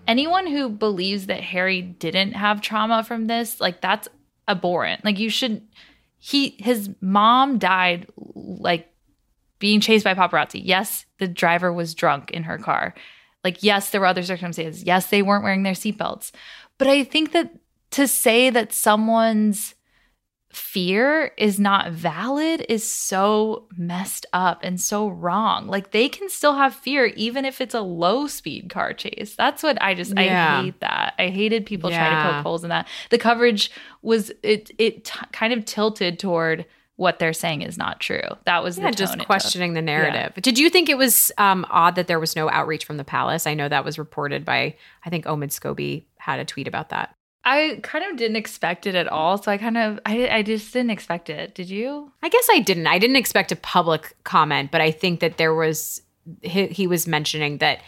anyone 0.08 0.48
who 0.48 0.70
believes 0.70 1.28
that 1.28 1.42
Harry 1.42 1.82
didn't 1.82 2.34
have 2.34 2.62
trauma 2.62 3.04
from 3.04 3.28
this, 3.28 3.60
like 3.62 3.82
that's 3.82 4.08
abhorrent. 4.48 5.04
Like 5.04 5.20
you 5.20 5.30
should 5.30 5.62
he 6.18 6.56
his 6.60 6.90
mom 7.02 7.58
died 7.58 8.08
like 8.16 8.92
being 9.60 9.80
chased 9.80 10.04
by 10.04 10.14
paparazzi. 10.14 10.62
Yes, 10.64 11.06
the 11.20 11.28
driver 11.28 11.72
was 11.72 11.96
drunk 11.96 12.32
in 12.32 12.44
her 12.44 12.58
car. 12.58 12.94
Like 13.44 13.64
yes, 13.64 13.90
there 13.90 14.02
were 14.02 14.08
other 14.08 14.24
circumstances. 14.24 14.84
Yes, 14.84 15.08
they 15.08 15.22
weren't 15.22 15.44
wearing 15.44 15.64
their 15.64 15.74
seatbelts. 15.74 16.32
But 16.78 16.88
I 16.88 17.04
think 17.04 17.32
that 17.32 17.52
to 17.92 18.08
say 18.08 18.50
that 18.50 18.74
someone's 18.74 19.76
fear 20.56 21.32
is 21.38 21.60
not 21.60 21.92
valid 21.92 22.66
is 22.70 22.90
so 22.90 23.68
messed 23.78 24.26
up 24.34 24.62
and 24.64 24.80
so 24.80 25.08
wrong. 25.08 25.68
Like 25.68 25.92
they 25.92 26.08
can 26.10 26.30
still 26.30 26.56
have 26.56 26.74
fear 26.74 27.06
even 27.08 27.46
if 27.46 27.62
it's 27.62 27.76
a 27.76 27.82
low 27.82 28.28
speed 28.28 28.70
car 28.70 28.94
chase. 28.94 29.36
That's 29.36 29.62
what 29.64 29.82
I 29.82 29.94
just 29.94 30.14
Yeah. 30.16 30.60
I 30.60 30.64
hate 30.64 30.80
that. 30.80 31.14
I 31.20 31.28
hated 31.28 31.66
people 31.66 31.90
trying 31.90 32.26
to 32.28 32.32
poke 32.34 32.44
holes 32.44 32.64
in 32.64 32.70
that. 32.70 32.88
The 33.10 33.18
coverage 33.18 33.70
was 34.02 34.32
it 34.44 34.72
it 34.78 35.06
t- 35.06 35.20
kind 35.32 35.54
of 35.54 35.66
tilted 35.66 36.20
toward 36.20 36.66
what 36.98 37.20
they're 37.20 37.34
saying 37.34 37.62
is 37.62 37.78
not 37.78 38.00
true. 38.00 38.22
That 38.46 38.64
was 38.64 38.78
Yeah, 38.78 38.90
the 38.92 38.96
just 38.96 39.12
tone 39.14 39.20
it 39.20 39.24
took. 39.24 39.28
questioning 39.28 39.74
the 39.74 39.82
narrative. 39.82 40.42
Did 40.42 40.58
you 40.58 40.70
think 40.70 40.88
it 40.88 40.98
was 40.98 41.30
um, 41.38 41.66
odd 41.70 41.96
that 41.96 42.08
there 42.08 42.22
was 42.22 42.38
no 42.38 42.50
outreach 42.50 42.86
from 42.86 42.96
the 42.96 43.04
palace? 43.04 43.46
I 43.46 43.54
know 43.54 43.68
that 43.68 43.84
was 43.84 44.00
reported 44.00 44.46
by, 44.46 44.76
I 45.06 45.10
think 45.10 45.26
Omid 45.26 45.50
Scobie 45.50 46.06
had 46.18 46.40
a 46.40 46.46
tweet 46.46 46.70
about 46.70 46.90
that. 46.90 47.14
I 47.48 47.80
kind 47.84 48.04
of 48.10 48.18
didn't 48.18 48.38
expect 48.38 48.88
it 48.88 48.96
at 48.96 49.08
all, 49.08 49.38
so 49.38 49.52
I 49.52 49.58
kind 49.58 49.78
of 49.78 50.00
I 50.06 50.28
I 50.30 50.42
just 50.42 50.74
didn't 50.74 50.90
expect 50.90 51.30
it. 51.30 51.54
Did 51.54 51.70
you? 51.70 52.12
I 52.24 52.30
guess 52.30 52.48
I 52.52 52.60
didn't. 52.60 52.88
I 52.88 52.98
didn't 52.98 53.18
expect 53.18 53.52
a 53.52 53.56
public 53.56 54.16
comment, 54.24 54.72
but 54.72 54.82
I 54.82 54.90
think 54.92 55.20
that 55.20 55.38
there 55.38 55.54
was, 55.54 56.02
he, 56.42 56.66
he 56.68 56.88
was 56.88 57.08
mentioning 57.08 57.60
that 57.60 57.82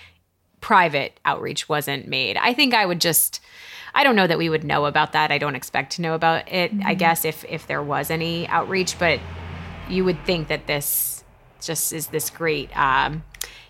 private 0.62 1.20
outreach 1.26 1.68
wasn't 1.68 2.08
made. 2.08 2.38
I 2.38 2.54
think 2.54 2.74
I 2.76 2.86
would 2.86 3.02
just, 3.02 3.40
I 3.96 4.04
don't 4.04 4.16
know 4.16 4.28
that 4.28 4.38
we 4.38 4.50
would 4.50 4.64
know 4.64 4.86
about 4.86 5.14
that. 5.14 5.32
I 5.32 5.38
don't 5.40 5.56
expect 5.56 5.94
to 5.94 6.02
know 6.04 6.14
about 6.14 6.52
it, 6.52 6.72
I 6.86 6.94
guess, 6.94 7.26
if, 7.26 7.44
if 7.46 7.66
there 7.68 7.82
was 7.82 8.12
any 8.12 8.48
outreach, 8.48 8.98
but 9.00 9.20
you 9.90 10.04
would 10.06 10.24
think 10.26 10.50
that 10.50 10.68
this 10.68 11.24
just 11.62 11.94
is 11.94 12.08
this 12.08 12.30
great 12.30 12.76
um, 12.78 13.24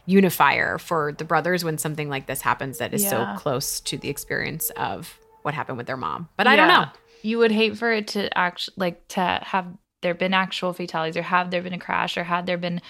unifier 0.06 0.78
for 0.78 1.13
the 1.13 1.23
brothers 1.23 1.63
when 1.63 1.78
something 1.78 2.10
like 2.10 2.26
this 2.26 2.41
happens 2.41 2.78
that 2.80 2.93
is 2.93 3.04
Yeah. 3.04 3.36
so 3.36 3.39
close 3.39 3.80
to 3.82 3.97
the 3.97 4.10
experience 4.10 4.69
of 4.71 5.17
what 5.47 5.55
happened 5.55 5.77
with 5.77 5.88
their 5.88 5.97
mom. 5.97 6.27
But 6.38 6.45
I 6.45 6.55
don't 6.57 6.67
know. 6.67 6.86
You 7.23 7.38
would 7.39 7.51
hate 7.51 7.77
for 7.77 7.91
it 7.91 8.07
to 8.10 8.38
actually 8.38 8.73
like 8.77 9.07
to 9.10 9.39
have 9.43 9.65
there 10.01 10.13
been 10.13 10.33
actual 10.33 10.73
fatalities 10.73 11.15
or 11.17 11.21
have 11.23 11.49
there 11.51 11.62
been 11.62 11.73
a 11.73 11.79
crash 11.79 12.17
or 12.17 12.23
had 12.25 12.45
there 12.45 12.57
been 12.57 12.81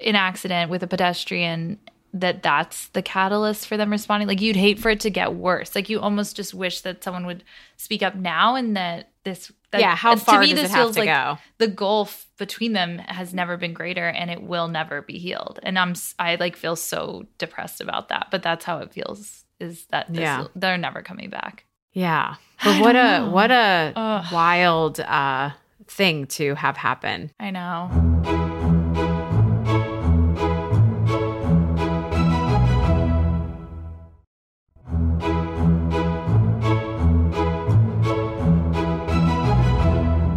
an 0.00 0.16
accident 0.16 0.70
with 0.70 0.82
a 0.82 0.86
pedestrian 0.88 1.78
that 2.12 2.42
that's 2.42 2.88
the 2.88 3.02
catalyst 3.02 3.66
for 3.68 3.76
them 3.76 3.90
responding 3.90 4.26
like 4.26 4.40
you'd 4.40 4.56
hate 4.56 4.78
for 4.78 4.90
it 4.90 5.00
to 5.00 5.10
get 5.10 5.34
worse 5.34 5.74
like 5.74 5.88
you 5.88 6.00
almost 6.00 6.34
just 6.36 6.54
wish 6.54 6.80
that 6.80 7.04
someone 7.04 7.26
would 7.26 7.44
speak 7.76 8.02
up 8.02 8.14
now 8.14 8.54
and 8.56 8.76
that 8.76 9.10
this 9.24 9.52
that, 9.70 9.80
Yeah, 9.82 9.94
how 9.94 10.14
to 10.14 10.20
far 10.20 10.40
me, 10.40 10.48
does 10.48 10.56
this 10.62 10.70
it 10.70 10.74
have 10.74 10.84
feels 10.86 10.94
to 10.96 11.00
like 11.00 11.08
go? 11.08 11.38
the 11.58 11.68
gulf 11.68 12.26
between 12.38 12.72
them 12.72 12.98
has 12.98 13.34
never 13.34 13.56
been 13.58 13.74
greater 13.74 14.06
and 14.08 14.30
it 14.30 14.42
will 14.42 14.68
never 14.68 15.02
be 15.02 15.18
healed 15.18 15.60
and 15.62 15.78
i'm 15.78 15.94
i 16.18 16.36
like 16.36 16.56
feel 16.56 16.76
so 16.76 17.26
depressed 17.38 17.80
about 17.80 18.08
that 18.08 18.28
but 18.30 18.42
that's 18.42 18.64
how 18.64 18.78
it 18.78 18.92
feels 18.92 19.44
is 19.60 19.86
that 19.86 20.06
this, 20.08 20.20
Yeah. 20.20 20.46
they're 20.54 20.78
never 20.78 21.02
coming 21.02 21.28
back 21.30 21.64
Yeah. 21.98 22.36
But 22.62 22.80
what 22.80 22.94
a 22.94 23.18
know. 23.24 23.30
what 23.30 23.50
a 23.50 23.92
Ugh. 23.96 24.32
wild 24.32 25.00
uh 25.00 25.50
thing 25.88 26.26
to 26.26 26.54
have 26.54 26.76
happen. 26.76 27.32
I 27.40 27.50
know. 27.50 27.90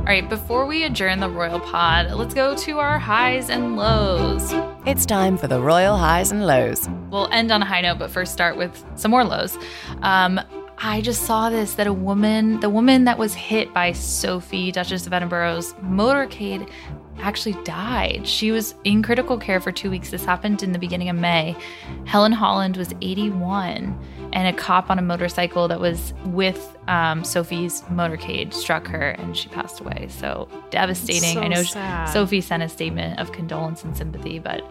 All 0.02 0.18
right, 0.18 0.28
before 0.28 0.66
we 0.66 0.84
adjourn 0.84 1.20
the 1.22 1.30
Royal 1.30 1.60
Pod, 1.62 2.12
let's 2.12 2.34
go 2.34 2.54
to 2.56 2.80
our 2.80 3.00
highs 3.00 3.50
and 3.50 3.78
lows. 3.78 4.52
It's 4.86 5.06
time 5.06 5.38
for 5.38 5.48
the 5.48 5.62
Royal 5.62 5.96
Highs 5.96 6.32
and 6.34 6.46
Lows. 6.46 6.90
We'll 7.12 7.30
end 7.32 7.50
on 7.52 7.62
a 7.62 7.66
high 7.66 7.80
note, 7.80 8.00
but 8.00 8.10
first 8.12 8.34
start 8.34 8.58
with 8.58 8.84
some 8.96 9.12
more 9.12 9.24
lows. 9.24 9.58
Um, 10.02 10.42
I 10.84 11.02
just 11.02 11.24
saw 11.24 11.52
this 11.52 11.76
that 11.76 11.86
a 11.86 11.94
woman, 11.94 12.60
the 12.60 12.70
woman 12.70 13.04
that 13.04 13.18
was 13.20 13.36
hit 13.36 13.72
by 13.72 13.92
Sophie, 13.92 14.72
Duchess 14.72 15.06
of 15.06 15.14
Edinburgh's 15.14 15.74
motorcade, 15.84 16.68
actually 17.20 17.54
died. 17.64 18.28
She 18.28 18.52
was 18.52 18.74
in 18.84 19.04
critical 19.04 19.38
care 19.38 19.60
for 19.60 19.72
two 19.72 19.92
weeks. 19.92 20.10
This 20.10 20.26
happened 20.26 20.64
in 20.64 20.72
the 20.72 20.80
beginning 20.80 21.10
of 21.10 21.16
May. 21.16 21.56
Helen 22.06 22.32
Holland 22.32 22.78
was 22.78 22.96
81, 23.02 23.96
and 24.34 24.48
a 24.48 24.54
cop 24.54 24.90
on 24.90 24.98
a 24.98 25.04
motorcycle 25.04 25.68
that 25.68 25.80
was 25.80 26.16
with 26.26 26.76
um, 26.88 27.24
Sophie's 27.24 27.84
motorcade 27.84 28.52
struck 28.52 28.88
her, 28.88 29.12
and 29.12 29.38
she 29.38 29.50
passed 29.50 29.82
away. 29.82 30.08
So 30.10 30.48
devastating. 30.72 31.36
So 31.36 31.42
I 31.42 31.48
know 31.48 31.62
sad. 31.62 32.06
Sophie 32.06 32.42
sent 32.42 32.64
a 32.64 32.70
statement 32.70 33.20
of 33.20 33.32
condolence 33.32 33.84
and 33.84 33.96
sympathy, 33.96 34.40
but 34.40 34.68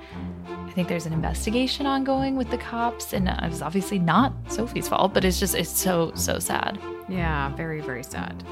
I 0.70 0.72
think 0.72 0.86
there's 0.86 1.04
an 1.06 1.12
investigation 1.12 1.84
ongoing 1.84 2.36
with 2.36 2.48
the 2.50 2.56
cops, 2.58 3.12
and 3.12 3.28
it 3.28 3.48
was 3.50 3.60
obviously 3.60 3.98
not 3.98 4.32
Sophie's 4.48 4.86
fault, 4.88 5.12
but 5.12 5.24
it's 5.24 5.40
just 5.40 5.56
it's 5.56 5.68
so 5.68 6.12
so 6.14 6.38
sad. 6.38 6.78
Yeah, 7.08 7.52
very 7.56 7.80
very 7.80 8.04
sad. 8.04 8.44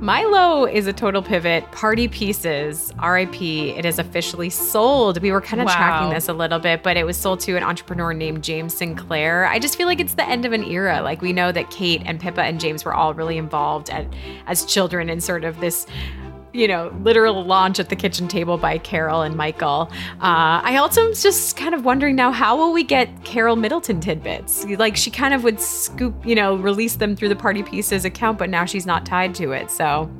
Milo 0.00 0.66
is 0.66 0.86
a 0.88 0.92
total 0.92 1.22
pivot. 1.22 1.70
Party 1.72 2.08
Pieces, 2.08 2.92
RIP. 3.02 3.40
It 3.40 3.86
is 3.86 3.98
officially 3.98 4.50
sold. 4.50 5.22
We 5.22 5.30
were 5.32 5.40
kind 5.40 5.62
of 5.62 5.66
Wow. 5.68 5.76
tracking 5.76 6.10
this 6.10 6.28
a 6.28 6.32
little 6.34 6.58
bit, 6.58 6.82
but 6.82 6.96
it 6.98 7.04
was 7.06 7.16
sold 7.16 7.40
to 7.40 7.56
an 7.56 7.62
entrepreneur 7.62 8.12
named 8.12 8.42
James 8.44 8.74
Sinclair. 8.74 9.46
I 9.46 9.58
just 9.58 9.78
feel 9.78 9.86
like 9.86 10.00
it's 10.00 10.14
the 10.14 10.28
end 10.28 10.44
of 10.44 10.52
an 10.52 10.64
era. 10.64 11.00
Like 11.00 11.22
we 11.22 11.32
know 11.32 11.50
that 11.52 11.70
Kate 11.70 12.02
and 12.04 12.20
Pippa 12.20 12.42
and 12.42 12.60
James 12.60 12.84
were 12.84 12.92
all 12.92 13.14
really 13.14 13.38
involved 13.38 13.88
at, 13.88 14.04
as 14.48 14.66
children 14.66 15.08
in 15.08 15.20
sort 15.20 15.44
of 15.44 15.60
this 15.60 15.86
you 16.56 16.66
know, 16.66 16.94
literal 17.02 17.44
launch 17.44 17.78
at 17.78 17.88
the 17.88 17.96
kitchen 17.96 18.28
table 18.28 18.56
by 18.56 18.78
Carole 18.78 19.22
and 19.22 19.36
Michael. 19.36 19.90
Uh, 20.14 20.60
I 20.62 20.76
also 20.76 21.06
am 21.06 21.14
just 21.14 21.56
kind 21.56 21.74
of 21.74 21.84
wondering 21.84 22.16
now, 22.16 22.32
how 22.32 22.56
will 22.56 22.72
we 22.72 22.82
get 22.82 23.24
Carole 23.24 23.56
Middleton 23.56 24.00
tidbits? 24.00 24.64
Like 24.64 24.96
she 24.96 25.10
kind 25.10 25.34
of 25.34 25.44
would 25.44 25.60
scoop, 25.60 26.14
you 26.26 26.34
know, 26.34 26.56
release 26.56 26.96
them 26.96 27.14
through 27.14 27.28
the 27.28 27.36
Party 27.36 27.62
Pieces 27.62 28.04
account, 28.04 28.38
but 28.38 28.50
now 28.50 28.64
she's 28.64 28.86
not 28.86 29.04
tied 29.04 29.34
to 29.36 29.52
it. 29.52 29.70
So, 29.70 30.10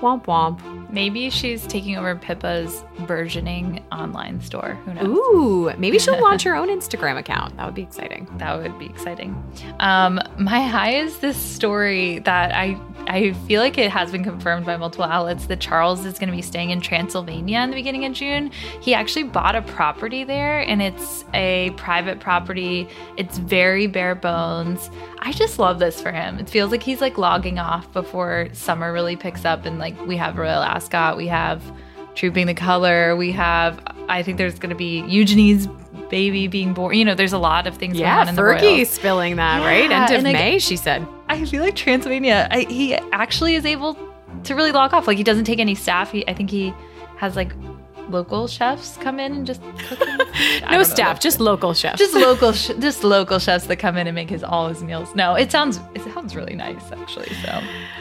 womp 0.00 0.26
womp. 0.26 0.60
Maybe 0.90 1.30
she's 1.30 1.66
taking 1.66 1.96
over 1.96 2.14
Pippa's 2.14 2.84
burgeoning 3.06 3.84
online 3.90 4.40
store. 4.40 4.74
Who 4.84 4.94
knows? 4.94 5.06
Ooh, 5.06 5.72
maybe 5.78 5.98
she'll 5.98 6.20
launch 6.20 6.42
her 6.44 6.54
own 6.54 6.68
Instagram 6.68 7.18
account. 7.18 7.56
That 7.56 7.66
would 7.66 7.74
be 7.74 7.82
exciting. 7.82 8.28
That 8.38 8.60
would 8.60 8.78
be 8.78 8.86
exciting. 8.86 9.42
Um, 9.80 10.20
my 10.38 10.62
high 10.62 10.96
is 10.96 11.18
this 11.18 11.36
story 11.36 12.20
that 12.20 12.54
I 12.54 12.78
I 13.08 13.32
feel 13.46 13.60
like 13.60 13.78
it 13.78 13.90
has 13.90 14.10
been 14.10 14.24
confirmed 14.24 14.66
by 14.66 14.76
multiple 14.76 15.04
outlets 15.04 15.46
that 15.46 15.60
Charles 15.60 16.04
is 16.04 16.18
going 16.18 16.28
to 16.28 16.34
be 16.34 16.42
staying 16.42 16.70
in 16.70 16.80
Transylvania 16.80 17.60
in 17.60 17.70
the 17.70 17.76
beginning 17.76 18.04
of 18.04 18.12
June. 18.12 18.50
He 18.80 18.94
actually 18.94 19.24
bought 19.24 19.54
a 19.54 19.62
property 19.62 20.24
there, 20.24 20.60
and 20.60 20.82
it's 20.82 21.24
a 21.32 21.70
private 21.76 22.20
property. 22.20 22.88
It's 23.16 23.38
very 23.38 23.86
bare 23.86 24.14
bones. 24.14 24.90
I 25.20 25.32
just 25.32 25.58
love 25.58 25.78
this 25.78 26.00
for 26.00 26.10
him. 26.10 26.38
It 26.38 26.50
feels 26.50 26.70
like 26.70 26.82
he's 26.82 27.00
like 27.00 27.18
logging 27.18 27.58
off 27.58 27.92
before 27.92 28.48
summer 28.52 28.92
really 28.92 29.16
picks 29.16 29.44
up, 29.44 29.64
and 29.64 29.78
like 29.78 29.98
we 30.06 30.16
have 30.16 30.36
Royal 30.36 30.62
Ascot, 30.62 31.16
we 31.16 31.28
have 31.28 31.62
Trooping 32.14 32.46
the 32.46 32.54
Color, 32.54 33.14
we 33.16 33.32
have. 33.32 33.80
I 34.08 34.22
think 34.22 34.38
there's 34.38 34.58
going 34.58 34.70
to 34.70 34.76
be 34.76 35.00
Eugenie's 35.02 35.68
baby 36.10 36.46
being 36.48 36.74
born. 36.74 36.94
You 36.96 37.04
know, 37.04 37.14
there's 37.14 37.32
a 37.32 37.38
lot 37.38 37.66
of 37.66 37.76
things 37.76 37.94
going 37.94 38.04
Yeah, 38.04 38.20
on 38.20 38.28
in 38.28 38.34
the 38.36 38.42
Fergie 38.42 38.86
spilling 38.86 39.36
that, 39.36 39.64
right? 39.64 39.90
Yeah, 39.90 40.06
End 40.06 40.16
of 40.16 40.22
like, 40.22 40.32
May, 40.32 40.58
she 40.58 40.76
said. 40.76 41.06
I 41.28 41.44
feel 41.44 41.62
like 41.62 41.74
Transylvania, 41.76 42.48
I, 42.50 42.60
he 42.68 42.94
actually 42.94 43.54
is 43.56 43.66
able 43.66 43.96
to 44.44 44.54
really 44.54 44.72
log 44.72 44.94
off. 44.94 45.06
Like 45.06 45.18
he 45.18 45.24
doesn't 45.24 45.44
take 45.44 45.58
any 45.58 45.74
staff. 45.74 46.12
He, 46.12 46.26
I 46.28 46.34
think 46.34 46.50
he 46.50 46.72
has 47.16 47.34
like 47.36 47.52
local 48.08 48.46
chefs 48.46 48.96
come 48.98 49.18
in 49.18 49.32
and 49.32 49.44
just 49.46 49.60
cook. 49.78 49.98
him 49.98 50.18
food. 50.18 50.28
I 50.64 50.76
No 50.76 50.82
staff, 50.84 51.18
just 51.18 51.40
local 51.40 51.74
chefs. 51.74 51.98
just 51.98 52.14
local, 52.28 52.52
sh- 52.52 52.70
just 52.78 53.02
local 53.02 53.38
chefs 53.40 53.66
that 53.66 53.76
come 53.76 53.96
in 53.96 54.06
and 54.06 54.14
make 54.14 54.30
his 54.30 54.44
all 54.44 54.68
his 54.68 54.82
meals. 54.82 55.14
No, 55.14 55.34
it 55.34 55.50
sounds 55.50 55.80
it 55.94 56.02
sounds 56.02 56.36
really 56.36 56.54
nice 56.54 56.92
actually. 56.92 57.32
So 57.44 57.60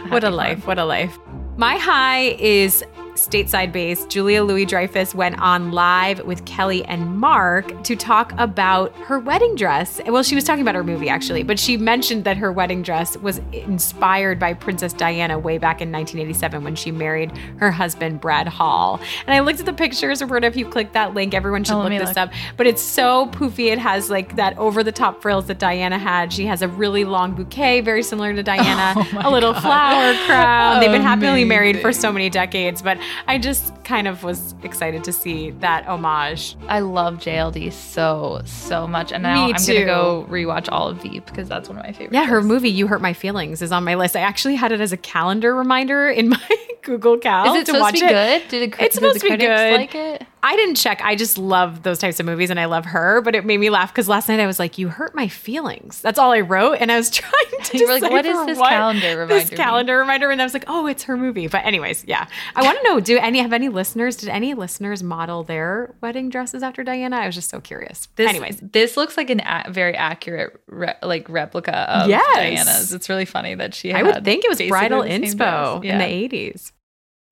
What 0.09 0.23
a 0.23 0.29
life. 0.29 0.59
him. 0.59 0.67
What 0.67 0.77
a 0.77 0.85
life. 0.85 1.17
My 1.57 1.77
high 1.77 2.35
is 2.39 2.83
stateside 3.15 3.71
based. 3.71 4.09
Julia 4.09 4.43
Louis 4.43 4.65
Dreyfus 4.65 5.15
went 5.15 5.39
on 5.39 5.71
live 5.71 6.23
with 6.25 6.45
Kelly 6.45 6.83
and 6.85 7.17
Mark 7.17 7.83
to 7.83 7.95
talk 7.95 8.33
about 8.37 8.93
her 8.97 9.19
wedding 9.19 9.55
dress. 9.55 9.99
Well, 10.05 10.23
she 10.23 10.35
was 10.35 10.43
talking 10.43 10.61
about 10.61 10.75
her 10.75 10.83
movie 10.83 11.09
actually, 11.09 11.43
but 11.43 11.57
she 11.59 11.77
mentioned 11.77 12.23
that 12.25 12.37
her 12.37 12.51
wedding 12.51 12.81
dress 12.83 13.17
was 13.17 13.39
inspired 13.51 14.39
by 14.39 14.53
Princess 14.53 14.93
Diana 14.93 15.37
way 15.39 15.57
back 15.57 15.81
in 15.81 15.91
1987 15.91 16.63
when 16.63 16.75
she 16.75 16.91
married 16.91 17.31
her 17.57 17.71
husband, 17.71 18.21
Brad 18.21 18.47
Hall. 18.47 18.99
And 19.25 19.33
I 19.33 19.39
looked 19.39 19.59
at 19.59 19.65
the 19.65 19.73
pictures, 19.73 20.21
Roberta, 20.21 20.47
if 20.47 20.55
you 20.55 20.65
click 20.65 20.93
that 20.93 21.13
link, 21.13 21.33
everyone 21.33 21.63
should 21.63 21.75
Oh, 21.75 21.79
look 21.83 21.89
this 21.91 22.09
look. 22.09 22.17
up. 22.17 22.31
But 22.57 22.67
it's 22.67 22.81
so 22.81 23.27
poofy. 23.27 23.71
It 23.71 23.79
has 23.79 24.09
like 24.09 24.35
that 24.35 24.57
over 24.57 24.83
the 24.83 24.91
top 24.91 25.21
frills 25.21 25.47
that 25.47 25.59
Diana 25.59 25.97
had. 25.97 26.31
She 26.31 26.45
has 26.45 26.61
a 26.61 26.67
really 26.67 27.03
long 27.05 27.33
bouquet, 27.33 27.81
very 27.81 28.03
similar 28.03 28.33
to 28.33 28.43
Diana, 28.43 28.93
Oh 29.13 29.21
a 29.23 29.29
little 29.31 29.53
flower 29.53 30.13
crown. 30.25 30.79
They've 30.79 30.91
been 30.91 31.01
happily 31.01 31.43
married 31.45 31.79
for 31.81 31.91
so 31.93 32.11
many 32.11 32.29
decades, 32.29 32.81
but 32.81 32.97
I 33.27 33.37
just 33.37 33.73
kind 33.83 34.07
of 34.07 34.23
was 34.23 34.55
excited 34.63 35.03
to 35.05 35.11
see 35.13 35.51
that 35.51 35.85
homage. 35.87 36.55
I 36.67 36.79
love 36.79 37.15
JLD 37.15 37.71
so 37.73 38.41
so 38.45 38.87
much, 38.87 39.11
and 39.11 39.23
now 39.23 39.47
Me 39.47 39.53
I'm 39.53 39.65
gonna 39.65 39.85
go 39.85 40.25
rewatch 40.29 40.69
all 40.71 40.87
of 40.89 41.01
Veep 41.01 41.25
because 41.25 41.47
that's 41.49 41.69
one 41.69 41.77
of 41.77 41.83
my 41.83 41.91
favorites. 41.91 42.13
Yeah, 42.13 42.25
her 42.25 42.41
movie 42.41 42.69
"You 42.69 42.87
Hurt 42.87 43.01
My 43.01 43.13
Feelings" 43.13 43.61
is 43.61 43.71
on 43.71 43.83
my 43.83 43.95
list. 43.95 44.15
I 44.15 44.21
actually 44.21 44.55
had 44.55 44.71
it 44.71 44.81
as 44.81 44.91
a 44.91 44.97
calendar 44.97 45.53
reminder 45.55 46.09
in 46.09 46.29
my 46.29 46.41
Google 46.83 47.17
Cal 47.17 47.53
Is 47.53 47.61
it 47.61 47.65
to 47.65 47.65
supposed 47.67 47.81
watch 47.81 47.93
to 47.95 47.99
be 48.01 48.05
it. 48.05 48.09
good? 48.41 48.47
Did 48.49 48.73
it? 48.73 48.81
It's 48.81 48.95
supposed 48.95 49.21
to 49.21 49.29
be 49.29 49.37
good. 49.37 49.73
Like 49.73 49.95
it? 49.95 50.23
I 50.45 50.55
didn't 50.57 50.75
check. 50.75 51.01
I 51.03 51.15
just 51.15 51.39
love 51.39 51.81
those 51.81 51.97
types 51.97 52.19
of 52.19 52.27
movies 52.27 52.51
and 52.51 52.59
I 52.59 52.65
love 52.65 52.85
her, 52.85 53.19
but 53.21 53.33
it 53.33 53.45
made 53.45 53.57
me 53.57 53.71
laugh 53.71 53.91
because 53.91 54.07
last 54.07 54.29
night 54.29 54.39
I 54.39 54.45
was 54.45 54.59
like, 54.59 54.77
you 54.77 54.89
hurt 54.89 55.15
my 55.15 55.27
feelings. 55.27 55.99
That's 56.01 56.19
all 56.19 56.31
I 56.31 56.41
wrote. 56.41 56.73
And 56.79 56.91
I 56.91 56.97
was 56.97 57.09
trying 57.11 57.63
to 57.63 57.77
You 57.79 57.87
were 57.87 57.93
like, 57.99 58.11
what 58.11 58.27
is 58.27 58.45
this 58.45 58.59
calendar 58.59 59.17
reminder 59.17 59.25
This 59.25 59.49
calendar 59.49 59.97
reminder. 59.97 60.29
And 60.29 60.39
I 60.39 60.45
was 60.45 60.53
like, 60.53 60.65
oh, 60.67 60.85
it's 60.85 61.01
her 61.05 61.17
movie. 61.17 61.47
But 61.47 61.65
anyways, 61.65 62.05
yeah. 62.07 62.27
I 62.55 62.61
want 62.61 62.77
to 62.77 62.83
know, 62.83 62.99
do 62.99 63.17
any 63.17 63.39
have 63.39 63.53
any 63.53 63.69
listeners, 63.69 64.17
did 64.17 64.29
any 64.29 64.53
listeners 64.53 65.01
model 65.01 65.41
their 65.41 65.95
wedding 66.01 66.29
dresses 66.29 66.61
after 66.61 66.83
Diana? 66.83 67.15
I 67.15 67.25
was 67.25 67.33
just 67.33 67.49
so 67.49 67.59
curious. 67.59 68.07
This, 68.15 68.29
anyways. 68.29 68.59
this 68.61 68.97
looks 68.97 69.17
like 69.17 69.31
an 69.31 69.39
a- 69.39 69.71
very 69.71 69.95
accurate 69.95 70.61
re- 70.67 70.93
like 71.01 71.27
replica 71.27 71.75
of 71.75 72.07
Yes. 72.07 72.35
Diana's. 72.35 72.93
It's 72.93 73.09
really 73.09 73.25
funny 73.25 73.55
that 73.55 73.73
she. 73.73 73.93
I 73.93 74.03
would 74.03 74.23
think 74.23 74.45
it 74.45 74.49
was 74.49 74.61
bridal 74.61 75.01
inspo 75.01 75.83
in 75.83 75.97
the 75.97 76.03
80s. 76.03 76.71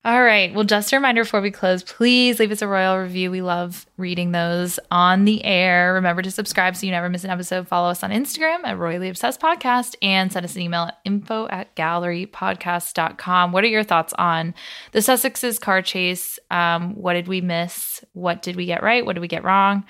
All 0.05 0.21
right. 0.21 0.53
Well, 0.53 0.65
just 0.65 0.91
a 0.91 0.97
reminder 0.97 1.23
before 1.23 1.39
we 1.39 1.49
close, 1.49 1.81
please 1.81 2.37
leave 2.37 2.51
us 2.51 2.61
a 2.61 2.67
royal 2.67 2.97
review. 2.97 3.31
We 3.31 3.41
love 3.41 3.85
reading 3.95 4.33
those 4.33 4.77
on 4.91 5.23
the 5.23 5.41
air. 5.45 5.93
Remember 5.93 6.21
to 6.21 6.29
subscribe 6.29 6.75
so 6.75 6.85
you 6.85 6.91
never 6.91 7.07
miss 7.07 7.23
an 7.23 7.29
episode. 7.29 7.69
Follow 7.69 7.89
us 7.89 8.03
on 8.03 8.11
Instagram 8.11 8.65
at 8.65 8.77
Royally 8.77 9.07
Obsessed 9.07 9.39
Podcast 9.39 9.95
and 10.01 10.29
send 10.29 10.43
us 10.43 10.57
an 10.57 10.61
email 10.61 10.83
at 10.83 10.97
info 11.05 11.47
at 11.47 11.73
gallerypodcast.com. 11.77 13.53
What 13.53 13.63
are 13.63 13.67
your 13.67 13.85
thoughts 13.85 14.11
on 14.17 14.53
the 14.91 14.99
Sussex's 14.99 15.57
car 15.57 15.81
chase? 15.81 16.37
Um, 16.51 16.95
what 16.95 17.13
did 17.13 17.29
we 17.29 17.39
miss? 17.39 18.03
What 18.11 18.41
did 18.41 18.57
we 18.57 18.65
get 18.65 18.83
right? 18.83 19.05
What 19.05 19.13
did 19.13 19.21
we 19.21 19.29
get 19.29 19.45
wrong? 19.45 19.85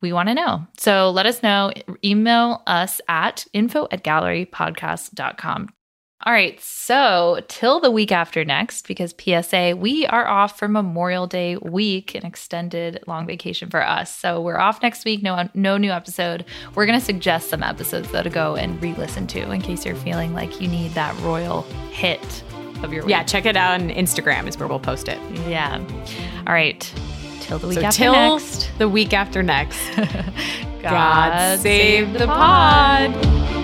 We 0.00 0.12
want 0.12 0.28
to 0.28 0.34
know. 0.36 0.64
So 0.78 1.10
let 1.10 1.26
us 1.26 1.42
know. 1.42 1.72
Email 2.04 2.62
us 2.68 3.00
at 3.08 3.46
info 3.52 3.88
at 3.90 4.04
gallerypodcast.com. 4.04 5.70
All 6.26 6.32
right, 6.32 6.58
so 6.58 7.40
till 7.48 7.80
the 7.80 7.90
week 7.90 8.10
after 8.10 8.46
next, 8.46 8.88
because 8.88 9.14
PSA, 9.18 9.76
we 9.76 10.06
are 10.06 10.26
off 10.26 10.58
for 10.58 10.68
Memorial 10.68 11.26
Day 11.26 11.56
week, 11.58 12.14
an 12.14 12.24
extended 12.24 13.04
long 13.06 13.26
vacation 13.26 13.68
for 13.68 13.86
us. 13.86 14.14
So 14.14 14.40
we're 14.40 14.58
off 14.58 14.80
next 14.80 15.04
week, 15.04 15.22
no 15.22 15.50
no 15.52 15.76
new 15.76 15.90
episode. 15.90 16.46
We're 16.74 16.86
gonna 16.86 17.00
suggest 17.00 17.50
some 17.50 17.62
episodes 17.62 18.10
though 18.10 18.22
to 18.22 18.30
go 18.30 18.56
and 18.56 18.80
re-listen 18.80 19.26
to 19.28 19.50
in 19.50 19.60
case 19.60 19.84
you're 19.84 19.96
feeling 19.96 20.32
like 20.32 20.62
you 20.62 20.68
need 20.68 20.92
that 20.92 21.14
royal 21.20 21.62
hit 21.90 22.42
of 22.82 22.90
your 22.90 23.02
week. 23.02 23.10
Yeah, 23.10 23.22
check 23.24 23.44
it 23.44 23.54
out 23.56 23.80
on 23.80 23.90
Instagram 23.90 24.48
is 24.48 24.56
where 24.58 24.66
we'll 24.66 24.80
post 24.80 25.08
it. 25.08 25.18
Yeah. 25.46 25.78
All 26.46 26.54
right. 26.54 26.80
Till 27.40 27.58
the 27.58 27.68
week 27.68 27.80
So 27.80 27.84
after 27.84 27.98
till 27.98 28.12
next. 28.14 28.70
the 28.78 28.88
week 28.88 29.12
after 29.12 29.42
next. 29.42 29.78
God, 30.82 31.60
save 31.60 32.14
the 32.14 32.26
pod. 32.26 33.63